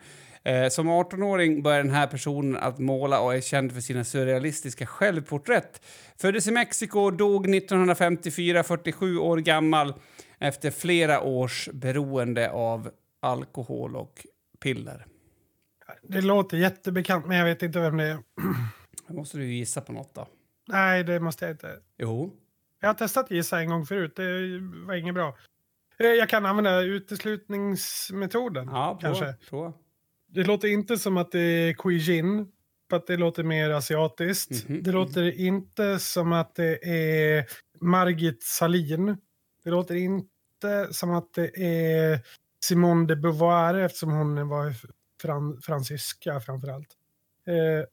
Eh, 0.48 0.70
som 0.70 0.89
18-åring 0.89 1.64
började 1.64 1.84
den 1.84 1.91
här 1.95 2.08
personen 2.08 2.58
att 2.64 2.80
måla 2.80 3.20
och 3.20 3.36
är 3.36 3.41
känd 3.41 3.72
för 3.74 3.82
sina 3.82 4.04
surrealistiska 4.04 4.86
självporträtt. 4.86 5.82
Föddes 6.18 6.48
i 6.48 6.52
Mexiko 6.52 7.12
dog 7.12 7.56
1954, 7.56 8.64
47 8.64 9.18
år 9.18 9.38
gammal 9.38 9.93
efter 10.39 10.72
flera 10.72 11.22
års 11.22 11.70
beroende 11.74 12.52
av 12.52 12.89
alkohol 13.22 13.95
och 13.95 14.26
piller. 14.60 15.06
Det 16.04 16.22
låter 16.22 16.58
jättebekant, 16.58 17.26
men 17.26 17.38
jag 17.38 17.45
vet 17.45 17.64
inte 17.64 17.80
vem 17.80 17.98
det 17.98 18.04
är. 18.04 18.18
Då 19.08 19.14
måste 19.14 19.38
du 19.38 19.45
gissa 19.54 19.82
på 19.82 19.91
något 19.93 20.16
då. 20.16 20.28
Nej, 20.68 21.04
det 21.04 21.20
måste 21.20 21.45
jag 21.45 21.54
inte. 21.54 21.80
Jo. 21.98 22.34
Jag 22.80 22.89
har 22.89 22.93
testat 22.93 23.32
gissa 23.32 23.60
en 23.60 23.70
gång 23.70 23.86
förut. 23.86 24.16
Det 24.16 24.60
var 24.88 24.93
inget 24.95 25.14
bra. 25.14 25.38
Eh, 26.00 26.08
Jag 26.08 26.30
kan 26.30 26.45
använda 26.45 26.82
uteslutningsmetoden. 26.82 28.68
Ja, 28.72 28.98
prova. 29.02 29.16
kanske. 29.16 29.34
Det 30.38 30.44
låter 30.44 30.68
inte 30.68 30.98
som 30.98 31.18
att 31.18 31.32
det 31.32 31.40
är 31.40 31.74
Kuijin. 31.74 32.52
För 32.90 32.98
att 32.98 33.08
det 33.08 33.18
låter 33.18 33.44
mer 33.44 33.70
asiatiskt. 33.70 34.70
Mhm, 34.70 34.84
Det 34.84 34.92
låter 34.92 35.40
inte 35.40 36.00
som 36.00 36.34
att 36.34 36.56
det 36.56 36.86
är 36.86 37.46
Margit 37.82 38.44
Salin. 38.44 39.18
Det 39.64 39.70
låter 39.70 39.96
inte 39.96 40.88
som 40.92 41.12
att 41.12 41.34
det 41.34 41.64
är 41.64 42.20
Simone 42.66 43.06
de 43.06 43.16
Beauvoir 43.16 43.74
eftersom 43.74 44.12
hon 44.12 44.48
var 44.48 44.74
fran 45.22 45.62
fransyska 45.62 46.40
framförallt. 46.40 46.94
Eh, 47.48 47.86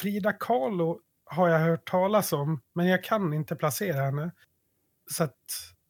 Frida 0.00 0.32
Kahlo 0.32 1.00
har 1.24 1.48
jag 1.48 1.58
hört 1.58 1.90
talas 1.90 2.32
om, 2.32 2.60
men 2.72 2.86
jag 2.86 3.04
kan 3.04 3.32
inte 3.32 3.56
placera 3.56 4.02
henne. 4.02 4.30
Så 5.10 5.24
att 5.24 5.44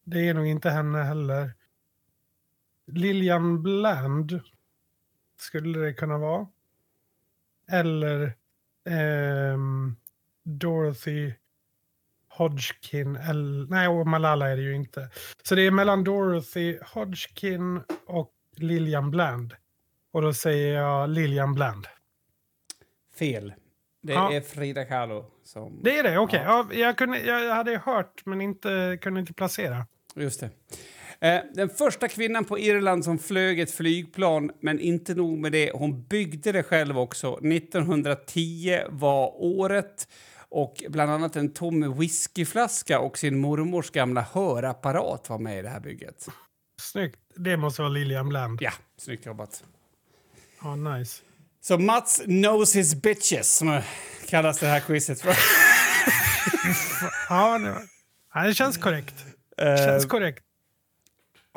det 0.05 0.29
är 0.29 0.35
nog 0.35 0.47
inte 0.47 0.71
henne 0.71 0.99
heller. 1.03 1.53
Lilian 2.87 3.63
Bland 3.63 4.41
skulle 5.41 5.79
det 5.79 5.93
kunna 5.95 6.19
vara. 6.19 6.47
Eller 7.71 8.33
ehm, 8.89 9.97
Dorothy 10.45 11.33
Hodgkin. 12.29 13.17
Eller, 13.17 13.67
nej, 13.71 13.89
och 13.89 14.07
Malala 14.07 14.49
är 14.49 14.57
det 14.57 14.63
ju 14.63 14.75
inte. 14.75 15.11
Så 15.43 15.55
det 15.55 15.63
är 15.63 15.71
mellan 15.71 16.05
Dorothy 16.05 16.79
Hodgkin 16.95 17.81
och 18.07 18.33
Lilian 18.57 19.11
Bland. 19.11 19.55
Och 20.13 20.23
då 20.23 20.33
säger 20.35 20.75
jag 20.75 21.11
Lilian 21.11 21.55
Bland. 21.55 21.87
Fel. 23.19 23.55
Det 24.03 24.13
Ja. 24.13 24.33
är 24.33 24.41
Frida 24.41 24.85
Kahlo 24.85 25.31
som... 25.45 25.81
Det 25.85 25.99
är 25.99 26.03
det, 26.03 26.19
okej. 26.19 26.43
Ja. 26.45 26.67
Ja. 26.71 26.77
jag, 26.79 26.99
kunde, 26.99 27.19
jag 27.21 27.55
hade 27.55 27.79
hört 27.79 28.23
men 28.27 28.41
inte, 28.41 28.99
kunde 29.03 29.21
inte 29.21 29.33
placera. 29.33 29.87
Just 30.15 30.41
det. 30.41 30.51
Eh, 31.21 31.41
den 31.55 31.69
första 31.69 32.09
kvinnan 32.09 32.45
på 32.45 32.59
Irland 32.59 33.05
som 33.05 33.19
flög 33.19 33.61
ett 33.61 33.71
flygplan, 33.71 34.51
men 34.61 34.81
inte 34.81 35.15
nog 35.15 35.39
med 35.39 35.53
det, 35.53 35.71
hon 35.75 36.03
byggde 36.03 36.53
det 36.53 36.63
själv 36.63 36.99
också. 36.99 37.39
1910 37.39 38.81
var 38.89 39.43
året 39.43 40.09
och 40.49 40.85
bland 40.89 41.11
annat 41.11 41.37
en 41.37 41.53
tom 41.53 41.99
whiskyflaska 41.99 43.01
och 43.01 43.19
sin 43.19 43.39
mormors 43.39 43.91
gamla 43.91 44.21
hörapparat 44.33 45.29
var 45.29 45.39
med 45.39 45.59
i 45.59 45.63
det 45.63 45.69
här 45.69 45.81
bygget. 45.81 46.27
Snyggt. 46.81 47.19
Det 47.37 47.57
måste 47.57 47.83
vara 47.83 47.93
Lilian 47.93 48.29
Bland. 48.29 48.59
Ja, 48.63 48.73
snyggt 48.99 49.27
jobbat. 49.27 49.65
Ja, 50.63 50.77
nice. 50.77 51.23
Så 51.61 51.79
Mats 51.79 52.23
knows 52.25 52.77
his 52.77 52.95
bitches, 52.95 53.57
som 53.57 53.81
kallas 54.29 54.59
det 54.59 54.67
här 54.67 54.81
quizet 54.81 55.21
för. 55.21 55.35
Ja, 57.29 57.59
det, 58.45 58.55
känns 58.55 58.79
korrekt. 58.79 59.15
Det 59.57 59.79
känns 59.79 60.05
Eh, 60.05 60.09
korrekt. 60.09 60.43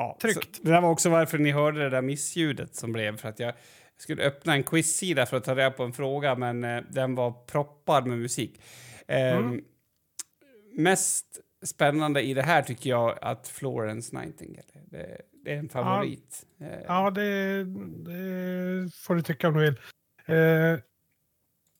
Ja, 0.02 0.16
Tryggt. 0.20 0.56
så 0.56 0.62
Det 0.62 0.70
där 0.70 0.80
var 0.80 0.90
också 0.90 1.10
varför 1.10 1.38
ni 1.38 1.50
hörde 1.50 1.80
det 1.82 1.90
där 1.90 2.02
missljudet 2.02 2.74
som 2.74 2.92
blev. 2.92 3.16
För 3.16 3.28
att 3.28 3.38
jag 3.40 3.54
skulle 3.96 4.22
öppna 4.22 4.54
en 4.54 4.62
quizsida 4.62 5.26
för 5.26 5.36
att 5.36 5.44
ta 5.44 5.54
reda 5.54 5.70
på 5.70 5.82
en 5.82 5.92
fråga, 5.92 6.34
men 6.34 6.64
eh, 6.64 6.82
den 6.90 7.14
var 7.14 7.32
proppad 7.46 8.06
med 8.06 8.18
musik. 8.18 8.60
Eh, 9.08 9.36
Mm. 9.36 9.64
Mest 10.74 11.26
spännande 11.64 12.22
i 12.22 12.34
det 12.34 12.42
här 12.42 12.62
tycker 12.62 12.90
jag 12.90 13.18
att 13.22 13.48
Florence 13.48 14.16
Nightingale. 14.16 14.66
Det, 14.90 15.20
det 15.44 15.52
är 15.54 15.58
en 15.58 15.68
favorit. 15.68 16.46
Eh, 16.60 16.66
Ja, 16.86 17.10
det, 17.10 17.64
det 17.64 18.94
får 18.96 19.14
du 19.14 19.22
tycka 19.22 19.48
om 19.48 19.54
du 19.54 19.60
vill. 19.60 19.80
Eh, 20.26 20.80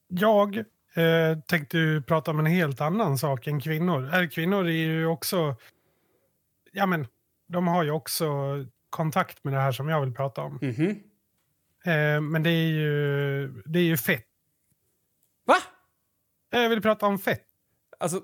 jag 0.08 0.56
eh, 0.94 1.38
tänkte 1.46 1.78
ju 1.78 2.02
prata 2.02 2.30
om 2.30 2.38
en 2.38 2.46
helt 2.46 2.80
annan 2.80 3.18
sak 3.18 3.46
än 3.46 3.60
kvinnor. 3.60 4.14
Äh, 4.14 4.28
kvinnor 4.28 4.66
är 4.66 4.70
ju 4.70 5.06
också... 5.06 5.56
Ja, 6.72 6.86
men 6.86 7.06
de 7.52 7.68
har 7.68 7.82
ju 7.84 7.90
också 7.90 8.26
kontakt 8.90 9.44
med 9.44 9.54
det 9.54 9.60
här 9.60 9.72
som 9.72 9.88
jag 9.88 10.00
vill 10.00 10.14
prata 10.14 10.42
om. 10.42 10.58
mhm. 10.62 11.02
Eh, 11.84 12.20
men 12.20 12.42
det 12.42 12.50
är 12.50 12.68
ju, 12.70 13.48
det 13.66 13.78
är 13.78 13.82
ju 13.84 13.96
fett. 13.96 14.26
Va? 15.44 15.56
Jag 16.50 16.68
vill 16.68 16.82
prata 16.82 17.06
om 17.06 17.18
fett, 17.18 17.46
Alltså, 17.98 18.22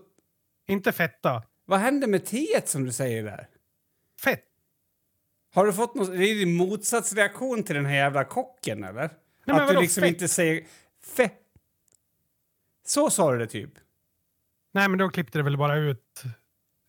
inte 0.66 0.92
fetta. 0.92 1.42
vad 1.64 1.78
hände 1.78 2.06
med 2.06 2.26
teet 2.26 2.68
som 2.68 2.84
du 2.84 2.92
säger 2.92 3.24
där? 3.24 3.48
Fett. 4.22 4.44
Har 5.54 5.66
du 5.66 5.72
fått 5.72 5.94
något, 5.94 6.08
det 6.10 6.24
är 6.24 6.34
din 6.34 6.56
motsatsreaktion 6.56 7.62
till 7.62 7.74
den 7.76 7.86
här 7.86 7.94
jävla 7.94 8.24
kocken, 8.24 8.84
eller? 8.84 9.10
men 9.44 9.56
att 9.56 9.68
du 9.68 9.80
liksom 9.80 10.00
fett? 10.00 10.10
inte 10.10 10.28
säger 10.28 10.66
fe. 11.16 11.30
Så 12.86 13.10
sa 13.10 13.32
du 13.32 13.38
det 13.38 13.46
typ? 13.46 13.72
Nej, 14.72 14.88
men 14.88 14.98
då 14.98 15.08
klippte 15.08 15.38
det 15.38 15.42
väl 15.42 15.56
bara 15.58 15.76
ut. 15.76 16.22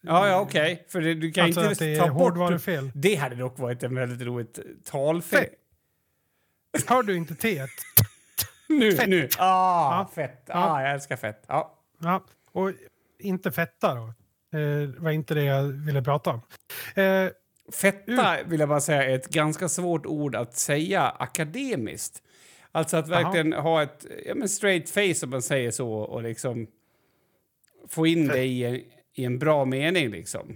Ja, 0.02 0.28
ja, 0.28 0.40
okej. 0.42 0.86
För 0.90 1.02
det, 1.02 1.14
du 1.14 1.32
kan 1.32 1.46
Alltså 1.46 1.60
inte 1.62 1.72
att 1.72 1.80
det 1.80 1.94
är 1.96 2.00
ta 2.00 2.08
bort... 2.08 2.18
hårdvarufel. 2.22 2.92
Det 2.96 3.16
hade 3.16 3.36
dock 3.36 3.60
varit 3.60 3.84
en 3.84 3.96
väldigt 3.96 4.28
roligt 4.28 4.60
talfel. 4.86 5.40
Fett. 5.40 6.90
Hör 6.90 7.04
du 7.04 7.16
inte 7.18 7.36
teet? 7.36 7.70
Nu, 8.72 8.92
Fett. 8.96 9.10
nu. 9.10 9.30
Ah, 9.38 10.00
Ja. 10.00 10.10
fett. 10.16 10.44
Ja. 10.46 10.54
Ah, 10.56 10.82
jag 10.82 10.92
älskar 10.94 11.16
fett. 11.16 11.44
Ja. 11.48 11.76
Ja, 12.00 12.24
och 12.52 12.72
inte 13.20 13.52
fetta 13.52 13.96
då. 13.96 14.14
Eh, 14.60 14.88
var 14.98 15.12
inte 15.12 15.34
det 15.34 15.44
jag 15.44 15.64
ville 15.64 16.02
prata 16.02 16.30
om. 16.30 16.42
Eh, 17.04 17.30
Fetta 17.74 18.38
vill 18.46 18.60
jag 18.60 18.70
bara 18.70 18.80
säga 18.82 19.04
är 19.04 19.16
ett 19.16 19.30
ganska 19.30 19.70
svårt 19.70 20.06
ord 20.06 20.36
att 20.36 20.56
säga 20.58 21.10
akademiskt. 21.10 22.24
Alltså 22.72 22.98
att 22.98 23.08
verkligen 23.10 23.54
ha 23.54 23.84
ett 23.84 24.06
ja, 24.26 24.36
men 24.36 24.50
straight 24.50 24.90
face 24.90 25.26
om 25.26 25.30
man 25.30 25.42
säger 25.42 25.72
så 25.72 25.92
och 25.94 26.24
liksom 26.24 26.68
få 27.88 28.08
in 28.08 28.28
det 28.28 28.44
i 28.44 28.64
en, 28.64 28.82
i 29.20 29.26
en 29.26 29.40
bra 29.40 29.66
mening 29.66 30.10
liksom. 30.10 30.56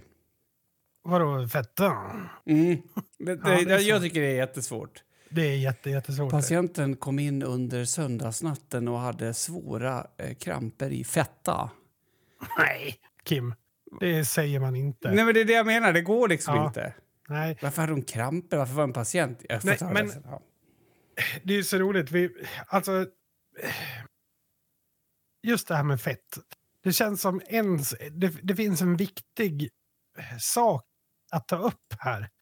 vadå 1.04 1.48
fetta? 1.48 1.92
Mm. 2.46 2.76
Det, 3.18 3.34
det, 3.36 3.50
Ja, 3.60 3.64
det 3.76 3.82
jag 3.82 4.02
tycker 4.02 4.20
det 4.20 4.26
är 4.26 4.34
jättesvårt. 4.36 5.02
Det 5.28 5.42
är 5.42 5.56
jätte, 5.56 5.90
jättesvårt. 5.90 6.30
Patienten 6.30 6.96
kom 6.96 7.18
in 7.18 7.42
under 7.42 7.84
söndagsnatten 7.84 8.88
och 8.88 8.98
hade 8.98 9.34
svåra 9.34 10.06
eh, 10.16 10.34
kramper 10.34 10.90
i 10.90 11.04
fetta. 11.04 11.70
Nej, 12.58 12.96
Kim. 13.24 13.54
Det 14.00 14.24
säger 14.24 14.60
man 14.60 14.76
inte. 14.76 15.10
Nej, 15.12 15.24
men 15.24 15.34
det 15.34 15.40
är 15.40 15.44
det 15.44 15.52
jag 15.52 15.66
menar. 15.66 15.92
Det 15.92 16.00
går 16.02 16.28
liksom 16.28 16.56
Ja. 16.56 16.66
inte. 16.66 16.94
Nej, 17.28 17.58
Varför 17.62 17.80
hade 17.82 17.92
hon 17.92 18.02
kramper? 18.02 18.56
Varför 18.56 18.74
var 18.74 18.84
en 18.84 18.92
patient? 18.92 19.44
Jag 19.48 19.64
Nej, 19.64 19.76
det 19.80 19.86
men- 19.92 20.08
sen. 20.10 20.22
Ja. 20.26 20.40
det 21.42 21.54
är 21.58 21.62
så 21.62 21.78
roligt. 21.78 22.10
Vi, 22.10 22.30
alltså, 22.66 23.06
just 25.42 25.68
det 25.68 25.74
här 25.74 25.84
med 25.84 26.00
fett. 26.00 26.38
Det 26.84 26.92
känns 26.92 27.20
som 27.20 27.40
en, 27.46 27.76
det, 28.10 28.28
det 28.42 28.56
finns 28.56 28.82
en 28.82 28.96
viktig 28.96 29.70
sak 30.40 30.84
att 31.32 31.48
ta 31.48 31.56
upp 31.56 31.94
här. 31.98 32.28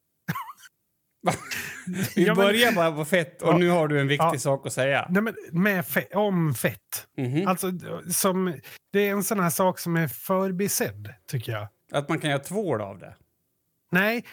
Vi 2.15 2.27
Ja, 2.27 2.35
börjar 2.35 2.73
bara 2.73 2.93
på 2.93 3.05
fett 3.05 3.43
och 3.43 3.49
Ja. 3.49 3.59
nu 3.59 3.69
har 3.69 3.89
du 3.89 4.01
en 4.01 4.09
viktig 4.09 4.25
Ja. 4.35 4.39
sak 4.39 4.67
att 4.67 4.73
säga. 4.73 5.07
Nej, 5.11 5.23
men 5.23 5.35
med 5.53 5.87
fe, 5.87 6.07
om 6.15 6.55
fett. 6.55 7.07
Mhm. 7.17 7.47
Alltså, 7.49 7.73
som, 8.13 8.61
det 8.93 9.01
är 9.01 9.13
en 9.13 9.25
sån 9.25 9.41
här 9.41 9.51
sak 9.51 9.79
som 9.79 9.97
är 9.97 10.09
förbisedd, 10.09 11.15
tycker 11.27 11.53
jag. 11.53 11.69
Att 11.93 12.09
man 12.09 12.19
kan 12.21 12.31
göra 12.31 12.41
tvål 12.41 12.81
av 12.81 12.99
det. 12.99 13.17
Nej, 13.91 14.27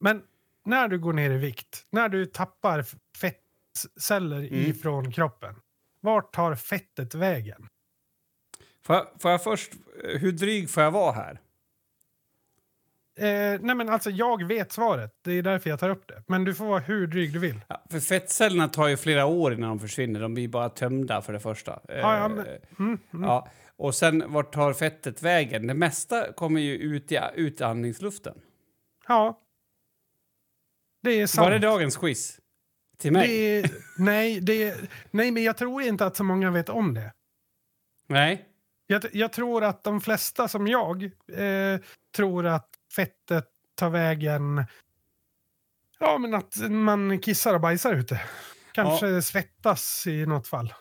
men 0.00 0.22
när 0.64 0.88
du 0.88 0.98
går 0.98 1.12
ner 1.12 1.30
i 1.30 1.36
vikt, 1.38 1.86
när 1.90 2.08
du 2.08 2.26
tappar 2.26 2.84
fettceller 3.16 4.36
Mm. 4.38 4.54
ifrån 4.70 5.12
kroppen, 5.12 5.54
vart 6.00 6.32
tar 6.34 6.54
fettet 6.54 7.14
vägen? 7.14 7.68
Får 8.86 8.96
jag, 8.96 9.06
får 9.18 9.30
jag 9.30 9.42
först... 9.44 9.72
eh, 10.04 10.18
Hur 10.20 10.32
dryg 10.32 10.70
får 10.70 10.82
jag 10.82 10.90
vara 10.90 11.12
här? 11.12 11.40
Eh, 13.18 13.60
nej 13.60 13.74
men 13.76 13.88
alltså 13.88 14.10
jag 14.10 14.44
vet 14.44 14.72
svaret, 14.72 15.10
det 15.24 15.32
är 15.32 15.42
därför 15.42 15.70
jag 15.70 15.80
tar 15.80 15.90
upp 15.90 16.08
det. 16.08 16.22
Men 16.26 16.44
du 16.44 16.54
får 16.54 16.64
vara 16.66 16.78
hur 16.80 17.06
dryg 17.06 17.32
du 17.32 17.38
vill. 17.38 17.60
Ja, 17.68 17.82
för 17.90 18.00
fettcellerna 18.00 18.68
tar 18.68 18.88
ju 18.88 18.96
flera 18.96 19.26
år 19.26 19.52
innan 19.54 19.68
de 19.68 19.78
försvinner. 19.80 20.20
De 20.20 20.34
blir 20.34 20.48
bara 20.48 20.68
tömda 20.68 21.22
för 21.22 21.32
det 21.32 21.40
första. 21.40 21.72
Eh, 21.88 21.96
Ja, 21.98 22.16
ja, 22.18 22.28
men- 22.28 22.46
Mm, 22.78 22.98
mm. 23.14 23.24
ja. 23.28 23.48
Och 23.76 23.94
sen 23.94 24.32
vart 24.32 24.52
tar 24.54 24.72
fettet 24.72 25.22
vägen? 25.22 25.66
Det 25.66 25.74
mesta 25.74 26.32
kommer 26.32 26.60
ju 26.60 26.74
ut 26.76 27.12
i 27.12 27.18
utandningsluften. 27.34 28.34
ja. 29.08 29.40
Det 31.02 31.10
är 31.20 31.26
sant. 31.26 31.44
Var 31.46 31.50
det 31.50 31.58
dagens 31.58 31.96
quiz? 31.96 32.40
Till 32.98 33.12
mig? 33.12 33.28
Det 33.28 33.58
är, 33.58 33.70
nej, 33.98 34.40
det 34.40 34.62
är, 34.62 34.88
nej, 35.10 35.30
men 35.30 35.42
jag 35.42 35.56
tror 35.56 35.82
inte 35.82 36.06
att 36.06 36.16
så 36.16 36.24
många 36.24 36.50
vet 36.50 36.68
om 36.68 36.94
det. 36.94 37.12
Nej? 38.08 38.44
Jag, 38.86 39.04
jag 39.12 39.32
tror 39.32 39.64
att 39.64 39.84
de 39.84 40.00
flesta 40.00 40.48
som 40.48 40.66
jag 40.66 41.04
eh, 41.32 41.80
tror 42.16 42.46
att 42.46 42.68
fettet 42.96 43.48
tar 43.74 43.90
vägen... 43.90 44.64
Ja, 45.98 46.18
men 46.18 46.34
att 46.34 46.56
man 46.70 47.18
kissar 47.20 47.54
och 47.54 47.60
bajsar 47.60 47.94
ute. 47.94 48.20
Kanske 48.72 49.22
svettas 49.22 50.06
i 50.06 50.26
något 50.26 50.48
fall. 50.48 50.74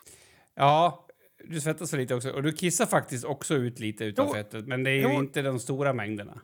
Ja, 0.56 1.08
du 1.43 1.62
svettas 1.62 1.93
lite 1.93 2.16
också. 2.16 2.30
Och 2.32 2.43
du 2.43 2.51
kissar 2.51 2.86
faktiskt 2.86 3.26
också 3.26 3.53
ut 3.56 3.80
lite 3.80 4.03
utav 4.06 4.26
Jo. 4.28 4.34
fettet. 4.34 4.68
Men 4.68 4.84
det 4.84 4.89
är 4.89 4.95
ju 4.95 5.01
Jo. 5.01 5.10
inte 5.20 5.41
de 5.41 5.60
stora 5.60 5.93
mängderna. 5.93 6.41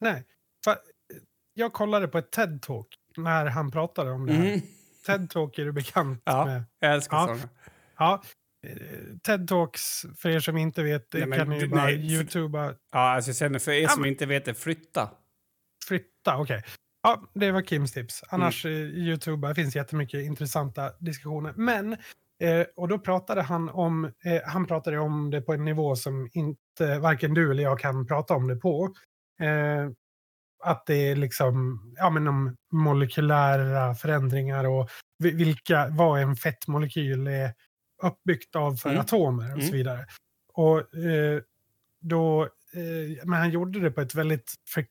Nej. 0.00 0.24
Jag 1.54 1.72
kollade 1.72 2.08
på 2.08 2.18
ett 2.18 2.36
TED-talk 2.36 2.86
när 3.16 3.46
han 3.46 3.70
pratade 3.70 4.10
om 4.10 4.26
det 4.26 4.32
här. 4.32 4.42
Mhm. 4.56 4.60
TED-talk 5.06 5.58
är 5.60 5.64
du 5.64 5.72
bekant 5.72 6.22
Ja. 6.24 6.44
med. 6.44 6.62
Jag 6.78 6.94
älskar 6.94 7.16
Ja. 7.16 7.26
sådana. 7.26 7.48
Ja. 7.98 8.22
Eh, 8.66 9.16
TED-talks, 9.26 10.04
för 10.16 10.28
er 10.28 10.40
som 10.40 10.56
inte 10.56 10.82
vet, 10.82 11.10
det 11.10 11.18
Nej, 11.18 11.28
men 11.28 11.38
kan 11.38 11.48
ni 11.48 11.58
du- 11.58 11.64
ju 11.64 11.68
bara 11.70 11.84
nej, 11.84 12.12
youtuba. 12.14 12.64
Ja, 12.92 12.98
alltså 13.14 13.32
känner 13.32 13.58
för 13.58 13.72
er 13.72 13.82
Ja, 13.82 13.88
som 13.88 14.00
men- 14.02 14.10
inte 14.10 14.26
vet 14.26 14.44
det, 14.44 14.54
flytta. 14.54 15.10
Flytta, 15.88 16.36
okej. 16.38 16.62
Ja, 17.02 17.22
det 17.34 17.50
var 17.52 17.62
Kims 17.62 17.92
tips. 17.92 18.24
Annars 18.28 18.64
Mm. 18.64 18.76
eh, 18.78 18.82
Youtube, 18.88 19.48
det 19.48 19.54
finns 19.54 19.76
jättemycket 19.76 20.20
intressanta 20.20 20.92
diskussioner. 20.98 21.52
Men, 21.56 21.92
eh, 22.42 22.66
och 22.76 22.88
då 22.88 22.98
pratade 22.98 23.42
han 23.42 23.68
om, 23.68 24.04
eh, 24.04 24.42
han 24.46 24.66
pratade 24.66 24.98
om 24.98 25.30
det 25.30 25.40
på 25.40 25.52
en 25.54 25.64
nivå 25.64 25.96
som 25.96 26.30
inte 26.32 26.98
varken 26.98 27.34
du 27.34 27.50
eller 27.50 27.62
jag 27.62 27.78
kan 27.80 28.06
prata 28.06 28.34
om 28.34 28.46
det 28.48 28.56
på. 28.56 28.94
Eh, 29.40 29.90
att 30.64 30.86
det 30.86 30.94
är 31.10 31.16
liksom, 31.16 31.80
ja 31.96 32.10
men 32.10 32.28
om 32.28 32.56
molekylära 32.72 33.94
förändringar 33.94 34.64
och 34.64 34.90
vi- 35.18 35.30
vilka, 35.34 35.88
vad 35.90 36.20
en 36.20 36.36
fettmolekyl 36.36 37.26
är 37.26 37.54
uppbyggt 38.02 38.56
av 38.56 38.76
för 38.76 38.88
Mm. 38.90 39.00
atomer 39.00 39.44
och 39.56 39.62
så 39.62 39.68
Mm. 39.68 39.72
vidare. 39.72 40.06
Och 40.52 40.94
eh, 40.94 41.40
då, 42.00 42.42
eh, 42.44 43.24
men 43.24 43.38
han 43.38 43.50
gjorde 43.50 43.80
det 43.80 43.90
på 43.90 44.00
ett 44.00 44.14
väldigt 44.14 44.54
för, 44.74 44.86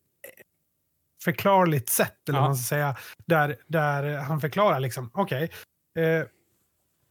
förklarligt 1.23 1.89
sätt, 1.89 2.29
eller 2.29 2.39
Ja. 2.39 2.45
man 2.45 2.55
ska 2.55 2.75
säga. 2.75 2.97
Där, 3.25 3.55
där 3.67 4.17
han 4.17 4.41
förklarar 4.41 4.79
liksom, 4.79 5.11
okej, 5.13 5.51
eh, 5.97 6.25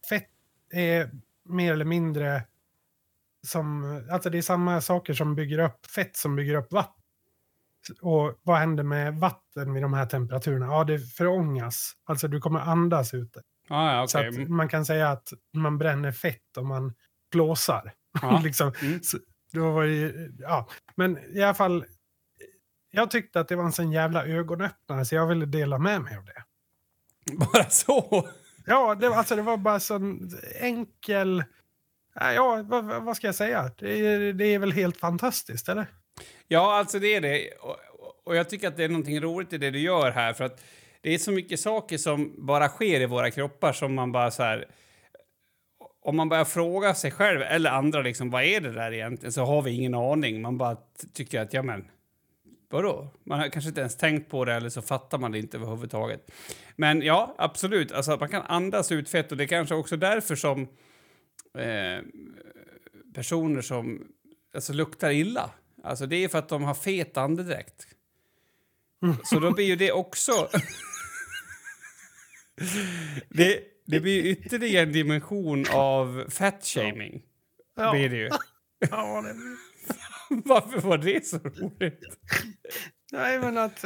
fett 0.09 0.29
är 0.71 1.11
mer 1.45 1.73
eller 1.73 1.85
mindre 1.85 2.43
som, 3.47 4.01
alltså 4.11 4.29
det 4.29 4.37
är 4.37 4.41
samma 4.41 4.81
saker 4.81 5.13
som 5.13 5.35
bygger 5.35 5.59
upp 5.59 5.85
fett 5.85 6.15
som 6.17 6.35
bygger 6.35 6.55
upp 6.55 6.71
vatten. 6.73 6.93
Och 8.01 8.39
vad 8.43 8.57
händer 8.57 8.83
med 8.83 9.13
vatten 9.19 9.73
vid 9.73 9.83
de 9.83 9.93
här 9.93 10.05
temperaturerna? 10.05 10.65
Ja, 10.65 10.83
det 10.83 10.99
förångas. 10.99 11.93
Alltså 12.05 12.27
du 12.27 12.39
kommer 12.41 12.59
andas 12.59 13.13
ute. 13.67 13.73
Ja, 13.73 13.95
ja, 13.95 14.07
Så 14.07 14.19
att 14.19 14.49
man 14.49 14.69
kan 14.69 14.85
säga 14.85 15.09
att 15.09 15.33
man 15.53 15.77
bränner 15.77 16.11
fett 16.11 16.57
om 16.57 16.67
man 16.67 16.93
blåsar. 17.31 17.93
Ja. 18.21 18.41
liksom. 18.43 18.73
Mm. 18.81 19.03
Så, 19.03 19.17
då 19.53 19.71
var 19.71 19.83
ju- 19.83 20.33
ja. 20.39 20.67
Men 20.95 21.17
i 21.37 21.43
alla 21.43 21.53
fall, 21.53 21.85
jag 22.91 23.11
tyckte 23.11 23.39
att 23.39 23.47
det 23.47 23.55
var 23.55 23.63
en 23.63 23.71
sån 23.71 23.91
jävla 23.91 24.25
ögonöppnare 24.25 25.05
så 25.05 25.15
jag 25.15 25.27
ville 25.27 25.45
dela 25.45 25.77
med 25.77 26.01
mig 26.01 26.17
av 26.17 26.25
det. 26.25 26.43
Bara 27.53 27.69
så? 27.69 28.27
Ja, 28.65 28.95
det, 28.95 29.07
alltså 29.07 29.35
det 29.35 29.41
var 29.41 29.57
bara 29.57 29.79
sån 29.79 30.29
enkel... 30.59 31.43
Ja, 32.19 32.63
vad, 32.65 32.85
vad 33.03 33.17
ska 33.17 33.27
jag 33.27 33.35
säga? 33.35 33.71
Det 33.77 33.99
är, 34.07 34.33
det 34.33 34.45
är 34.45 34.59
väl 34.59 34.71
helt 34.71 34.97
fantastiskt, 34.97 35.69
eller? 35.69 35.85
Ja, 36.47 36.77
alltså 36.79 36.99
det 36.99 37.15
är 37.15 37.21
det. 37.21 37.49
Och, 37.61 37.75
och 38.25 38.35
jag 38.35 38.49
tycker 38.49 38.67
att 38.67 38.77
det 38.77 38.83
är 38.83 38.89
någonting 38.89 39.21
roligt 39.21 39.53
i 39.53 39.57
det 39.57 39.71
du 39.71 39.79
gör 39.79 40.11
här. 40.11 40.33
För 40.33 40.43
att 40.43 40.63
det 41.01 41.13
är 41.13 41.17
så 41.17 41.31
mycket 41.31 41.59
saker 41.59 41.97
som 41.97 42.33
bara 42.37 42.67
sker 42.67 43.01
i 43.01 43.05
våra 43.05 43.31
kroppar 43.31 43.73
som 43.73 43.93
man 43.93 44.11
bara 44.11 44.31
så 44.31 44.43
här... 44.43 44.65
Om 46.01 46.17
man 46.17 46.29
börjar 46.29 46.45
fråga 46.45 46.93
sig 46.93 47.11
själv 47.11 47.41
eller 47.41 47.69
andra 47.69 48.01
liksom, 48.01 48.29
vad 48.29 48.43
är 48.43 48.61
det 48.61 48.71
där 48.71 48.93
egentligen 48.93 49.33
så 49.33 49.45
har 49.45 49.61
vi 49.61 49.71
ingen 49.71 49.93
aning. 49.93 50.41
Man 50.41 50.57
bara 50.57 50.77
tycker 51.13 51.41
att, 51.41 51.53
ja 51.53 51.63
men, 51.63 51.85
vadå? 52.69 53.07
Man 53.23 53.39
har 53.39 53.49
kanske 53.49 53.69
inte 53.69 53.81
ens 53.81 53.97
tänkt 53.97 54.29
på 54.29 54.45
det 54.45 54.53
eller 54.53 54.69
så 54.69 54.81
fattar 54.81 55.17
man 55.17 55.31
det 55.31 55.39
inte 55.39 55.57
överhuvudtaget. 55.57 56.31
Men 56.75 57.01
ja, 57.01 57.35
absolut, 57.37 57.91
alltså 57.91 58.17
man 58.17 58.29
kan 58.29 58.41
andas 58.41 58.91
ut 58.91 59.09
fett 59.09 59.31
och 59.31 59.37
det 59.37 59.43
är 59.43 59.47
kanske 59.47 59.75
också 59.75 59.97
därför 59.97 60.35
som 60.35 60.61
eh, 61.57 62.03
personer 63.13 63.61
som 63.61 64.07
alltså, 64.53 64.73
luktar 64.73 65.11
illa, 65.11 65.51
alltså 65.83 66.05
det 66.05 66.23
är 66.23 66.27
för 66.27 66.39
att 66.39 66.49
de 66.49 66.63
har 66.63 66.73
fet 66.73 67.17
andedräkt. 67.17 67.87
Så 69.23 69.39
då 69.39 69.51
blir 69.51 69.65
ju 69.65 69.75
det 69.75 69.91
också... 69.91 70.49
det, 73.29 73.59
det 73.85 73.99
blir 73.99 74.23
ju 74.23 74.31
ytterligare 74.31 74.83
en 74.83 74.91
dimension 74.91 75.65
av 75.73 76.25
fat-shaming. 76.29 77.21
Ja. 77.75 77.91
Blir 77.91 78.09
det 78.09 78.17
ju. 78.17 78.29
Ja, 78.79 79.21
det... 79.21 79.35
Varför 80.29 80.81
var 80.81 80.97
det 80.97 81.25
så 81.25 81.37
roligt? 81.37 81.99
Nej, 83.11 83.39
men 83.39 83.57
att... 83.57 83.85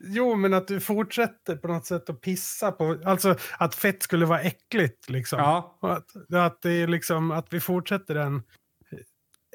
Jo, 0.00 0.34
men 0.34 0.54
att 0.54 0.68
du 0.68 0.80
fortsätter 0.80 1.56
på 1.56 1.68
något 1.68 1.86
sätt 1.86 2.10
att 2.10 2.20
pissa 2.20 2.72
på... 2.72 3.02
Alltså 3.04 3.36
att 3.58 3.74
fett 3.74 4.02
skulle 4.02 4.26
vara 4.26 4.40
äckligt, 4.40 5.10
liksom. 5.10 5.38
Ja, 5.38 5.78
Att, 5.82 6.34
att, 6.34 6.62
det 6.62 6.70
är 6.70 6.86
liksom, 6.86 7.30
att 7.30 7.52
vi 7.52 7.60
fortsätter 7.60 8.14
den 8.14 8.42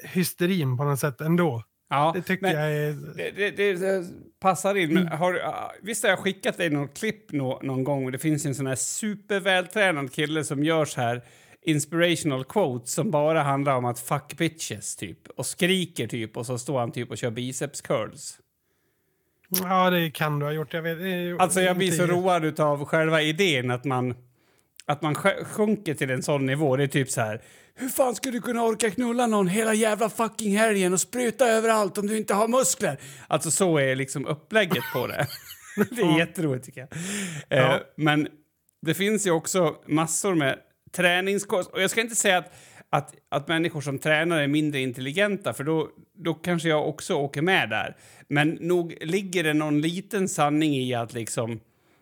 hysterin 0.02 0.76
på 0.76 0.84
något 0.84 1.00
sätt 1.00 1.20
ändå. 1.20 1.64
Ja. 1.94 2.12
Det 2.14 2.22
tycker 2.22 2.46
jag 2.46 2.72
är... 2.72 2.92
Det, 3.16 3.30
det, 3.30 3.50
det, 3.50 3.72
det 3.72 4.06
passar 4.40 4.74
in. 4.74 4.94
Men 4.94 5.08
Har, 5.08 5.34
ah, 5.44 5.72
visst 5.82 6.02
har 6.02 6.10
jag 6.10 6.18
skickat 6.18 6.56
dig 6.58 6.70
något 6.70 6.98
klipp 6.98 7.32
nå, 7.32 7.60
någon 7.62 7.84
gång? 7.84 8.10
Det 8.12 8.18
finns 8.18 8.46
en 8.46 8.54
sån 8.54 8.66
här 8.66 8.74
supervältränad 8.74 10.12
kille 10.12 10.44
som 10.44 10.64
gör 10.64 10.84
så 10.84 11.00
här 11.00 11.22
inspirational 11.62 12.44
quotes 12.44 12.92
som 12.92 13.10
bara 13.10 13.42
handlar 13.42 13.76
om 13.76 13.84
att 13.84 14.00
fuck 14.00 14.36
bitches 14.36 14.96
typ 14.96 15.18
och 15.36 15.46
skriker 15.46 16.06
typ 16.06 16.36
och 16.36 16.46
så 16.46 16.58
står 16.58 16.80
han 16.80 16.92
typ 16.92 17.10
och 17.10 17.18
kör 17.18 17.30
biceps 17.30 17.80
curls. 17.80 18.38
Ja, 19.62 19.90
det 19.90 20.10
kan 20.10 20.38
du 20.38 20.46
ha 20.46 20.52
gjort. 20.52 20.72
Jag 20.74 20.82
vet, 20.82 20.98
är- 20.98 21.40
Alltså 21.42 21.60
jag 21.60 21.76
blir 21.76 21.92
så 21.92 22.06
road 22.06 22.60
av 22.60 22.84
själva 22.84 23.22
idén 23.22 23.70
att 23.70 23.84
man 23.84 24.14
att 24.86 25.02
man 25.02 25.14
sj- 25.14 25.44
sjunker 25.44 25.94
till 25.94 26.10
en 26.10 26.22
sån 26.22 26.46
nivå. 26.46 26.76
Det 26.76 26.82
är 26.82 26.86
typ 26.88 27.10
så 27.10 27.20
här. 27.20 27.42
Hur 27.74 27.88
fan 27.88 28.14
ska 28.14 28.30
du 28.30 28.40
kunna 28.40 28.62
orka 28.64 28.90
knulla 28.90 29.26
någon 29.26 29.48
hela 29.48 29.74
jävla 29.74 30.08
fucking 30.10 30.56
helgen 30.58 30.92
och 30.92 31.00
spruta 31.00 31.46
överallt 31.48 31.98
om 31.98 32.06
du 32.06 32.16
inte 32.16 32.34
har 32.34 32.48
muskler? 32.48 32.98
Alltså 33.28 33.50
så 33.50 33.78
är 33.78 33.96
liksom 33.96 34.26
upplägget 34.26 34.84
på 34.92 35.06
det. 35.06 35.26
det 35.90 36.02
är 36.02 36.18
jätteroligt 36.18 36.64
tycker 36.64 36.80
jag. 36.80 36.88
Eh, 37.58 37.64
Ja. 37.64 37.80
men 37.96 38.28
det 38.86 38.94
finns 38.94 39.26
ju 39.26 39.30
också 39.30 39.74
massor 39.86 40.34
med 40.34 40.58
träningskost. 40.92 41.70
Och 41.70 41.82
jag 41.82 41.90
ska 41.90 42.00
inte 42.00 42.14
säga 42.16 42.38
att, 42.38 42.52
att, 42.90 43.14
att 43.28 43.48
människor 43.48 43.80
som 43.80 43.98
tränar 43.98 44.40
är 44.40 44.46
mindre 44.48 44.80
intelligenta 44.80 45.52
för 45.52 45.64
då, 45.64 45.88
då 46.16 46.34
kanske 46.34 46.68
jag 46.68 46.88
också 46.88 47.14
åker 47.14 47.42
med 47.42 47.70
där. 47.70 47.96
Men 48.28 48.48
nog 48.60 48.94
ligger 49.00 49.44
det 49.44 49.54
någon 49.54 49.80
liten 49.80 50.28
sanning 50.28 50.74
i 50.76 50.94
att 50.94 51.14
liksom 51.14 51.60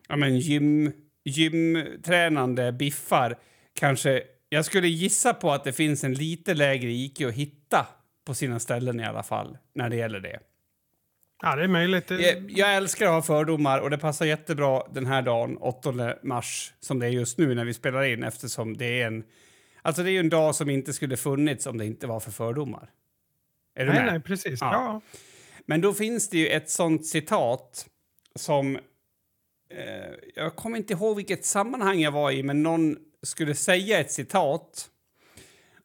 ja, 0.09 0.17
men 0.17 0.39
gym, 0.39 0.93
gymtränande 1.25 2.73
biffar 2.73 3.39
kanske... 3.75 4.23
Jag 4.49 4.65
skulle 4.65 4.89
gissa 4.89 5.35
på 5.35 5.53
att 5.53 5.65
det 5.65 5.73
finns 5.73 6.05
en 6.05 6.15
lite 6.15 6.55
lägre 6.55 6.91
IQ 6.91 7.21
att 7.21 7.35
hitta 7.35 7.87
på 8.25 8.35
sina 8.35 8.61
ställen 8.61 9.01
i 9.01 9.05
alla 9.05 9.23
fall, 9.23 9.59
när 9.75 9.91
det 9.91 9.97
gäller 9.97 10.21
det. 10.21 10.41
Ja, 11.43 11.57
det 11.57 11.65
är 11.65 11.69
möjligt. 11.69 12.11
Jag, 12.11 12.51
jag 12.51 12.75
älskar 12.77 13.07
att 13.07 13.13
ha 13.13 13.23
fördomar 13.23 13.79
och 13.79 13.91
det 13.91 13.99
passar 13.99 14.27
jättebra 14.27 14.83
den 14.93 15.07
här 15.07 15.23
dagen, 15.23 15.57
8 15.57 16.15
mars, 16.23 16.73
som 16.81 16.99
det 16.99 17.07
är 17.07 17.11
just 17.11 17.39
nu 17.39 17.55
när 17.55 17.65
vi 17.65 17.75
spelar 17.75 18.03
in 18.03 18.23
eftersom 18.23 18.77
det 18.77 19.03
är 19.03 19.07
en... 19.07 19.25
Alltså 19.83 20.03
det 20.03 20.11
är 20.11 20.13
ju 20.13 20.21
en 20.21 20.29
dag 20.29 20.55
som 20.55 20.71
inte 20.71 20.93
skulle 20.93 21.17
funnits 21.17 21.67
om 21.67 21.79
det 21.79 21.87
inte 21.87 22.07
var 22.07 22.21
för 22.21 22.31
fördomar. 22.31 22.91
Är 23.75 23.87
du 23.87 23.93
Nej, 23.93 24.05
med? 24.05 24.13
nej, 24.13 24.23
precis. 24.23 24.61
Ja. 24.61 24.73
Ja. 24.73 25.01
Men 25.67 25.81
då 25.81 25.95
finns 25.95 26.29
det 26.31 26.39
ju 26.39 26.49
ett 26.49 26.71
sånt 26.71 27.07
citat 27.07 27.87
som... 28.35 28.79
Eh, 29.77 30.15
jag 30.35 30.57
kommer 30.57 30.77
inte 30.77 30.93
ihåg 30.93 31.17
vilket 31.17 31.45
sammanhang 31.45 32.01
jag 32.01 32.13
var 32.13 32.31
i, 32.31 32.43
men 32.43 32.63
någon 32.63 32.97
skulle 33.23 33.55
säga 33.55 34.01
ett 34.01 34.13
citat. 34.13 34.89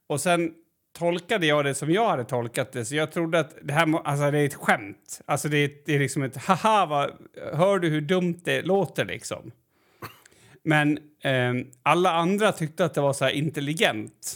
Och 0.07 0.21
sen 0.21 0.53
tolkade 0.97 1.45
jag 1.45 1.65
det 1.65 1.75
som 1.75 1.91
jag 1.91 2.09
hade 2.09 2.25
tolkat 2.25 2.71
det, 2.71 2.85
så 2.85 2.95
jag 2.95 3.11
trodde 3.11 3.39
att 3.39 3.55
det 3.61 3.73
här 3.73 4.07
alltså, 4.07 4.31
det 4.31 4.39
är 4.39 4.45
ett 4.45 4.53
skämt. 4.53 5.21
Alltså 5.25 5.49
det 5.49 5.57
är, 5.57 5.71
det 5.85 5.95
är 5.95 5.99
liksom 5.99 6.23
ett 6.23 6.37
haha, 6.37 6.85
vad, 6.85 7.11
hör 7.53 7.79
du 7.79 7.89
hur 7.89 8.01
dumt 8.01 8.39
det 8.43 8.61
låter 8.61 9.05
liksom? 9.05 9.51
Men 10.63 10.97
eh, 11.21 11.53
alla 11.83 12.11
andra 12.11 12.51
tyckte 12.51 12.85
att 12.85 12.93
det 12.93 13.01
var 13.01 13.13
så 13.13 13.25
här 13.25 13.31
intelligent. 13.31 14.35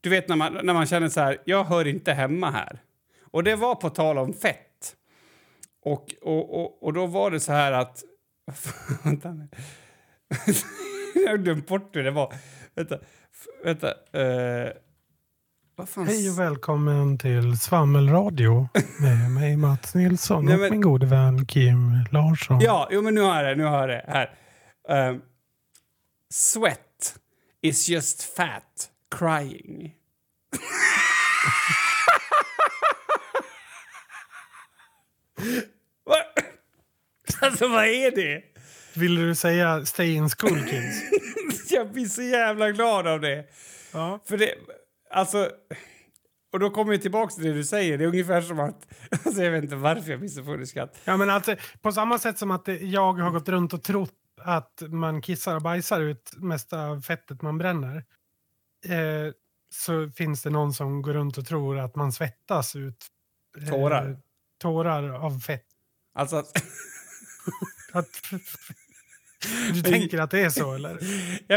Du 0.00 0.10
vet 0.10 0.28
när 0.28 0.36
man, 0.36 0.58
när 0.62 0.74
man 0.74 0.86
känner 0.86 1.08
så 1.08 1.20
här, 1.20 1.38
jag 1.44 1.64
hör 1.64 1.86
inte 1.86 2.12
hemma 2.12 2.50
här. 2.50 2.82
Och 3.20 3.44
det 3.44 3.56
var 3.56 3.74
på 3.74 3.90
tal 3.90 4.18
om 4.18 4.34
fett. 4.34 4.96
Och, 5.82 6.14
och, 6.22 6.60
och, 6.60 6.82
och 6.82 6.92
då 6.92 7.06
var 7.06 7.30
det 7.30 7.40
så 7.40 7.52
här 7.52 7.72
att... 7.72 8.04
Vänta 9.04 9.32
nu. 9.32 9.48
jag 11.26 11.44
glömt 11.44 11.66
bort 11.68 11.96
hur 11.96 12.04
det 12.04 12.10
var. 12.10 12.34
Vänta. 12.74 12.98
Vänta. 13.64 13.88
eh, 14.12 14.72
vad 15.76 15.88
fan... 15.88 16.06
Hej 16.06 16.30
och 16.30 16.38
välkommen 16.38 17.18
till 17.18 17.58
Svammelradio 17.58 18.68
med 19.00 19.30
mig 19.34 19.56
Mats 19.56 19.94
Nilsson 19.94 20.44
Nej, 20.44 20.54
och 20.54 20.60
men- 20.60 20.70
min 20.70 20.80
gode 20.80 21.06
vän 21.06 21.46
Kim 21.46 21.92
Larsson. 22.10 22.60
Ja, 22.60 22.88
jo, 22.90 23.02
men 23.02 23.14
nu 23.14 23.20
har 23.20 23.42
jag 23.42 23.44
det. 23.58 23.62
Nu 23.62 23.64
har 23.68 23.78
jag 23.78 23.88
det. 23.88 24.04
Här. 24.08 24.34
Eh, 25.10 25.16
sweat 26.30 27.18
is 27.62 27.88
just 27.88 28.22
fat 28.36 28.90
crying. 29.18 29.94
Alltså, 37.44 37.68
vad 37.68 37.84
är 37.84 38.10
det? 38.10 38.42
Vill 38.96 39.14
du 39.14 39.34
säga 39.34 39.84
stay 39.86 40.14
in 40.14 40.28
school 40.28 40.64
kids? 40.64 41.02
Jag 41.70 41.92
blir 41.92 42.06
så 42.06 42.22
jävla 42.22 42.70
glad 42.70 43.06
av 43.06 43.20
det. 43.20 43.44
ja. 43.92 44.20
För 44.28 44.36
det, 44.36 44.54
alltså... 45.10 45.50
Och 46.52 46.60
då 46.60 46.70
kommer 46.70 46.92
vi 46.92 46.98
tillbaka 46.98 47.34
till 47.34 47.44
det 47.44 47.52
du 47.52 47.64
säger. 47.64 47.98
Det 47.98 48.04
är 48.04 48.08
ungefär 48.08 48.40
som 48.40 48.60
att... 48.60 48.86
Alltså 49.26 49.42
jag 49.42 49.50
vet 49.50 49.62
inte 49.64 49.76
varför 49.76 50.10
jag 50.10 50.20
blir 50.20 50.28
så 50.30 50.44
full 50.44 50.62
i 50.62 50.66
skratt. 50.66 50.96
ja, 51.04 51.16
men 51.16 51.30
alltså, 51.30 51.56
på 51.82 51.92
samma 51.92 52.18
sätt 52.18 52.38
som 52.38 52.50
att 52.50 52.68
jag 52.80 53.12
har 53.12 53.30
gått 53.30 53.48
runt 53.48 53.72
och 53.72 53.82
trott 53.82 54.10
att 54.40 54.82
man 54.88 55.22
kissar 55.22 55.56
och 55.56 55.62
bajsar 55.62 56.00
ut 56.00 56.32
mesta 56.36 56.86
av 56.86 57.00
fettet 57.00 57.42
man 57.42 57.58
bränner. 57.58 57.96
Eh, 58.86 59.32
så 59.74 60.10
finns 60.10 60.42
det 60.42 60.50
någon 60.50 60.72
som 60.72 61.02
går 61.02 61.12
runt 61.12 61.38
och 61.38 61.46
tror 61.46 61.78
att 61.78 61.96
man 61.96 62.12
svettas 62.12 62.76
ut 62.76 63.06
eh, 63.62 63.68
Tårar. 63.68 64.18
tårar 64.58 65.10
av 65.26 65.38
fett. 65.40 65.66
Alltså 66.14 66.36
du 69.74 69.82
tänker 69.82 70.18
att 70.18 70.30
det 70.30 70.40
är 70.40 70.50
så 70.50 70.74
eller? 70.74 70.98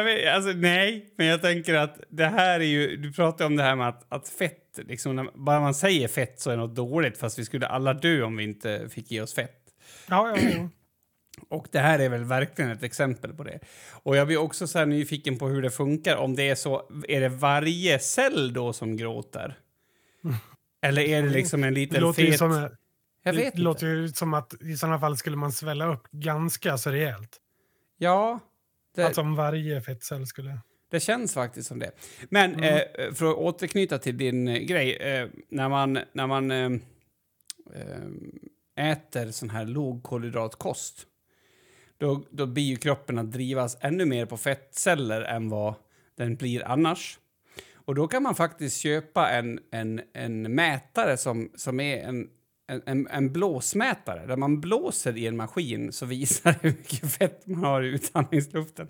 Vet, 0.04 0.36
alltså 0.36 0.52
nej, 0.52 1.14
men 1.18 1.28
jag 1.28 1.42
tänker 1.42 1.74
att 1.74 2.00
det 2.10 2.26
här 2.26 2.60
är 2.60 2.66
ju... 2.66 2.98
Du 2.98 3.14
pratar 3.14 3.46
om 3.46 3.56
det 3.56 3.64
här 3.64 3.76
med 3.76 3.88
att, 3.88 4.06
att 4.10 4.30
fett, 4.30 4.80
liksom, 4.88 5.16
när, 5.16 5.30
bara 5.36 5.60
man 5.60 5.74
säger 5.74 6.08
fett 6.08 6.40
så 6.40 6.52
är 6.52 6.58
något 6.58 6.76
dåligt 6.76 7.18
fast 7.18 7.40
vi 7.40 7.46
skulle 7.46 7.68
alla 7.68 7.94
dö 7.94 8.24
om 8.24 8.38
vi 8.38 8.44
inte 8.44 8.90
fick 8.90 9.12
ge 9.12 9.22
oss 9.22 9.34
fett. 9.34 9.62
Ja, 10.10 10.38
ja, 10.38 10.50
ja. 10.50 10.70
Och 11.50 11.68
det 11.72 11.80
här 11.80 12.00
är 12.00 12.10
väl 12.10 12.24
verkligen 12.24 12.72
ett 12.72 12.84
exempel 12.84 13.34
på 13.34 13.44
det. 13.44 13.60
Och 13.92 14.18
jag 14.18 14.28
blir 14.28 14.38
också 14.38 14.68
så 14.68 14.86
nyfiken 14.86 15.38
på 15.38 15.48
hur 15.48 15.62
det 15.62 15.70
funkar. 15.70 16.16
Om 16.16 16.36
det 16.36 16.50
är 16.50 16.56
så, 16.56 16.90
är 17.08 17.22
det 17.22 17.30
varje 17.30 18.00
cell 18.00 18.54
då 18.54 18.74
som 18.74 18.98
gråter? 18.98 19.58
Eller 20.82 21.02
är 21.02 21.22
det 21.22 21.30
liksom 21.30 21.64
en 21.64 21.74
Det 21.74 21.80
liten 21.80 22.02
låter 22.02 22.22
ju 22.22 22.30
fet... 22.30 22.40
som, 22.40 22.70
jag 23.28 23.36
det 23.36 23.42
vet 23.42 23.54
inte. 23.54 23.62
låter 23.62 23.88
ju 23.88 24.08
som 24.08 24.34
att 24.34 24.54
i 24.62 24.78
sådana 24.78 25.00
fall 25.00 25.18
skulle 25.18 25.38
man 25.38 25.52
svälla 25.52 25.94
upp 25.94 26.08
ganska 26.12 26.78
så 26.78 26.90
rejält. 26.90 27.38
Ja, 27.98 28.40
det, 28.96 29.04
Alltså 29.04 29.22
om 29.22 29.36
varje 29.36 29.82
fettcell 29.82 30.28
skulle... 30.28 30.60
det 30.92 31.00
känns 31.00 31.34
faktiskt 31.34 31.68
som 31.68 31.80
det. 31.80 31.92
Men 32.30 32.54
Mm. 32.54 32.64
eh, 32.64 33.14
för 33.14 33.26
att 33.32 33.36
återknyta 33.38 33.98
till 33.98 34.18
din 34.18 34.48
eh, 34.48 34.58
grej. 34.60 34.96
Eh, 34.96 35.28
när 35.50 35.70
man, 35.70 36.00
när 36.14 36.28
man 36.28 36.52
eh, 36.52 36.72
eh, 37.76 38.92
äter 38.92 39.32
sån 39.32 39.50
här 39.50 39.66
lågkolhydratkost 39.66 41.08
då, 41.98 42.24
då 42.32 42.46
blir 42.46 42.64
ju 42.64 42.76
kroppen 42.76 43.18
att 43.18 43.32
drivas 43.32 43.78
ännu 43.82 44.06
mer 44.06 44.26
på 44.26 44.38
fettceller 44.38 45.22
än 45.22 45.50
vad 45.50 45.74
den 46.18 46.36
blir 46.36 46.68
annars. 46.68 47.20
Och 47.74 47.96
då 47.96 48.08
kan 48.08 48.24
man 48.24 48.36
faktiskt 48.36 48.78
köpa 48.78 49.30
en, 49.30 49.60
en, 49.72 50.02
en 50.14 50.56
mätare 50.56 51.18
som, 51.18 51.52
som 51.56 51.80
är 51.80 51.98
en, 51.98 52.30
en, 52.68 53.08
en, 53.08 53.34
blåsmätare 53.34 54.26
där 54.26 54.38
man 54.38 54.62
blåser 54.62 55.18
i 55.18 55.28
en 55.28 55.38
maskin 55.38 55.92
så 55.92 56.06
visar 56.06 56.52
det 56.52 56.58
hur 56.62 56.70
mycket 56.70 57.12
fett 57.12 57.48
man 57.48 57.64
har 57.64 57.82
i 57.82 57.88
utandningsluften. 57.88 58.88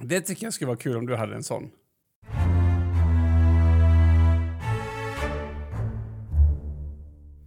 det 0.00 0.20
tycker 0.20 0.46
jag 0.46 0.54
skulle 0.54 0.66
vara 0.66 0.78
kul 0.78 0.96
om 0.96 1.06
du 1.06 1.16
hade 1.16 1.34
en 1.34 1.42
sån. 1.42 1.70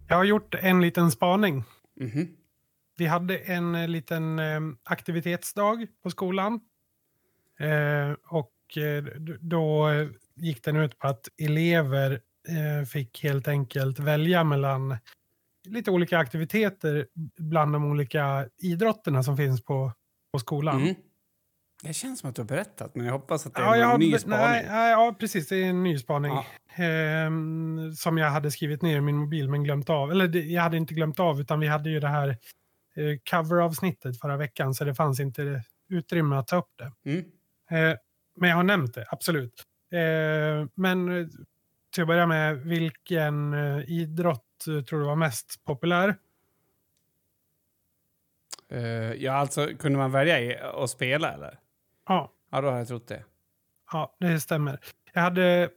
Jag 0.08 0.16
har 0.16 0.24
gjort 0.24 0.54
en 0.54 0.80
liten 0.80 1.10
spaning. 1.10 1.64
Mhm. 2.00 2.28
Vi 2.98 3.06
hade 3.06 3.38
en 3.38 3.74
eh, 3.74 3.88
liten 3.88 4.38
eh, 4.38 4.60
aktivitetsdag 4.84 5.86
på 6.02 6.10
skolan. 6.10 6.60
Eh, 7.58 8.12
och 8.28 8.52
då 9.40 9.88
gick 10.34 10.64
den 10.64 10.76
ut 10.76 10.98
på 10.98 11.06
att 11.06 11.28
elever 11.38 12.20
fick 12.92 13.22
helt 13.22 13.48
enkelt 13.48 13.98
välja 13.98 14.44
mellan 14.44 14.96
lite 15.68 15.90
olika 15.90 16.18
aktiviteter 16.18 17.06
bland 17.38 17.72
de 17.72 17.84
olika 17.84 18.48
idrotterna 18.62 19.22
som 19.22 19.36
finns 19.36 19.64
på, 19.64 19.92
på 20.32 20.38
skolan. 20.38 20.82
Mhm. 20.82 20.94
Det 21.82 21.92
känns 21.92 22.20
som 22.20 22.30
att 22.30 22.36
du 22.36 22.42
har 22.42 22.46
berättat, 22.46 22.94
men 22.94 23.06
jag 23.06 23.12
hoppas 23.12 23.46
att 23.46 23.54
det 23.54 23.60
är 23.60 23.64
Ja, 23.64 23.76
en 23.76 23.82
har, 23.82 23.98
ny 23.98 24.18
spaning. 24.18 24.38
nej, 24.38 24.66
nej, 24.68 24.90
ja, 24.90 25.16
precis. 25.20 25.48
Det 25.48 25.56
är 25.56 25.64
en 25.64 25.82
ny 25.82 25.98
spaning. 25.98 26.32
Ja. 26.32 26.44
Ehm, 26.84 27.92
som 27.96 28.18
jag 28.18 28.30
hade 28.30 28.50
skrivit 28.50 28.82
ner 28.82 28.96
i 28.96 29.00
min 29.00 29.16
mobil 29.16 29.48
men 29.48 29.64
glömt 29.64 29.90
av. 29.90 30.10
Eller 30.10 30.28
det, 30.28 30.40
jag 30.40 30.62
hade 30.62 30.76
inte 30.76 30.94
glömt 30.94 31.20
av 31.20 31.40
utan 31.40 31.60
vi 31.60 31.66
hade 31.66 31.90
ju 31.90 32.00
det 32.00 32.08
här 32.08 32.28
eh, 32.96 33.16
coveravsnittet 33.30 34.20
förra 34.20 34.36
veckan 34.36 34.74
så 34.74 34.84
det 34.84 34.94
fanns 34.94 35.20
inte 35.20 35.62
utrymme 35.88 36.36
att 36.36 36.48
ta 36.48 36.56
upp 36.56 36.70
det. 36.78 37.10
Mm. 37.10 37.24
Eh, 37.70 37.96
men 38.36 38.48
jag 38.50 38.56
har 38.56 38.64
nämnt 38.64 38.94
det, 38.94 39.06
absolut. 39.10 39.62
Eh, 39.92 40.68
men 40.74 41.18
eh, 41.20 41.26
till 41.96 42.02
att 42.02 42.08
börja 42.08 42.26
med, 42.26 42.56
vilken 42.56 43.54
eh, 43.54 43.90
idrott 43.90 44.66
eh, 44.68 44.84
tror 44.84 45.00
du 45.00 45.06
var 45.06 45.16
mest 45.16 45.64
populär? 45.64 46.16
Eh, 48.68 49.12
ja, 49.12 49.32
alltså, 49.32 49.68
kunde 49.78 49.98
man 49.98 50.12
välja 50.12 50.68
att 50.70 50.90
spela, 50.90 51.32
eller? 51.32 51.58
Ja, 52.08 52.32
Ja, 52.50 52.60
då 52.60 52.70
har 52.70 52.78
jag 52.78 52.88
trott 52.88 53.08
det. 53.08 53.24
ja, 53.92 54.16
det 54.20 54.40
stämmer. 54.40 54.80
Jag 55.12 55.22
hade 55.22 55.70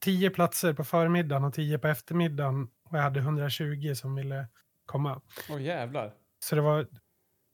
10 0.00 0.30
platser 0.30 0.72
på 0.72 0.84
förmiddagen 0.84 1.44
och 1.44 1.54
10 1.54 1.78
på 1.78 1.88
eftermiddagen 1.88 2.68
och 2.84 2.98
jag 2.98 3.02
hade 3.02 3.20
120 3.20 3.94
som 3.94 4.14
ville 4.14 4.46
komma. 4.86 5.20
Åh, 5.50 5.62
jävlar. 5.62 6.14
Så 6.38 6.54
det 6.54 6.60
var, 6.60 6.86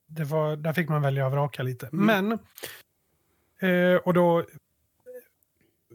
det 0.07 0.25
var, 0.25 0.57
där 0.57 0.73
fick 0.73 0.89
man 0.89 1.03
välja 1.03 1.27
och 1.27 1.33
vraka 1.33 1.63
lite. 1.63 1.87
Mm. 1.87 2.07
Men, 2.07 2.39
eh, 3.71 3.97
och 3.97 4.15
då 4.15 4.47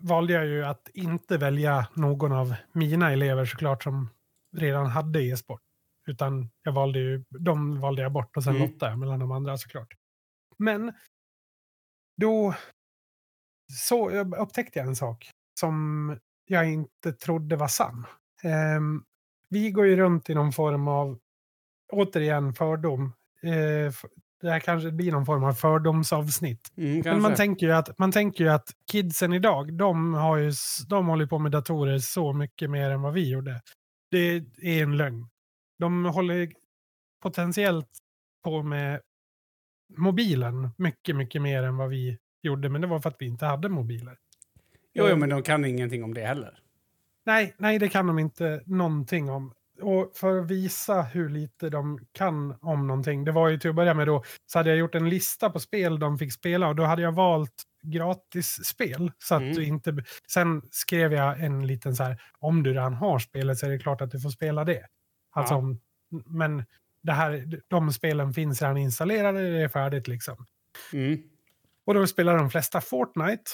valde 0.07 0.33
jag 0.33 0.45
ju 0.45 0.65
att 0.65 0.89
inte 0.93 1.37
välja 1.37 1.87
någon 1.93 2.31
av 2.31 2.55
mina 2.71 3.11
elever 3.11 3.45
såklart 3.45 3.83
som 3.83 4.09
redan 4.57 4.85
hade 4.85 5.23
e-sport. 5.23 5.61
Utan 6.07 6.49
jag 6.63 6.71
valde 6.71 6.99
ju, 6.99 7.23
de 7.39 7.79
valde 7.79 8.01
jag 8.01 8.11
bort 8.11 8.37
och 8.37 8.43
sen 8.43 8.55
Mm. 8.55 8.67
lottade 8.69 8.91
jag 8.91 8.99
mellan 8.99 9.19
de 9.19 9.31
andra 9.31 9.57
såklart. 9.57 9.93
Men 10.57 10.93
då 12.17 12.55
så 13.87 14.09
upptäckte 14.35 14.79
jag 14.79 14.87
en 14.87 14.95
sak 14.95 15.29
som 15.59 16.17
jag 16.45 16.71
inte 16.71 17.13
trodde 17.13 17.55
var 17.55 17.67
sann. 17.67 18.05
Ehm, 18.43 19.03
vi 19.49 19.71
går 19.71 19.85
ju 19.85 19.95
runt 19.95 20.29
i 20.29 20.35
någon 20.35 20.51
form 20.51 20.87
av, 20.87 21.19
återigen 21.91 22.53
fördom. 22.53 23.13
Eh, 23.43 23.93
det 24.41 24.49
här 24.49 24.59
kanske 24.59 24.91
blir 24.91 25.11
någon 25.11 25.25
form 25.25 25.43
av 25.43 25.53
fördomsavsnitt. 25.53 26.71
Mm, 26.77 27.01
Men 27.05 27.21
man 27.21 27.35
tänker, 27.35 27.67
ju 27.67 27.73
att, 27.73 27.97
man 27.99 28.11
tänker 28.11 28.43
ju 28.43 28.49
att 28.49 28.69
kidsen 28.91 29.33
idag, 29.33 29.73
de, 29.77 30.13
har 30.13 30.37
ju, 30.37 30.51
de 30.89 31.07
håller 31.07 31.25
på 31.25 31.39
med 31.39 31.51
datorer 31.51 31.99
så 31.99 32.33
mycket 32.33 32.69
mer 32.69 32.89
än 32.89 33.01
vad 33.01 33.13
vi 33.13 33.29
gjorde. 33.29 33.61
Det 34.11 34.43
är 34.61 34.83
en 34.83 34.97
lögn. 34.97 35.27
De 35.79 36.05
håller 36.05 36.51
potentiellt 37.21 37.89
på 38.43 38.63
med 38.63 39.01
mobilen 39.97 40.69
mycket, 40.77 41.15
mycket 41.15 41.41
mer 41.41 41.63
än 41.63 41.77
vad 41.77 41.89
vi 41.89 42.17
gjorde. 42.41 42.69
Men 42.69 42.81
det 42.81 42.87
var 42.87 42.99
för 42.99 43.09
att 43.09 43.15
vi 43.19 43.25
inte 43.25 43.45
hade 43.45 43.69
mobiler. 43.69 44.17
Jo, 44.93 45.07
jo, 45.09 45.15
men 45.15 45.29
de 45.29 45.43
kan 45.43 45.65
ingenting 45.65 46.03
om 46.03 46.13
det 46.13 46.25
heller. 46.25 46.59
Nej, 47.25 47.55
nej, 47.57 47.79
det 47.79 47.89
kan 47.89 48.07
de 48.07 48.19
inte 48.19 48.61
någonting 48.65 49.29
om. 49.29 49.53
Och 49.81 50.11
för 50.15 50.39
att 50.39 50.47
visa 50.51 51.01
hur 51.01 51.29
lite 51.29 51.69
de 51.69 51.99
kan 52.11 52.55
om 52.61 52.87
någonting, 52.87 53.25
det 53.25 53.31
var 53.31 53.49
ju 53.49 53.57
till 53.59 53.69
att 53.69 53.75
börja 53.75 53.93
med 53.93 54.07
då, 54.07 54.23
så 54.45 54.59
hade 54.59 54.69
jag 54.69 54.77
gjort 54.79 54.95
en 54.95 55.09
lista 55.09 55.49
på 55.49 55.59
spel 55.59 55.99
de 55.99 56.17
fick 56.17 56.33
spela 56.33 56.67
och 56.67 56.75
då 56.75 56.83
hade 56.83 57.01
jag 57.01 57.11
valt 57.11 57.63
gratisspel. 57.83 59.11
Så 59.17 59.35
att 59.35 59.41
Mm. 59.41 59.53
du 59.55 59.63
inte, 59.65 59.95
sen 60.31 60.61
skrev 60.71 61.13
jag 61.13 61.39
en 61.39 61.67
liten 61.67 61.95
så 61.95 62.03
här, 62.03 62.21
om 62.39 62.63
du 62.63 62.69
redan 62.73 62.93
har 62.93 63.19
spelet 63.19 63.57
så 63.57 63.65
är 63.65 63.69
det 63.69 63.79
klart 63.79 64.01
att 64.01 64.11
du 64.11 64.19
får 64.19 64.29
spela 64.29 64.63
det. 64.63 64.85
Alltså, 65.31 65.53
Ja. 65.53 65.57
om, 65.57 65.79
men 66.25 66.63
det 67.03 67.11
här, 67.11 67.61
de 67.67 67.91
spelen 67.93 68.33
finns 68.33 68.61
redan 68.61 68.77
installerade, 68.77 69.51
det 69.51 69.63
är 69.63 69.67
färdigt 69.67 70.07
liksom. 70.07 70.45
Mm. 70.93 71.17
Och 71.85 71.93
då 71.93 72.07
spelar 72.07 72.37
de 72.37 72.49
flesta 72.49 72.81
Fortnite. 72.81 73.51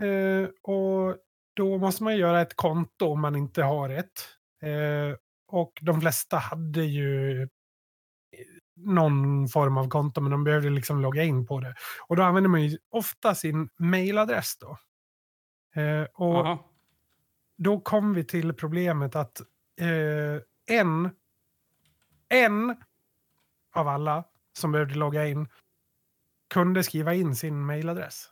Eh, 0.00 0.48
och 0.62 1.16
då 1.56 1.78
måste 1.78 2.02
man 2.02 2.16
göra 2.16 2.40
ett 2.40 2.56
konto 2.56 3.06
om 3.06 3.20
man 3.20 3.36
inte 3.36 3.62
har 3.62 3.88
ett. 3.90 4.28
Eh, 4.62 5.16
och 5.46 5.78
de 5.82 6.00
flesta 6.00 6.38
hade 6.38 6.84
ju 6.84 7.42
eh, 7.42 7.48
någon 8.76 9.48
form 9.48 9.76
av 9.76 9.88
konto, 9.88 10.20
men 10.20 10.30
de 10.30 10.44
behövde 10.44 10.70
liksom 10.70 11.00
logga 11.00 11.22
in 11.22 11.46
på 11.46 11.60
det. 11.60 11.74
Och 12.06 12.16
då 12.16 12.22
använder 12.22 12.50
man 12.50 12.62
ju 12.62 12.78
ofta 12.90 13.34
sin 13.34 13.68
mailadress 13.76 14.56
då. 14.58 14.78
Eh, 15.80 16.02
och 16.02 16.34
Jaha. 16.34 16.58
då 17.56 17.80
kom 17.80 18.14
vi 18.14 18.24
till 18.24 18.52
problemet 18.52 19.16
att 19.16 19.40
eh, 19.80 20.76
en, 20.78 21.10
en 22.28 22.76
av 23.74 23.88
alla 23.88 24.24
som 24.52 24.72
behövde 24.72 24.94
logga 24.94 25.26
in 25.26 25.48
kunde 26.48 26.82
skriva 26.82 27.14
in 27.14 27.36
sin 27.36 27.66
mailadress. 27.66 28.30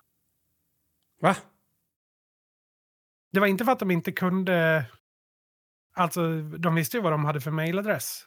Va? 1.20 1.36
Det 3.32 3.40
var 3.40 3.46
inte 3.46 3.64
för 3.64 3.72
att 3.72 3.78
de 3.78 3.90
inte 3.90 4.12
kunde... 4.12 4.86
Alltså, 5.92 6.40
de 6.42 6.74
visste 6.74 6.96
ju 6.96 7.02
vad 7.02 7.12
de 7.12 7.24
hade 7.24 7.40
för 7.40 7.50
mailadress. 7.50 8.26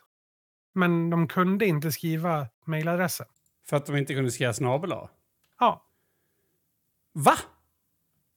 Men 0.74 1.09
de 1.09 1.28
kunde 1.28 1.66
inte 1.66 1.91
skriva 1.91 2.47
mailadressen. 2.66 3.26
För 3.70 3.78
att 3.78 3.86
de 3.86 3.95
inte 3.97 4.13
kunde 4.13 4.32
skriva 4.32 4.53
snabel 4.53 4.91
A? 4.93 5.09
Ja. 5.59 5.86
Va? 7.13 7.34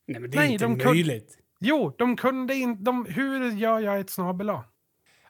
Nej, 0.07 0.21
men 0.21 0.31
det 0.31 0.37
är 0.37 0.41
Nej, 0.41 0.53
inte 0.53 0.65
de 0.65 0.77
kun- 0.81 0.85
möjligt. 0.87 1.39
Jo, 1.61 1.95
de 1.99 2.17
kunde 2.17 2.55
inte... 2.55 2.83
De, 2.83 3.07
hur 3.07 3.51
gör 3.53 3.81
jag 3.81 4.01
ett 4.01 4.11
snabel 4.11 4.51
A? 4.51 4.65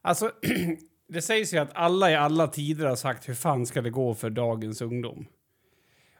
Alltså, 0.02 0.32
det 1.08 1.22
sägs 1.22 1.54
ju 1.54 1.58
att 1.58 1.70
alla 1.74 2.10
i 2.10 2.16
alla 2.16 2.46
tider 2.46 2.86
har 2.86 2.96
sagt 2.96 3.28
hur 3.28 3.34
fan 3.34 3.66
ska 3.66 3.82
det 3.82 3.90
gå 3.90 4.14
för 4.14 4.30
dagens 4.30 4.80
ungdom. 4.82 5.26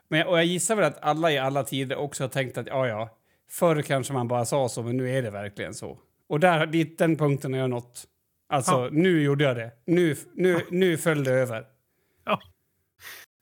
Men, 0.07 0.27
och 0.27 0.37
jag 0.37 0.45
gissar 0.45 0.75
väl 0.75 0.85
att 0.85 1.01
alla 1.01 1.31
i 1.31 1.37
alla 1.37 1.63
tider 1.63 1.95
också 1.95 2.23
har 2.23 2.29
tänkt 2.29 2.57
att 2.57 2.67
ja, 2.67 2.87
ja, 2.87 3.17
förr 3.49 3.81
kanske 3.81 4.13
man 4.13 4.27
bara 4.27 4.45
sa 4.45 4.69
så, 4.69 4.83
men 4.83 4.97
nu 4.97 5.09
är 5.17 5.21
det 5.21 5.29
verkligen 5.31 5.73
så. 5.73 5.99
Och 6.29 6.39
där, 6.39 6.65
dit, 6.67 6.97
den 6.97 7.15
punkten 7.17 7.53
har 7.53 7.59
jag 7.59 7.69
nått. 7.69 8.05
Alltså, 8.49 8.71
Ja. 8.71 8.89
nu 8.91 9.21
gjorde 9.21 9.43
jag 9.43 9.55
det. 9.55 9.71
Nu, 9.85 10.15
nu, 10.33 10.65
nu 10.71 10.97
föll 10.97 11.23
det 11.23 11.31
över. 11.31 11.65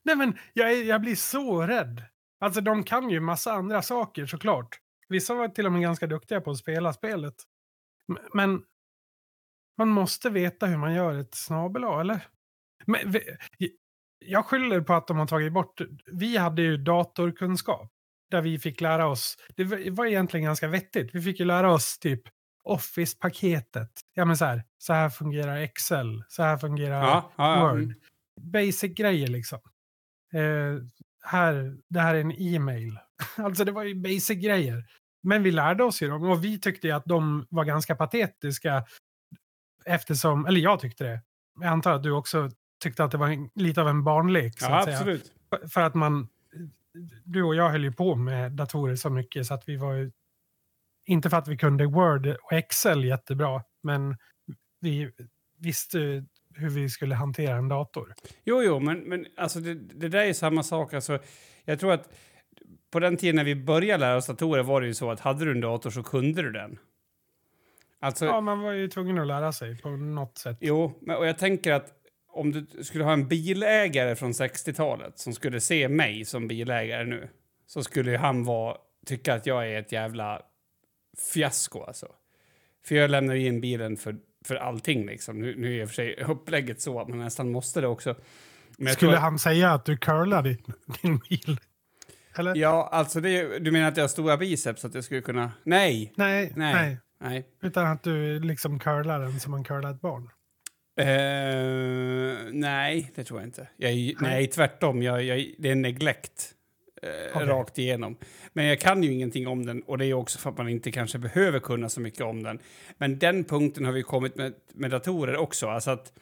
Nej, 0.05 0.15
men 0.15 0.37
jag, 0.53 0.71
är- 0.71 0.83
jag 0.83 1.01
blir 1.01 1.15
så 1.15 1.61
rädd. 1.61 2.03
Alltså, 2.39 2.61
de 2.61 2.83
kan 2.83 3.09
ju 3.09 3.19
massa 3.19 3.51
andra 3.53 3.81
saker 3.81 4.25
såklart. 4.25 4.79
Vissa 5.09 5.33
var 5.33 5.47
till 5.47 5.65
och 5.65 5.71
med 5.71 5.81
ganska 5.81 6.07
duktiga 6.07 6.41
på 6.41 6.51
att 6.51 6.57
spela 6.57 6.93
spelet. 6.93 7.35
Men 8.33 8.63
man 9.77 9.87
måste 9.89 10.29
veta 10.29 10.65
hur 10.65 10.77
man 10.77 10.93
gör 10.93 11.13
ett 11.19 11.35
snabel 11.35 11.83
eller? 11.83 12.19
Men, 12.85 13.15
jag 14.19 14.45
skyller 14.45 14.81
på 14.81 14.93
att 14.93 15.07
de 15.07 15.17
har 15.17 15.27
tagit 15.27 15.53
bort... 15.53 15.81
Vi 16.11 16.37
hade 16.37 16.61
ju 16.61 16.77
datorkunskap. 16.77 17.91
Där 18.31 18.41
vi 18.41 18.59
fick 18.59 18.81
lära 18.81 19.07
oss... 19.07 19.37
Det 19.55 19.89
var 19.91 20.05
egentligen 20.05 20.43
ganska 20.43 20.67
vettigt. 20.67 21.09
Vi 21.15 21.21
fick 21.21 21.39
ju 21.39 21.45
lära 21.45 21.73
oss 21.73 21.99
typ 21.99 22.21
Office-paketet. 22.67 23.89
Ja, 24.13 24.25
men 24.25 24.37
så 24.37 24.45
här. 24.45 24.63
Så 24.77 24.93
här 24.93 25.09
fungerar 25.09 25.57
Excel. 25.57 26.23
Så 26.29 26.43
här 26.43 26.57
fungerar 26.57 27.01
Ja, 27.03 27.31
ja. 27.35 27.61
Word. 27.69 27.83
Mm. 27.83 27.93
Basic-grejer 28.41 29.27
liksom. 29.27 29.59
Eh, 30.33 30.83
här, 31.25 31.77
det 31.89 31.99
här 31.99 32.15
är 32.15 32.21
en 32.21 32.41
e-mail. 32.41 32.99
alltså 33.37 33.63
det 33.65 33.71
var 33.71 33.83
ju 33.83 33.95
basic-grejer. 33.95 34.83
Men 35.23 35.43
vi 35.43 35.51
lärde 35.51 35.83
oss 35.83 36.01
ju 36.01 36.07
dem 36.09 36.23
och 36.23 36.43
vi 36.43 36.59
tyckte 36.59 36.87
ju 36.87 36.93
att 36.93 37.05
de 37.05 37.47
var 37.49 37.63
ganska 37.65 37.95
patetiska. 37.95 38.85
Eftersom, 39.85 40.45
eller 40.45 40.61
jag 40.61 40.79
tyckte 40.79 41.03
det. 41.03 41.21
Jag 41.59 41.69
antar 41.69 41.91
att 41.93 42.03
du 42.03 42.11
också 42.11 42.51
tyckte 42.83 43.03
att 43.03 43.11
det 43.11 43.17
var 43.17 43.27
en, 43.27 43.49
lite 43.55 43.81
av 43.81 43.87
en 43.87 44.03
barnlek. 44.03 44.59
Så 44.59 44.65
Ja, 44.65 44.77
att 44.77 44.83
säga. 44.85 44.97
absolut. 44.97 45.31
För- 45.49 45.67
För 45.67 45.81
att 45.81 45.95
man, 45.95 46.27
du 47.23 47.43
och 47.43 47.55
jag 47.55 47.69
höll 47.69 47.83
ju 47.83 47.91
på 47.91 48.15
med 48.15 48.51
datorer 48.51 48.95
så 48.95 49.09
mycket 49.09 49.45
så 49.45 49.53
att 49.53 49.69
vi 49.69 49.75
var 49.77 49.93
ju, 49.93 50.11
inte 51.07 51.29
för 51.29 51.37
att 51.37 51.47
vi 51.47 51.57
kunde 51.57 51.85
Word 51.85 52.27
och 52.27 52.53
Excel 52.53 53.05
jättebra, 53.05 53.63
men 53.83 54.17
vi 54.79 55.11
visste 55.59 56.25
hur 56.55 56.69
vi 56.69 56.89
skulle 56.89 57.15
hantera 57.15 57.55
en 57.55 57.69
dator. 57.69 58.13
Jo, 58.43 58.63
jo, 58.63 58.79
men, 58.79 58.99
men 58.99 59.25
alltså 59.37 59.59
det, 59.59 59.73
det 59.73 60.09
där 60.09 60.25
är 60.25 60.33
samma 60.33 60.63
sak. 60.63 60.93
Alltså, 60.93 61.19
jag 61.65 61.79
tror 61.79 61.91
att 61.91 62.09
på 62.91 62.99
den 62.99 63.17
tiden 63.17 63.35
när 63.35 63.43
vi 63.43 63.55
började 63.55 64.01
lära 64.01 64.17
oss 64.17 64.27
datorer 64.27 64.63
var 64.63 64.81
det 64.81 64.87
ju 64.87 64.93
så 64.93 65.11
att 65.11 65.19
hade 65.19 65.45
du 65.45 65.51
en 65.51 65.61
dator 65.61 65.89
så 65.89 66.03
kunde 66.03 66.41
du 66.41 66.51
den. 66.51 66.79
Alltså, 67.99 68.25
Ja, 68.25 68.41
man 68.41 68.59
var 68.59 68.71
ju 68.71 68.87
tvungen 68.87 69.19
att 69.19 69.27
lära 69.27 69.51
sig 69.51 69.81
på 69.81 69.89
något 69.89 70.37
sätt. 70.37 70.57
Jo, 70.61 70.99
men, 71.01 71.17
och 71.17 71.27
jag 71.27 71.37
tänker 71.37 71.73
att 71.73 71.93
om 72.27 72.51
du 72.51 72.83
skulle 72.83 73.03
ha 73.03 73.13
en 73.13 73.27
bilägare 73.27 74.15
från 74.15 74.31
60-talet 74.31 75.19
som 75.19 75.33
skulle 75.33 75.59
se 75.59 75.89
mig 75.89 76.25
som 76.25 76.47
bilägare 76.47 77.03
nu 77.03 77.29
så 77.67 77.83
skulle 77.83 78.17
han 78.17 78.43
vara, 78.43 78.77
tycka 79.05 79.33
att 79.33 79.45
jag 79.45 79.71
är 79.71 79.79
ett 79.79 79.91
jävla 79.91 80.41
fiasko 81.33 81.83
alltså. 81.83 82.07
För 82.85 82.95
jag 82.95 83.09
lämnar 83.11 83.35
in 83.35 83.61
bilen 83.61 83.97
för, 83.97 84.15
för 84.45 84.55
allting 84.55 85.05
liksom. 85.05 85.39
Nu, 85.41 85.55
nu 85.57 85.67
är 85.77 85.81
i 85.81 85.83
och 85.85 85.87
för 85.89 85.95
sig 85.95 86.23
upplägget 86.23 86.81
så 86.81 86.99
att 87.01 87.07
man 87.07 87.19
nästan 87.19 87.51
måste 87.51 87.81
det 87.81 87.87
också. 87.87 88.15
Men 88.77 88.93
Skulle 88.93 89.11
tror- 89.11 89.19
han 89.21 89.39
säga 89.39 89.71
att 89.71 89.85
du 89.85 89.97
curlar 89.97 90.43
din, 90.43 90.63
din 91.01 91.17
bil? 91.29 91.59
Eller? 92.37 92.55
Ja, 92.55 92.89
alltså 92.91 93.21
det, 93.21 93.59
du 93.59 93.71
menar 93.71 93.87
att 93.87 93.97
jag 93.97 94.03
har 94.03 94.07
stora 94.09 94.37
biceps 94.37 94.81
så 94.81 94.87
att 94.87 94.95
jag 94.95 95.03
skulle 95.03 95.21
kunna... 95.21 95.51
Nej, 95.63 96.13
Nej, 96.15 96.53
Nej. 96.55 96.73
nej, 96.73 96.97
nej. 97.19 97.47
Utan 97.61 97.87
att 97.87 98.03
du 98.03 98.39
liksom 98.39 98.79
curlar 98.79 99.19
den 99.19 99.39
som 99.39 99.51
man 99.51 99.63
curlar 99.63 99.91
ett 99.91 100.01
barn. 100.01 100.29
Eh, 100.99 102.37
nej, 102.51 103.11
det 103.15 103.23
tror 103.23 103.39
jag 103.39 103.47
inte. 103.47 103.67
Jag, 103.77 103.91
är- 103.91 104.13
nej, 104.21 104.47
tvärtom. 104.47 105.03
Jag, 105.03 105.23
jag, 105.23 105.53
det 105.59 105.69
är 105.69 105.75
neglect. 105.75 106.53
Eh, 107.01 107.09
Okej. 107.35 107.47
Rakt 107.47 107.77
igenom. 107.77 108.17
Men 108.53 108.65
jag 108.65 108.79
kan 108.79 109.03
ju 109.03 109.13
ingenting 109.13 109.47
om 109.47 109.65
den 109.65 109.81
och 109.81 109.97
det 109.97 110.05
är 110.05 110.13
också 110.13 110.39
för 110.39 110.49
att 110.49 110.57
man 110.57 110.69
inte 110.69 110.91
kanske 110.91 111.17
behöver 111.17 111.59
kunna 111.59 111.89
så 111.89 112.01
mycket 112.01 112.21
om 112.21 112.43
den. 112.43 112.59
Men 112.97 113.19
den 113.19 113.43
punkten 113.43 113.85
har 113.85 113.91
vi 113.91 114.03
kommit 114.03 114.35
med, 114.35 114.53
med 114.73 114.91
datorer 114.91 115.37
också. 115.37 115.67
Alltså 115.67 115.91
att 115.91 116.13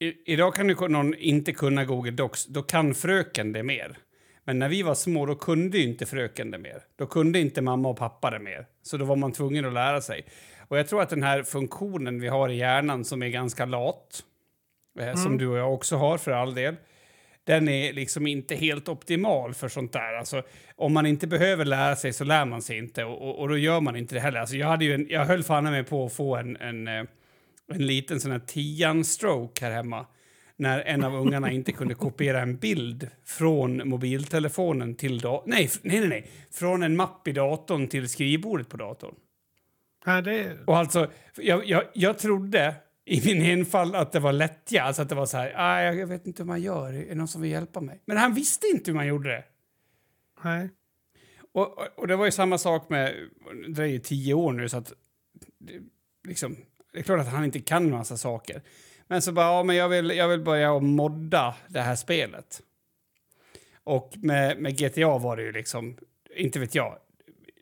i, 0.00 0.32
idag 0.32 0.54
kan 0.54 0.68
ju 0.68 0.88
någon 0.88 1.14
inte 1.14 1.52
kunna 1.52 1.84
Google 1.84 2.10
Docs, 2.10 2.46
då 2.46 2.62
kan 2.62 2.94
fröken 2.94 3.52
det 3.52 3.62
mer. 3.62 3.98
Men 4.44 4.58
när 4.58 4.68
vi 4.68 4.82
var 4.82 4.94
små 4.94 5.26
då 5.26 5.34
kunde 5.34 5.78
ju 5.78 5.84
inte 5.84 6.06
fröken 6.06 6.50
det 6.50 6.58
mer. 6.58 6.82
Då 6.96 7.06
kunde 7.06 7.38
inte 7.40 7.62
mamma 7.62 7.88
och 7.88 7.96
pappa 7.96 8.30
det 8.30 8.38
mer. 8.38 8.66
Så 8.82 8.96
då 8.96 9.04
var 9.04 9.16
man 9.16 9.32
tvungen 9.32 9.64
att 9.64 9.72
lära 9.72 10.00
sig. 10.00 10.24
Och 10.68 10.78
jag 10.78 10.88
tror 10.88 11.02
att 11.02 11.08
den 11.08 11.22
här 11.22 11.42
funktionen 11.42 12.20
vi 12.20 12.28
har 12.28 12.48
i 12.48 12.56
hjärnan 12.56 13.04
som 13.04 13.22
är 13.22 13.28
ganska 13.28 13.64
lat, 13.64 14.24
eh, 15.00 15.14
som 15.14 15.38
du 15.38 15.46
och 15.46 15.58
jag 15.58 15.74
också 15.74 15.96
har 15.96 16.18
för 16.18 16.30
all 16.30 16.54
del, 16.54 16.76
den 17.44 17.68
är 17.68 17.92
liksom 17.92 18.26
inte 18.26 18.54
helt 18.54 18.88
optimal 18.88 19.54
för 19.54 19.68
sånt 19.68 19.92
där. 19.92 20.14
Alltså, 20.14 20.42
om 20.76 20.92
man 20.92 21.06
inte 21.06 21.26
behöver 21.26 21.64
lära 21.64 21.96
sig 21.96 22.12
så 22.12 22.24
lär 22.24 22.44
man 22.44 22.62
sig 22.62 22.78
inte 22.78 23.04
och, 23.04 23.28
och, 23.28 23.38
och 23.38 23.48
då 23.48 23.56
gör 23.56 23.80
man 23.80 23.96
inte 23.96 24.14
det 24.14 24.20
heller. 24.20 24.40
Alltså, 24.40 24.56
jag, 24.56 24.66
hade 24.66 24.84
ju 24.84 24.94
en, 24.94 25.06
jag 25.10 25.24
höll 25.24 25.42
fan 25.42 25.64
med 25.64 25.88
på 25.88 26.06
att 26.06 26.12
få 26.12 26.36
en, 26.36 26.56
en, 26.56 26.88
eh, 26.88 27.04
en 27.72 27.86
liten 27.86 28.20
sån 28.20 28.32
här 28.32 28.38
tian-stroke 28.38 29.64
här 29.64 29.72
hemma 29.72 30.06
när 30.56 30.80
en 30.80 31.04
av 31.04 31.14
ungarna 31.14 31.50
inte 31.52 31.72
kunde 31.72 31.94
kopiera 31.94 32.40
en 32.40 32.56
bild 32.56 33.10
från 33.24 33.88
mobiltelefonen 33.88 34.94
till 34.94 35.18
datorn. 35.18 35.50
Nej, 35.50 35.70
nej, 35.82 36.08
nej. 36.08 36.26
Från 36.50 36.82
en 36.82 36.96
mapp 36.96 37.28
i 37.28 37.32
datorn 37.32 37.88
till 37.88 38.08
skrivbordet 38.08 38.68
på 38.68 38.76
datorn. 38.76 39.14
Nej, 40.06 40.22
det, 40.22 40.56
Och 40.66 40.76
alltså, 40.76 41.10
jag, 41.36 41.66
jag, 41.66 41.82
jag 41.92 42.18
trodde 42.18 42.74
i 43.04 43.22
min 43.24 43.42
enfald 43.42 43.94
att 43.94 44.12
det 44.12 44.20
var 44.20 44.32
lättja. 44.32 44.82
Alltså 44.82 45.02
att 45.02 45.08
det 45.08 45.14
var 45.14 45.26
så 45.26 45.36
här, 45.36 45.52
ah, 45.56 45.82
jag, 45.82 46.06
vet 46.06 46.26
inte 46.26 46.42
hur 46.42 46.46
man 46.46 46.62
gör, 46.62 46.92
är 46.92 47.08
det 47.08 47.14
någon 47.14 47.28
som 47.28 47.42
vill 47.42 47.50
hjälpa 47.50 47.80
mig? 47.80 48.02
Men 48.04 48.16
han 48.16 48.34
visste 48.34 48.66
inte 48.66 48.90
hur 48.90 48.96
man 48.96 49.06
gjorde 49.06 49.28
det. 49.28 49.44
nej. 50.44 50.70
Och, 51.52 51.78
och, 51.78 51.86
och 51.96 52.08
det 52.08 52.16
var 52.16 52.24
ju 52.24 52.30
samma 52.30 52.58
sak 52.58 52.88
med, 52.88 53.28
det 53.68 53.82
är 53.82 53.86
ju 53.86 53.98
tio 53.98 54.34
år 54.34 54.52
nu 54.52 54.68
så 54.68 54.76
att, 54.76 54.92
det, 55.58 55.80
liksom, 56.28 56.56
det 56.92 56.98
är 56.98 57.02
klart 57.02 57.20
att 57.20 57.28
han 57.28 57.44
inte 57.44 57.60
kan 57.60 57.90
massa 57.90 58.16
saker. 58.16 58.62
Men 59.06 59.22
så 59.22 59.32
bara, 59.32 59.46
ja 59.46 59.62
men 59.62 59.76
jag 59.76 59.88
vill, 59.88 60.10
jag 60.10 60.28
vill 60.28 60.40
börja 60.40 60.72
och 60.72 60.82
modda 60.82 61.54
det 61.68 61.80
här 61.80 61.96
spelet. 61.96 62.62
Och 63.84 64.12
med, 64.16 64.58
med 64.58 64.78
GTA 64.78 65.18
var 65.18 65.36
det 65.36 65.42
ju 65.42 65.52
liksom, 65.52 65.96
inte 66.36 66.58
vet 66.58 66.74
jag, 66.74 66.98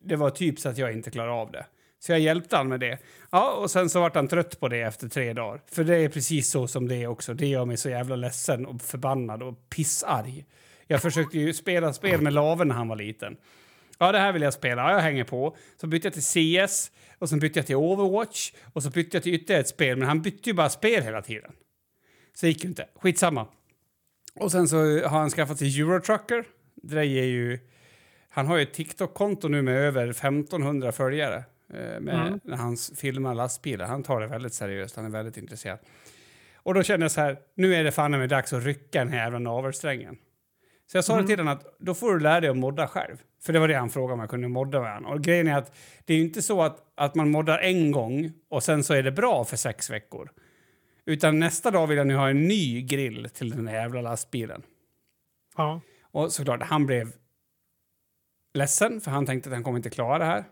det 0.02 0.16
var 0.16 0.30
typ 0.30 0.60
så 0.60 0.68
att 0.68 0.78
jag 0.78 0.92
inte 0.92 1.10
klarade 1.10 1.32
av 1.32 1.50
det. 1.50 1.66
Så 2.00 2.12
jag 2.12 2.20
hjälpte 2.20 2.56
han 2.56 2.68
med 2.68 2.80
det. 2.80 2.98
Ja, 3.30 3.52
och 3.52 3.70
sen 3.70 3.90
så 3.90 4.00
vart 4.00 4.14
han 4.14 4.28
trött 4.28 4.60
på 4.60 4.68
det 4.68 4.80
efter 4.80 5.08
tre 5.08 5.32
dagar. 5.32 5.60
För 5.72 5.84
det 5.84 5.96
är 5.96 6.08
precis 6.08 6.50
så 6.50 6.68
som 6.68 6.88
det 6.88 6.96
är 6.96 7.06
också. 7.06 7.34
Det 7.34 7.46
gör 7.46 7.64
mig 7.64 7.76
så 7.76 7.90
jävla 7.90 8.16
ledsen 8.16 8.66
och 8.66 8.82
förbannad 8.82 9.42
och 9.42 9.68
pissarg. 9.70 10.44
Jag 10.86 11.02
försökte 11.02 11.38
ju 11.38 11.54
spela 11.54 11.92
spel 11.92 12.20
med 12.20 12.32
laven 12.32 12.68
när 12.68 12.74
han 12.74 12.88
var 12.88 12.96
liten. 12.96 13.36
Ja, 13.98 14.12
det 14.12 14.18
här 14.18 14.32
vill 14.32 14.42
jag 14.42 14.54
spela. 14.54 14.82
Ja, 14.82 14.92
jag 14.92 15.00
hänger 15.00 15.24
på. 15.24 15.56
Så 15.80 15.86
bytte 15.86 16.06
jag 16.06 16.14
till 16.14 16.22
CS 16.62 16.90
och 17.18 17.28
sen 17.28 17.38
bytte 17.38 17.58
jag 17.58 17.66
till 17.66 17.76
Overwatch 17.76 18.52
och 18.72 18.82
så 18.82 18.90
bytte 18.90 19.16
jag 19.16 19.22
till 19.22 19.34
ytterligare 19.34 19.60
ett 19.60 19.68
spel. 19.68 19.96
Men 19.96 20.08
han 20.08 20.22
bytte 20.22 20.50
ju 20.50 20.54
bara 20.54 20.70
spel 20.70 21.02
hela 21.02 21.22
tiden. 21.22 21.52
Så 22.34 22.46
det 22.46 22.48
gick 22.48 22.64
ju 22.64 22.68
inte. 22.68 22.88
Skitsamma. 22.94 23.46
Och 24.34 24.52
sen 24.52 24.68
så 24.68 24.76
har 25.08 25.18
han 25.18 25.30
skaffat 25.30 25.58
sig 25.58 25.80
Eurotrucker. 25.80 26.44
Det 26.74 27.00
är 27.00 27.04
ju... 27.04 27.58
Han 28.28 28.46
har 28.46 28.56
ju 28.56 28.62
ett 28.62 28.74
TikTok-konto 28.74 29.48
nu 29.48 29.62
med 29.62 29.74
över 29.74 30.08
1500 30.08 30.92
följare 30.92 31.44
eh, 31.74 32.00
Med, 32.00 32.26
Mm. 32.26 32.40
När 32.44 32.56
han 32.56 32.76
filmar 32.76 33.34
lastbilar. 33.34 33.86
Han 33.86 34.02
tar 34.02 34.20
det 34.20 34.26
väldigt 34.26 34.54
seriöst. 34.54 34.96
Han 34.96 35.04
är 35.04 35.10
väldigt 35.10 35.36
intresserad. 35.36 35.78
Och 36.54 36.74
då 36.74 36.82
kände 36.82 37.04
jag 37.04 37.10
så 37.10 37.20
här, 37.20 37.38
nu 37.54 37.74
är 37.74 37.84
det 37.84 37.92
fan 37.92 38.10
med 38.10 38.28
dags 38.28 38.52
att 38.52 38.64
rycka 38.64 38.98
den 38.98 39.08
här 39.08 39.18
jävla 39.18 39.38
navelsträngen. 39.38 40.18
Så 40.86 40.96
jag 40.96 41.04
sa 41.04 41.12
Mm. 41.12 41.24
det 41.24 41.28
till 41.28 41.38
honom 41.38 41.54
att 41.56 41.78
då 41.78 41.94
får 41.94 42.12
du 42.14 42.20
lära 42.20 42.40
dig 42.40 42.50
att 42.50 42.56
modda 42.56 42.86
själv. 42.88 43.16
För 43.42 43.52
det 43.52 43.58
var 43.58 43.68
det 43.68 43.74
han 43.74 43.90
frågade 43.90 44.12
om 44.14 44.20
jag 44.20 44.30
kunde 44.30 44.48
modda 44.48 44.80
med 44.80 44.94
honom. 44.94 45.12
Och 45.12 45.20
grejen 45.20 45.46
är 45.48 45.58
att 45.58 45.76
det 46.04 46.14
är 46.14 46.18
inte 46.18 46.42
så 46.42 46.62
att, 46.62 46.92
att 46.94 47.14
man 47.14 47.30
moddar 47.30 47.58
en 47.58 47.92
gång 47.92 48.32
och 48.48 48.62
sen 48.62 48.84
så 48.84 48.94
är 48.94 49.02
det 49.02 49.12
bra 49.12 49.44
för 49.44 49.56
sex 49.56 49.90
veckor. 49.90 50.30
Utan 51.04 51.38
nästa 51.38 51.70
dag 51.70 51.86
vill 51.86 51.98
jag 51.98 52.06
nu 52.06 52.14
ha 52.16 52.28
en 52.30 52.48
ny 52.48 52.82
grill 52.82 53.28
till 53.34 53.50
den 53.50 53.68
här 53.68 53.74
jävla 53.74 54.00
lastbilen. 54.00 54.62
Ja. 55.56 55.80
Och 56.02 56.32
såklart, 56.32 56.62
han 56.62 56.86
blev 56.86 57.12
ledsen 58.54 59.00
för 59.00 59.10
han 59.10 59.26
tänkte 59.26 59.48
att 59.50 59.54
han 59.54 59.64
kommer 59.64 59.76
inte 59.78 59.90
klara 59.90 60.18
det 60.18 60.24
här. 60.24 60.44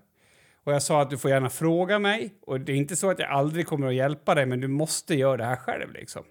Och 0.66 0.72
jag 0.72 0.82
sa 0.82 1.02
att 1.02 1.10
du 1.10 1.18
får 1.18 1.30
gärna 1.30 1.50
fråga 1.50 1.98
mig 1.98 2.34
och 2.42 2.60
det 2.60 2.72
är 2.72 2.76
inte 2.76 2.96
så 2.96 3.10
att 3.10 3.18
jag 3.18 3.30
aldrig 3.30 3.66
kommer 3.66 3.86
att 3.86 3.94
hjälpa 3.94 4.34
dig 4.34 4.46
men 4.46 4.60
du 4.60 4.68
måste 4.68 5.14
göra 5.14 5.36
det 5.36 5.44
här 5.44 5.56
själv 5.56 5.92
liksom. 5.92 6.24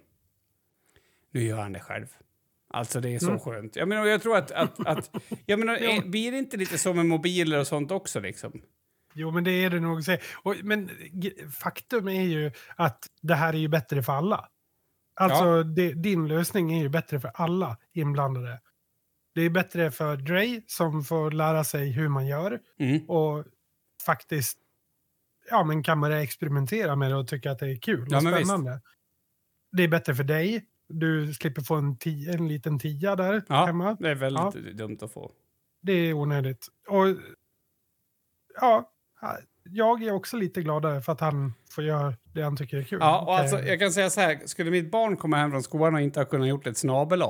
Nu 1.32 1.42
gör 1.42 1.58
han 1.62 1.72
det 1.72 1.80
själv. 1.80 2.06
Alltså 2.70 3.00
det 3.00 3.14
är 3.14 3.18
så 3.18 3.26
Mm. 3.28 3.40
skönt. 3.40 3.76
Jag 3.76 3.88
menar, 3.88 4.06
jag 4.06 4.22
tror 4.22 4.36
att, 4.36 4.50
att, 4.50 4.86
att 4.86 5.10
jag 5.46 5.58
menar, 5.58 5.78
Ja. 5.78 6.02
blir 6.06 6.32
det 6.32 6.38
inte 6.38 6.56
lite 6.56 6.78
så 6.78 6.94
med 6.94 7.06
mobiler 7.06 7.58
och 7.60 7.66
sånt 7.66 7.90
också 7.90 8.20
liksom? 8.20 8.62
Jo, 9.14 9.30
men 9.30 9.44
det 9.44 9.50
är 9.50 9.70
det 9.70 9.80
nog. 9.80 10.00
Och, 10.42 10.54
men 10.62 10.90
faktum 11.60 12.08
är 12.08 12.22
ju 12.22 12.50
att 12.76 13.06
det 13.22 13.34
här 13.34 13.52
är 13.54 13.58
ju 13.58 13.68
bättre 13.68 14.02
för 14.02 14.12
alla. 14.12 14.48
Alltså, 15.14 15.62
det, 15.62 15.92
din 15.92 16.28
lösning 16.28 16.72
är 16.78 16.82
ju 16.82 16.88
bättre 16.88 17.20
för 17.20 17.30
alla 17.34 17.76
inblandade. 17.92 18.60
Det 19.34 19.40
är 19.42 19.50
bättre 19.50 19.90
för 19.90 20.16
Dre 20.16 20.60
som 20.66 21.04
får 21.04 21.30
lära 21.30 21.64
sig 21.64 21.90
hur 21.90 22.08
man 22.08 22.26
gör 22.26 22.60
Mm. 22.78 23.10
och 23.10 23.44
faktiskt 24.06 24.58
ja, 25.50 25.64
men 25.64 25.82
kan 25.82 26.00
börja 26.00 26.22
experimentera 26.22 26.96
med 26.96 27.10
det 27.10 27.16
och 27.16 27.28
tycka 27.28 27.50
att 27.50 27.58
det 27.58 27.66
är 27.70 27.76
kul 27.76 28.06
Ja, 28.10 28.16
och 28.16 28.22
spännande. 28.22 28.80
Det 29.72 29.82
är 29.82 29.88
bättre 29.88 30.14
för 30.14 30.24
dig. 30.24 30.66
Du 30.88 31.34
slipper 31.34 31.62
få 31.62 31.74
en, 31.74 31.96
ti- 31.96 32.34
en 32.34 32.48
liten 32.48 32.78
tia 32.78 33.16
där 33.16 33.42
Ja, 33.48 33.64
hemma. 33.66 33.96
det 34.00 34.10
är 34.10 34.14
väldigt 34.14 34.76
dumt 34.76 34.98
att 35.02 35.12
få. 35.12 35.32
Det 35.82 35.92
är 35.92 36.12
onödigt. 36.12 36.66
Och 36.88 37.06
ja, 38.60 38.92
jag 39.64 40.02
är 40.02 40.12
också 40.12 40.36
lite 40.36 40.62
gladare 40.62 41.00
för 41.02 41.12
att 41.12 41.20
han 41.20 41.54
får 41.70 41.84
göra 41.84 42.14
det 42.34 42.42
han 42.42 42.56
tycker 42.56 42.76
är 42.76 42.82
kul. 42.82 42.98
Ja, 43.00 43.20
och 43.20 43.38
alltså, 43.38 43.60
jag 43.60 43.78
kan 43.78 43.92
säga 43.92 44.10
så 44.10 44.20
här, 44.20 44.46
skulle 44.46 44.70
mitt 44.70 44.90
barn 44.90 45.16
komma 45.16 45.36
hem 45.36 45.50
från 45.50 45.62
skolan 45.62 45.94
och 45.94 46.00
inte 46.00 46.20
ha 46.20 46.24
kunnat 46.24 46.48
gjort 46.48 46.66
ett 46.66 46.76
snabel 46.78 47.22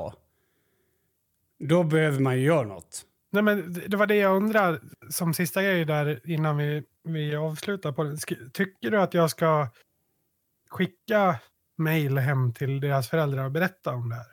då 1.59 1.83
behöver 1.83 2.19
man 2.19 2.37
ju 2.37 2.43
göra 2.45 2.67
något. 2.67 3.05
Nej, 3.41 3.55
men 3.55 3.73
det 3.87 3.97
var 3.97 4.07
det 4.07 4.15
jag 4.15 4.35
undrar 4.35 4.79
som 5.09 5.33
sista 5.33 5.63
grej 5.63 5.85
där 5.85 6.21
innan 6.29 6.57
vi, 6.57 6.83
vi 7.03 7.35
avslutar 7.35 7.91
på. 7.91 8.03
Sk- 8.03 8.49
Tycker 8.53 8.91
du 8.91 9.01
att 9.01 9.13
jag 9.13 9.29
ska 9.29 9.67
skicka 10.69 11.35
mejl 11.77 12.17
hem 12.17 12.53
till 12.53 12.79
deras 12.79 13.09
föräldrar 13.09 13.45
och 13.45 13.51
berätta 13.51 13.91
om 13.93 14.09
det 14.09 14.15
här? 14.15 14.25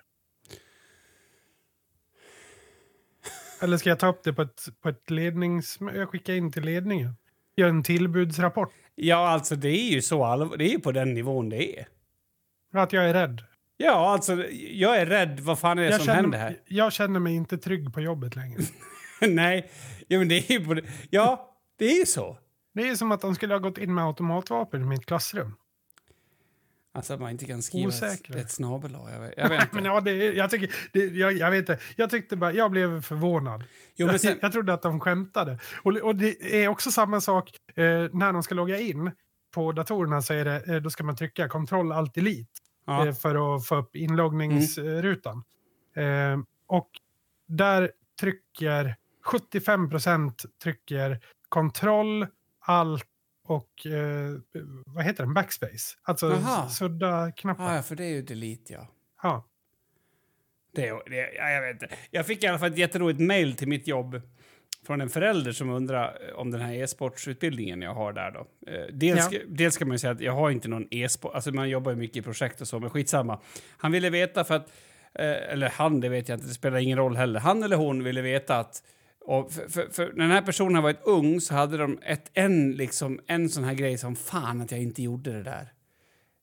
Eller 3.62 3.76
ska 3.76 3.88
jag 3.88 3.98
ta 3.98 4.06
upp 4.08 4.22
det 4.24 4.32
på 4.32 4.42
ett, 4.42 4.62
på 4.82 4.88
ett 4.88 5.10
lednings... 5.10 5.78
Jag 5.94 6.08
skickar 6.08 6.32
in 6.34 6.52
till 6.52 6.62
ledningen. 6.64 7.16
Gör 7.56 7.68
en 7.68 7.82
tillbudsrapport. 7.82 8.72
Ja, 8.94 9.28
alltså 9.28 9.56
det 9.56 9.68
är 9.68 9.90
ju 9.92 10.02
så 10.02 10.24
allvar- 10.24 10.56
det 10.56 10.64
är 10.64 10.72
ju 10.72 10.80
på 10.80 10.92
den 10.92 11.14
nivån 11.14 11.48
det 11.48 11.78
är. 11.78 11.86
Att 12.72 12.92
jag 12.92 13.04
är 13.04 13.14
rädd. 13.14 13.42
Ja, 13.76 14.12
alltså 14.12 14.44
jag 14.70 14.96
är 14.96 15.06
rädd. 15.06 15.40
Vad 15.40 15.58
fan 15.58 15.78
är 15.78 15.82
det 15.82 15.90
Jag 15.90 16.00
som 16.00 16.14
händer 16.14 16.38
känner, 16.38 16.38
här? 16.38 16.60
jag 16.68 16.92
känner 16.92 17.20
mig 17.20 17.34
inte 17.34 17.58
trygg 17.58 17.94
på 17.94 18.00
jobbet 18.00 18.36
längre. 18.36 18.60
Nej, 19.34 19.70
ja, 20.08 20.18
men 20.18 20.28
det 20.28 20.34
är 20.34 20.52
ju 20.52 20.64
på 20.64 20.74
det. 20.74 20.82
Ja, 21.10 21.56
det 21.78 21.84
är 21.84 21.98
ju 21.98 22.06
så. 22.06 22.38
Det 22.74 22.88
är 22.88 22.94
som 22.94 23.12
att 23.12 23.20
de 23.20 23.34
skulle 23.34 23.54
ha 23.54 23.58
gått 23.58 23.78
in 23.78 23.94
med 23.94 24.04
automatvapen 24.04 24.82
i 24.82 24.84
mitt 24.84 25.06
klassrum. 25.06 25.54
Alltså 26.94 27.14
att 27.14 27.20
man 27.20 27.30
inte 27.30 27.44
kan 27.44 27.62
skriva 27.62 27.88
ett, 27.88 27.94
Osäker. 27.94 28.36
ett 28.36 28.50
snabel. 28.50 28.96
Jag 29.12 29.20
vet, 29.20 29.34
jag 29.36 29.48
vet 29.48 29.62
inte. 29.62 29.74
Men 29.74 29.84
ja, 29.84 30.00
det, 30.00 30.12
jag, 30.12 30.50
tycker, 30.50 30.74
det, 30.92 31.04
jag, 31.04 31.32
jag 31.32 31.50
vet 31.50 31.58
inte. 31.58 31.78
Jag 31.96 32.10
tyckte 32.10 32.36
bara, 32.36 32.52
jag 32.52 32.70
blev 32.70 33.02
förvånad. 33.02 33.64
Jo, 33.96 34.06
men 34.06 34.18
sen, 34.18 34.38
jag 34.42 34.52
trodde 34.52 34.72
att 34.72 34.82
de 34.82 35.00
skämtade. 35.00 35.58
Och, 35.82 35.96
och 35.96 36.16
det 36.16 36.62
är 36.62 36.68
också 36.68 36.90
samma 36.90 37.20
sak 37.20 37.50
eh, 37.74 37.84
när 38.12 38.32
de 38.32 38.42
ska 38.42 38.54
logga 38.54 38.78
in 38.78 39.10
på 39.54 39.72
datorerna 39.72 40.22
så 40.22 40.34
är 40.34 40.44
det, 40.44 40.74
eh, 40.74 40.76
då 40.76 40.90
ska 40.90 41.04
man 41.04 41.16
trycka 41.16 41.48
kontroll 41.48 41.92
alt 41.92 42.14
delete 42.14 42.50
ja. 42.86 43.06
eh, 43.06 43.14
för 43.14 43.56
att 43.56 43.66
få 43.66 43.76
upp 43.76 43.96
inloggningsrutan. 43.96 45.44
Eh, 45.96 46.38
och 46.66 46.90
där 47.48 47.90
trycker 48.20 48.96
75% 49.24 50.32
trycker 50.62 51.20
kontroll 51.48 52.26
alt 52.60 53.04
och 53.46 53.86
eh, 53.86 54.34
vad 54.86 55.04
heter 55.04 55.24
den? 55.24 55.34
Backspace. 55.34 55.96
Alltså 56.02 56.30
Jaha. 56.30 56.68
sudda 56.68 57.32
knappar. 57.32 57.64
Ah, 57.72 57.76
ja, 57.76 57.82
för 57.82 57.96
det 57.96 58.04
är 58.04 58.08
ju 58.10 58.22
delete, 58.22 58.72
ja. 58.72 58.88
Ja. 59.22 59.44
Det, 60.74 60.90
det, 61.06 61.32
ja, 61.36 61.50
jag, 61.50 61.62
vet 61.62 61.82
inte. 61.82 61.94
jag 62.10 62.26
fick 62.26 62.44
i 62.44 62.46
alla 62.46 62.58
fall 62.58 62.70
ett 62.72 62.78
jätteroligt 62.78 63.20
mejl 63.20 63.56
till 63.56 63.68
mitt 63.68 63.86
jobb 63.86 64.20
från 64.86 65.00
en 65.00 65.08
förälder 65.10 65.52
som 65.52 65.70
undrar 65.70 66.34
om 66.34 66.50
den 66.50 66.60
här 66.60 66.74
e-sportsutbildningen 66.74 67.82
jag 67.82 67.94
har 67.94 68.12
där. 68.12 68.30
Då. 68.30 68.70
Eh, 68.72 68.86
dels, 68.92 69.32
Ja. 69.32 69.38
dels 69.48 69.76
kan 69.76 69.88
man 69.88 69.94
ju 69.94 69.98
säga 69.98 70.10
att 70.12 70.20
jag 70.20 70.32
har 70.32 70.50
inte 70.50 70.68
någon 70.68 70.88
e-sport, 70.90 71.34
alltså 71.34 71.52
man 71.52 71.68
jobbar 71.68 71.90
ju 71.92 71.96
mycket 71.96 72.16
i 72.16 72.22
projekt 72.22 72.60
och 72.60 72.68
så, 72.68 72.80
men 72.80 72.90
skitsamma. 72.90 73.40
Han 73.76 73.92
ville 73.92 74.10
veta 74.10 74.44
för 74.44 74.54
att, 74.54 74.72
eh, 75.14 75.52
eller 75.52 75.68
han, 75.68 76.00
det 76.00 76.08
vet 76.08 76.28
jag 76.28 76.36
inte, 76.36 76.46
det 76.48 76.54
spelar 76.54 76.78
ingen 76.78 76.98
roll 76.98 77.16
heller. 77.16 77.40
Han 77.40 77.62
eller 77.62 77.76
hon 77.76 78.04
ville 78.04 78.22
veta 78.22 78.58
att 78.58 78.82
och 79.26 79.52
för, 79.52 79.68
för, 79.68 79.88
för 79.92 80.12
när 80.12 80.24
den 80.24 80.30
här 80.30 80.42
personen 80.42 80.82
varit 80.82 81.02
ung 81.04 81.40
så 81.40 81.54
hade 81.54 81.76
de 81.76 81.98
ett, 82.02 82.30
en, 82.34 82.72
liksom, 82.72 83.20
en 83.26 83.48
sån 83.48 83.64
här 83.64 83.74
grej 83.74 83.98
som 83.98 84.16
fan 84.16 84.60
att 84.60 84.70
jag 84.70 84.82
inte 84.82 85.02
gjorde 85.02 85.32
det 85.32 85.42
där. 85.42 85.72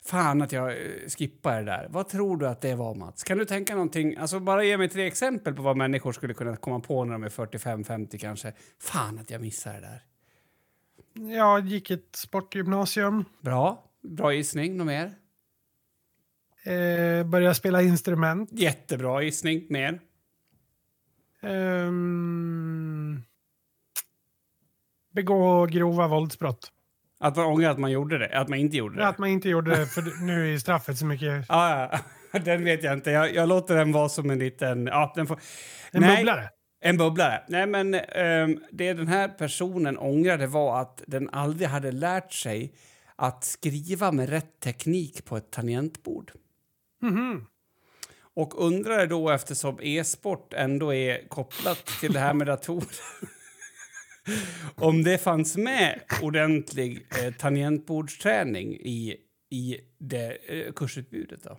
Fan 0.05 0.41
att 0.41 0.51
jag 0.51 0.71
eh, 0.71 0.77
skippade 1.17 1.57
det 1.57 1.63
där. 1.63 1.88
Vad 1.89 2.09
tror 2.09 2.38
du 2.38 2.47
att 2.47 2.61
det 2.61 2.75
var, 2.75 2.95
Mats? 2.95 3.23
Kan 3.23 3.38
du 3.38 3.45
tänka 3.45 3.73
någonting? 3.73 4.17
Alltså 4.17 4.39
bara 4.39 4.63
ge 4.63 4.77
mig 4.77 4.89
tre 4.89 5.07
exempel 5.07 5.53
på 5.53 5.61
vad 5.61 5.77
människor 5.77 6.11
skulle 6.11 6.34
kunna 6.34 6.55
komma 6.55 6.79
på 6.79 7.05
när 7.05 7.13
de 7.13 7.23
är 7.23 7.29
45-50 7.29 8.17
kanske. 8.17 8.53
Fan 8.79 9.19
att 9.19 9.29
jag 9.29 9.41
missade 9.41 9.75
det 9.75 9.82
där. 9.82 10.03
Jag 11.13 11.67
gick 11.67 11.91
ett 11.91 12.15
sportgymnasium. 12.15 13.25
Bra. 13.41 13.84
Bra 14.01 14.34
gissning. 14.34 14.77
Något 14.77 14.88
mer? 14.88 15.15
Eh, 16.63 17.23
började 17.23 17.55
spela 17.55 17.82
instrument. 17.82 18.49
Jättebra 18.51 19.21
gissning. 19.21 19.65
Mer? 19.69 19.99
Ehm, 21.41 23.23
begå 25.13 25.65
grova 25.65 26.07
våldsbrott. 26.07 26.71
Att 27.19 27.35
man 27.35 27.45
ångrar 27.45 27.69
att 27.69 27.79
man 27.79 27.91
gjorde 27.91 28.17
det? 28.17 28.39
Att 28.39 28.47
man 28.47 28.59
inte 28.59 28.77
gjorde 28.77 28.97
det? 28.97 29.07
Att 29.07 29.17
man 29.17 29.29
inte 29.29 29.49
gjorde 29.49 29.75
det, 29.75 29.85
för 29.85 30.25
nu 30.25 30.53
är 30.53 30.57
straffet 30.57 30.97
så 30.97 31.05
mycket... 31.05 31.45
Ah, 31.49 31.89
ja. 31.91 31.99
Den 32.39 32.63
vet 32.63 32.83
jag 32.83 32.93
inte. 32.93 33.11
Jag, 33.11 33.35
jag 33.35 33.49
låter 33.49 33.75
den 33.75 33.91
vara 33.91 34.09
som 34.09 34.29
en 34.29 34.39
liten... 34.39 34.87
Ja, 34.87 35.13
den 35.15 35.27
får... 35.27 35.39
En 35.91 36.01
Nej. 36.01 36.17
bubblare. 36.17 36.49
En 36.81 36.97
bubblare. 36.97 37.43
Nej, 37.47 37.67
men 37.67 37.93
ehm, 37.93 38.59
det 38.71 38.93
den 38.93 39.07
här 39.07 39.27
personen 39.27 39.97
ångrade 39.97 40.47
var 40.47 40.81
att 40.81 41.03
den 41.07 41.29
aldrig 41.29 41.69
hade 41.69 41.91
lärt 41.91 42.33
sig 42.33 42.73
att 43.15 43.43
skriva 43.43 44.11
med 44.11 44.29
rätt 44.29 44.59
teknik 44.59 45.25
på 45.25 45.37
ett 45.37 45.51
tangentbord. 45.51 46.31
Mhm. 47.01 47.45
Och 48.41 48.65
undrade 48.65 49.05
då, 49.07 49.29
eftersom 49.29 49.79
e-sport 49.81 50.53
ändå 50.53 50.93
är 50.93 51.27
kopplat 51.27 51.85
till 51.85 52.13
det 52.13 52.19
här 52.19 52.33
med 52.33 52.47
datorer 52.47 52.87
om 54.75 55.03
det 55.03 55.17
fanns 55.17 55.57
med 55.57 56.01
ordentlig 56.21 57.07
eh, 57.19 57.33
tangentbordsträning 57.33 58.73
i, 58.73 59.17
i 59.49 59.77
det 59.97 60.31
eh, 60.47 60.73
kursutbudet. 60.73 61.43
Då. 61.43 61.57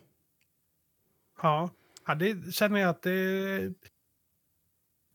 Ja. 1.43 1.70
ja, 2.07 2.14
det 2.14 2.55
känner 2.55 2.80
jag 2.80 2.91
att 2.91 3.03
det... 3.03 3.72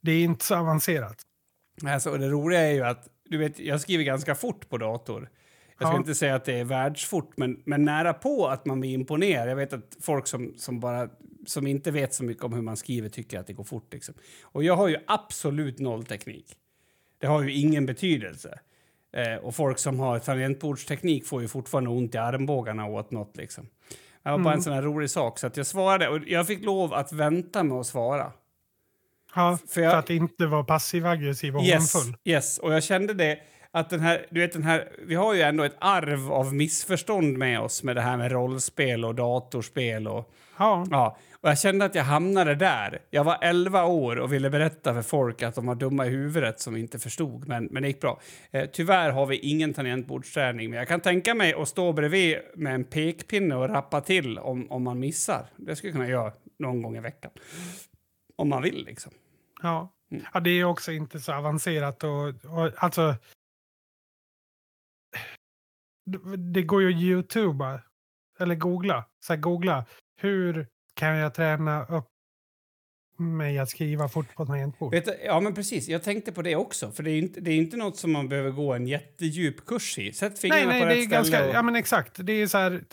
Det 0.02 0.12
är 0.12 0.24
inte 0.24 0.46
så 0.46 0.56
avancerat. 0.56 1.22
Alltså, 1.86 2.10
och 2.10 2.20
det 2.20 2.30
roliga 2.30 2.60
är 2.60 2.74
ju 2.74 2.84
att 2.84 3.08
du 3.30 3.38
vet, 3.38 3.60
jag 3.60 3.82
skriver 3.82 4.04
ganska 4.04 4.36
fort 4.36 4.70
på 4.70 4.78
dator. 4.78 5.30
Jag 5.80 5.88
ska 5.88 5.96
Ja. 5.96 6.00
inte 6.00 6.16
säga 6.16 6.36
att 6.36 6.46
det 6.46 6.60
är 6.60 6.64
världsfort, 6.64 7.34
men, 7.38 7.62
men 7.66 7.86
nära 7.86 8.14
på 8.14 8.48
att 8.48 8.66
man 8.66 8.80
blir 8.80 8.94
imponerad. 8.94 9.50
Jag 9.50 9.56
vet 9.56 9.74
att 9.74 9.98
folk 10.02 10.28
som, 10.28 10.54
som, 10.58 10.80
bara, 10.80 11.10
som 11.50 11.68
inte 11.68 11.92
vet 11.92 12.14
så 12.14 12.24
mycket 12.24 12.44
om 12.44 12.54
hur 12.54 12.62
man 12.62 12.78
skriver 12.78 13.10
tycker 13.10 13.40
att 13.40 13.48
det 13.48 13.54
går 13.54 13.64
fort. 13.64 13.94
Liksom. 13.94 14.16
Och 14.42 14.64
jag 14.64 14.76
har 14.76 14.88
ju 14.88 14.98
absolut 15.08 15.80
noll 15.80 16.06
teknik. 16.06 16.56
Det 17.20 17.28
har 17.28 17.42
ju 17.44 17.54
ingen 17.54 17.86
betydelse. 17.86 18.60
Eh, 19.14 19.36
och 19.36 19.56
folk 19.56 19.80
som 19.80 20.00
har 20.00 20.20
tangentbordsteknik 20.20 21.26
får 21.26 21.42
ju 21.42 21.48
fortfarande 21.48 21.90
ont 21.90 22.16
i 22.16 22.18
armbågarna 22.18 22.86
åt 22.86 23.12
något. 23.12 23.38
Liksom. 23.38 23.68
Det 24.24 24.30
var 24.32 24.40
bara 24.40 24.54
en 24.54 24.62
sån 24.62 24.74
här 24.74 24.82
rolig 24.82 25.10
sak. 25.10 25.40
Så 25.40 25.48
att 25.48 25.58
jag 25.58 25.68
svarade 25.68 26.10
och 26.10 26.20
jag 26.28 26.48
fick 26.48 26.66
lov 26.66 26.94
att 26.94 27.12
vänta 27.14 27.64
med 27.64 27.78
att 27.78 27.88
svara. 27.88 28.32
Ja, 29.36 29.58
För 29.62 29.68
för, 29.68 29.82
jag- 29.82 29.96
att 29.98 30.10
inte 30.10 30.46
vara 30.46 30.64
passiv-aggressiv 30.64 31.56
och 31.58 31.64
Yes, 31.64 31.94
hånfull. 31.94 32.18
yes. 32.26 32.58
Och 32.58 32.74
jag 32.74 32.84
kände 32.84 33.14
det 33.14 33.40
att 33.72 33.90
den 33.90 34.00
här, 34.00 34.26
du 34.30 34.40
vet 34.40 34.54
den 34.54 34.64
här, 34.64 34.92
vi 35.08 35.16
har 35.16 35.34
ju 35.34 35.42
ändå 35.42 35.64
ett 35.64 35.76
arv 35.80 36.32
av 36.34 36.56
missförstånd 36.56 37.38
med 37.38 37.60
oss 37.62 37.84
med 37.84 37.96
det 37.96 38.02
här 38.02 38.18
med 38.18 38.32
rollspel 38.32 39.06
och 39.06 39.16
datorspel 39.16 40.08
och 40.08 40.34
Ja. 40.60 40.86
ja. 40.92 41.18
Och 41.48 41.52
jag 41.52 41.60
kände 41.60 41.86
att 41.86 41.96
jag 41.96 42.04
hamnade 42.04 42.56
där. 42.56 43.02
Jag 43.10 43.24
var 43.24 43.38
11 43.42 43.86
år 43.86 44.20
och 44.20 44.34
ville 44.34 44.50
berätta 44.50 44.94
för 44.94 45.02
folk 45.02 45.42
att 45.42 45.56
de 45.56 45.66
var 45.66 45.76
dumma 45.76 46.06
i 46.06 46.10
huvudet 46.10 46.60
som 46.60 46.76
inte 46.76 47.00
förstod, 47.00 47.48
men, 47.48 47.66
men 47.66 47.84
det 47.84 47.88
gick 47.88 48.02
bra. 48.02 48.20
Eh, 48.52 48.70
tyvärr 48.74 49.12
har 49.12 49.26
vi 49.26 49.38
ingen 49.38 49.74
tangentbordsträning, 49.74 50.70
men 50.70 50.80
jag 50.80 50.88
kan 50.88 51.00
tänka 51.00 51.34
mig 51.34 51.54
att 51.54 51.68
stå 51.68 51.94
bredvid 51.94 52.38
med 52.56 52.76
en 52.76 52.84
pekpinne 52.84 53.56
och 53.56 53.70
rappa 53.70 54.02
till 54.02 54.40
om, 54.40 54.72
om 54.72 54.84
man 54.84 55.00
missar. 55.00 55.46
Det 55.56 55.76
skulle 55.76 55.90
jag 55.92 55.96
kunna 55.96 56.10
göra 56.10 56.34
någon 56.60 56.82
gång 56.82 56.98
i 56.98 57.00
veckan. 57.00 57.32
Om 58.36 58.50
man 58.50 58.62
vill 58.62 58.86
liksom. 58.86 59.12
Ja. 59.62 59.94
Mm. 60.12 60.26
ja, 60.34 60.40
det 60.40 60.50
är 60.50 60.64
också 60.64 60.92
inte 60.92 61.20
så 61.20 61.34
avancerat. 61.34 62.04
Och, 62.04 62.28
och, 62.28 62.72
alltså, 62.76 63.16
det, 66.38 66.64
går 66.64 66.82
ju 66.82 66.96
att 66.96 67.02
youtuba, 67.02 67.82
eller 68.40 68.56
googla. 68.56 69.06
Så 69.20 69.34
här, 69.34 69.40
googla. 69.40 69.86
Hur 70.22 70.68
kan 70.98 71.18
jag 71.18 71.34
träna 71.34 71.86
upp 71.86 72.08
mig 73.20 73.60
att 73.60 73.70
skriva 73.70 74.10
fort 74.10 74.36
på 74.36 74.46
tangentbord? 74.46 74.92
Vet 74.94 75.06
du, 75.06 75.18
ja, 75.26 75.40
men 75.40 75.54
precis. 75.54 75.88
Jag 75.88 76.04
tänkte 76.04 76.32
på 76.32 76.42
det 76.42 76.56
också. 76.56 76.92
För 76.92 77.04
det 77.04 77.12
är 77.12 77.18
inte, 77.20 77.40
det 77.42 77.52
är 77.52 77.58
inte 77.58 77.78
något 77.78 77.98
som 77.98 78.12
man 78.12 78.30
behöver 78.30 78.52
gå 78.52 78.74
en 78.74 78.88
jättedjup 78.88 79.66
kurs 79.66 79.98
i. 80.00 80.14
Sätt 80.14 80.40
fingrarna 80.40 80.66
Nej, 80.66 80.80
nej, 80.80 80.82
på 80.82 80.88
det 80.88 80.94
rätt 80.96 80.98
är 81.00 81.04
ställe. 81.04 81.18
ganska... 81.18 81.50
och, 81.50 81.56
Ja, 81.56 81.62
men 81.62 81.76
exakt. 81.76 82.18
Det 82.26 82.34
är 82.34 82.48
så 82.48 82.58
här... 82.58 82.84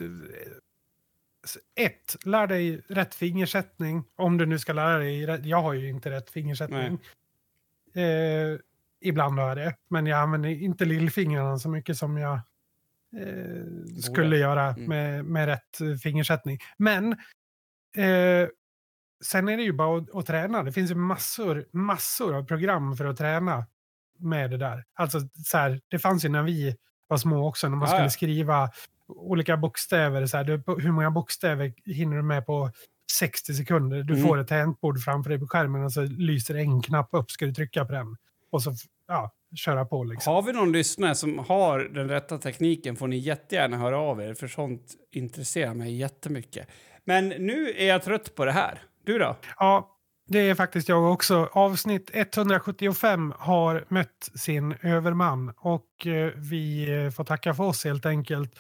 Ett, 1.81 2.17
lär 2.25 2.47
dig 2.47 2.83
rätt 2.89 3.15
fingersättning. 3.15 4.05
Om 4.17 4.39
du 4.39 4.47
nu 4.47 4.59
ska 4.59 4.73
lära 4.73 4.99
dig... 4.99 5.21
Jag 5.49 5.63
har 5.63 5.73
ju 5.73 5.89
inte 5.89 6.11
rätt 6.11 6.31
fingersättning. 6.31 6.99
Eh, 7.95 8.59
ibland 9.01 9.39
har 9.39 9.49
jag 9.49 9.57
det. 9.57 9.75
Men 9.89 10.07
jag 10.07 10.19
använder 10.21 10.49
inte 10.51 10.85
lillfingrarna 10.85 11.59
så 11.59 11.69
mycket 11.69 11.97
som 11.97 12.17
jag 12.17 12.35
eh, 13.17 14.01
skulle 14.03 14.37
göra 14.37 14.69
Mm. 14.69 14.85
med, 14.89 15.25
med 15.25 15.47
rätt 15.47 16.01
fingersättning. 16.03 16.59
Men 16.77 17.17
eh, 17.97 18.49
sen 19.25 19.49
är 19.49 19.57
det 19.57 19.63
ju 19.63 19.73
bara 19.73 19.99
att, 19.99 20.15
att 20.17 20.27
träna. 20.27 20.63
Det 20.63 20.73
finns 20.73 20.91
ju 20.91 20.95
massor, 20.95 21.65
massor 21.73 22.35
av 22.37 22.43
program 22.47 22.97
för 22.97 23.05
att 23.05 23.17
träna 23.17 23.67
med 24.19 24.51
det 24.51 24.57
där. 24.57 24.85
Alltså, 24.95 25.21
så 25.47 25.59
här, 25.59 25.81
det 25.89 25.99
fanns 25.99 26.25
ju 26.25 26.29
när 26.29 26.43
vi 26.43 26.77
var 27.07 27.17
små 27.17 27.49
också, 27.49 27.69
när 27.69 27.77
man 27.77 27.89
Ja, 27.89 27.91
skulle 27.91 28.05
ja. 28.05 28.11
skriva 28.11 28.71
olika 29.09 29.57
bokstäver. 29.57 30.27
Så 30.27 30.37
här, 30.37 30.45
du, 30.45 30.63
hur 30.83 30.93
många 30.93 31.11
bokstäver 31.11 31.73
hinner 31.87 32.17
du 32.17 32.23
med 32.23 32.47
på 32.47 32.71
60 33.13 33.55
sekunder? 33.55 34.03
Du 34.03 34.15
Mm. 34.15 34.27
får 34.27 34.39
ett 34.39 34.49
tangentbord 34.49 34.99
framför 35.03 35.31
dig 35.31 35.39
på 35.39 35.47
skärmen 35.47 35.85
och 35.85 35.93
så 35.93 36.03
lyser 36.03 36.55
en 36.55 36.83
knapp 36.83 37.09
upp. 37.13 37.31
Ska 37.31 37.47
du 37.47 37.55
trycka 37.55 37.85
på 37.85 37.93
den? 37.93 38.17
Och 38.51 38.63
så 38.63 38.73
ja, 39.09 39.31
köra 39.57 39.85
på 39.85 40.05
liksom. 40.05 40.33
Har 40.35 40.43
vi 40.43 40.53
någon 40.53 40.73
lyssnare 40.73 41.15
som 41.15 41.39
har 41.39 41.79
den 41.81 42.09
rätta 42.09 42.39
tekniken 42.39 42.97
får 42.97 43.09
ni 43.09 43.17
jättegärna 43.19 43.77
höra 43.77 43.99
av 43.99 44.21
er, 44.23 44.35
för 44.35 44.49
sånt 44.49 44.83
intresserar 45.13 45.75
mig 45.75 45.97
jättemycket. 45.97 46.69
Men 47.05 47.29
nu 47.29 47.71
är 47.77 47.89
jag 47.89 48.03
trött 48.03 48.35
på 48.35 48.45
det 48.45 48.53
här. 48.53 48.83
Du 49.05 49.19
då? 49.19 49.37
Ja, 49.59 49.91
det 50.27 50.39
är 50.39 50.55
faktiskt 50.55 50.89
jag 50.89 51.13
också. 51.13 51.49
Avsnitt 51.53 52.11
175 52.13 53.35
har 53.39 53.85
mött 53.89 54.31
sin 54.35 54.75
överman 54.83 55.53
och 55.57 56.07
eh, 56.07 56.33
vi 56.37 56.93
eh, 57.05 57.11
får 57.11 57.25
tacka 57.25 57.55
för 57.55 57.65
oss 57.65 57.85
helt 57.85 58.07
enkelt. 58.07 58.53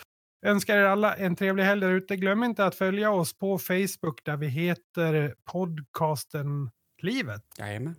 Önskar 0.46 0.76
er 0.76 0.82
alla 0.82 1.14
en 1.14 1.36
trevlig 1.36 1.64
helg 1.64 1.80
där 1.80 1.90
ute. 1.90 2.16
Glöm 2.16 2.44
inte 2.44 2.64
att 2.64 2.74
följa 2.74 3.10
oss 3.10 3.38
på 3.38 3.58
Facebook 3.58 4.24
där 4.24 4.36
vi 4.36 4.46
heter 4.46 5.34
podcasten 5.44 6.70
Livet. 7.02 7.42
Jajamän. 7.58 7.96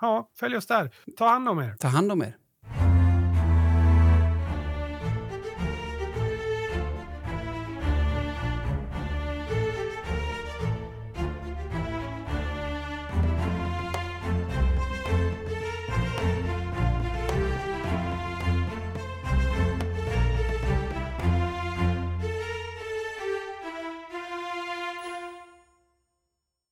Ja, 0.00 0.30
följ 0.36 0.56
oss 0.56 0.66
där. 0.66 0.90
Ta 1.16 1.28
hand 1.28 1.48
om 1.48 1.58
er. 1.58 1.76
Ta 1.78 1.88
hand 1.88 2.12
om 2.12 2.22
er. 2.22 2.36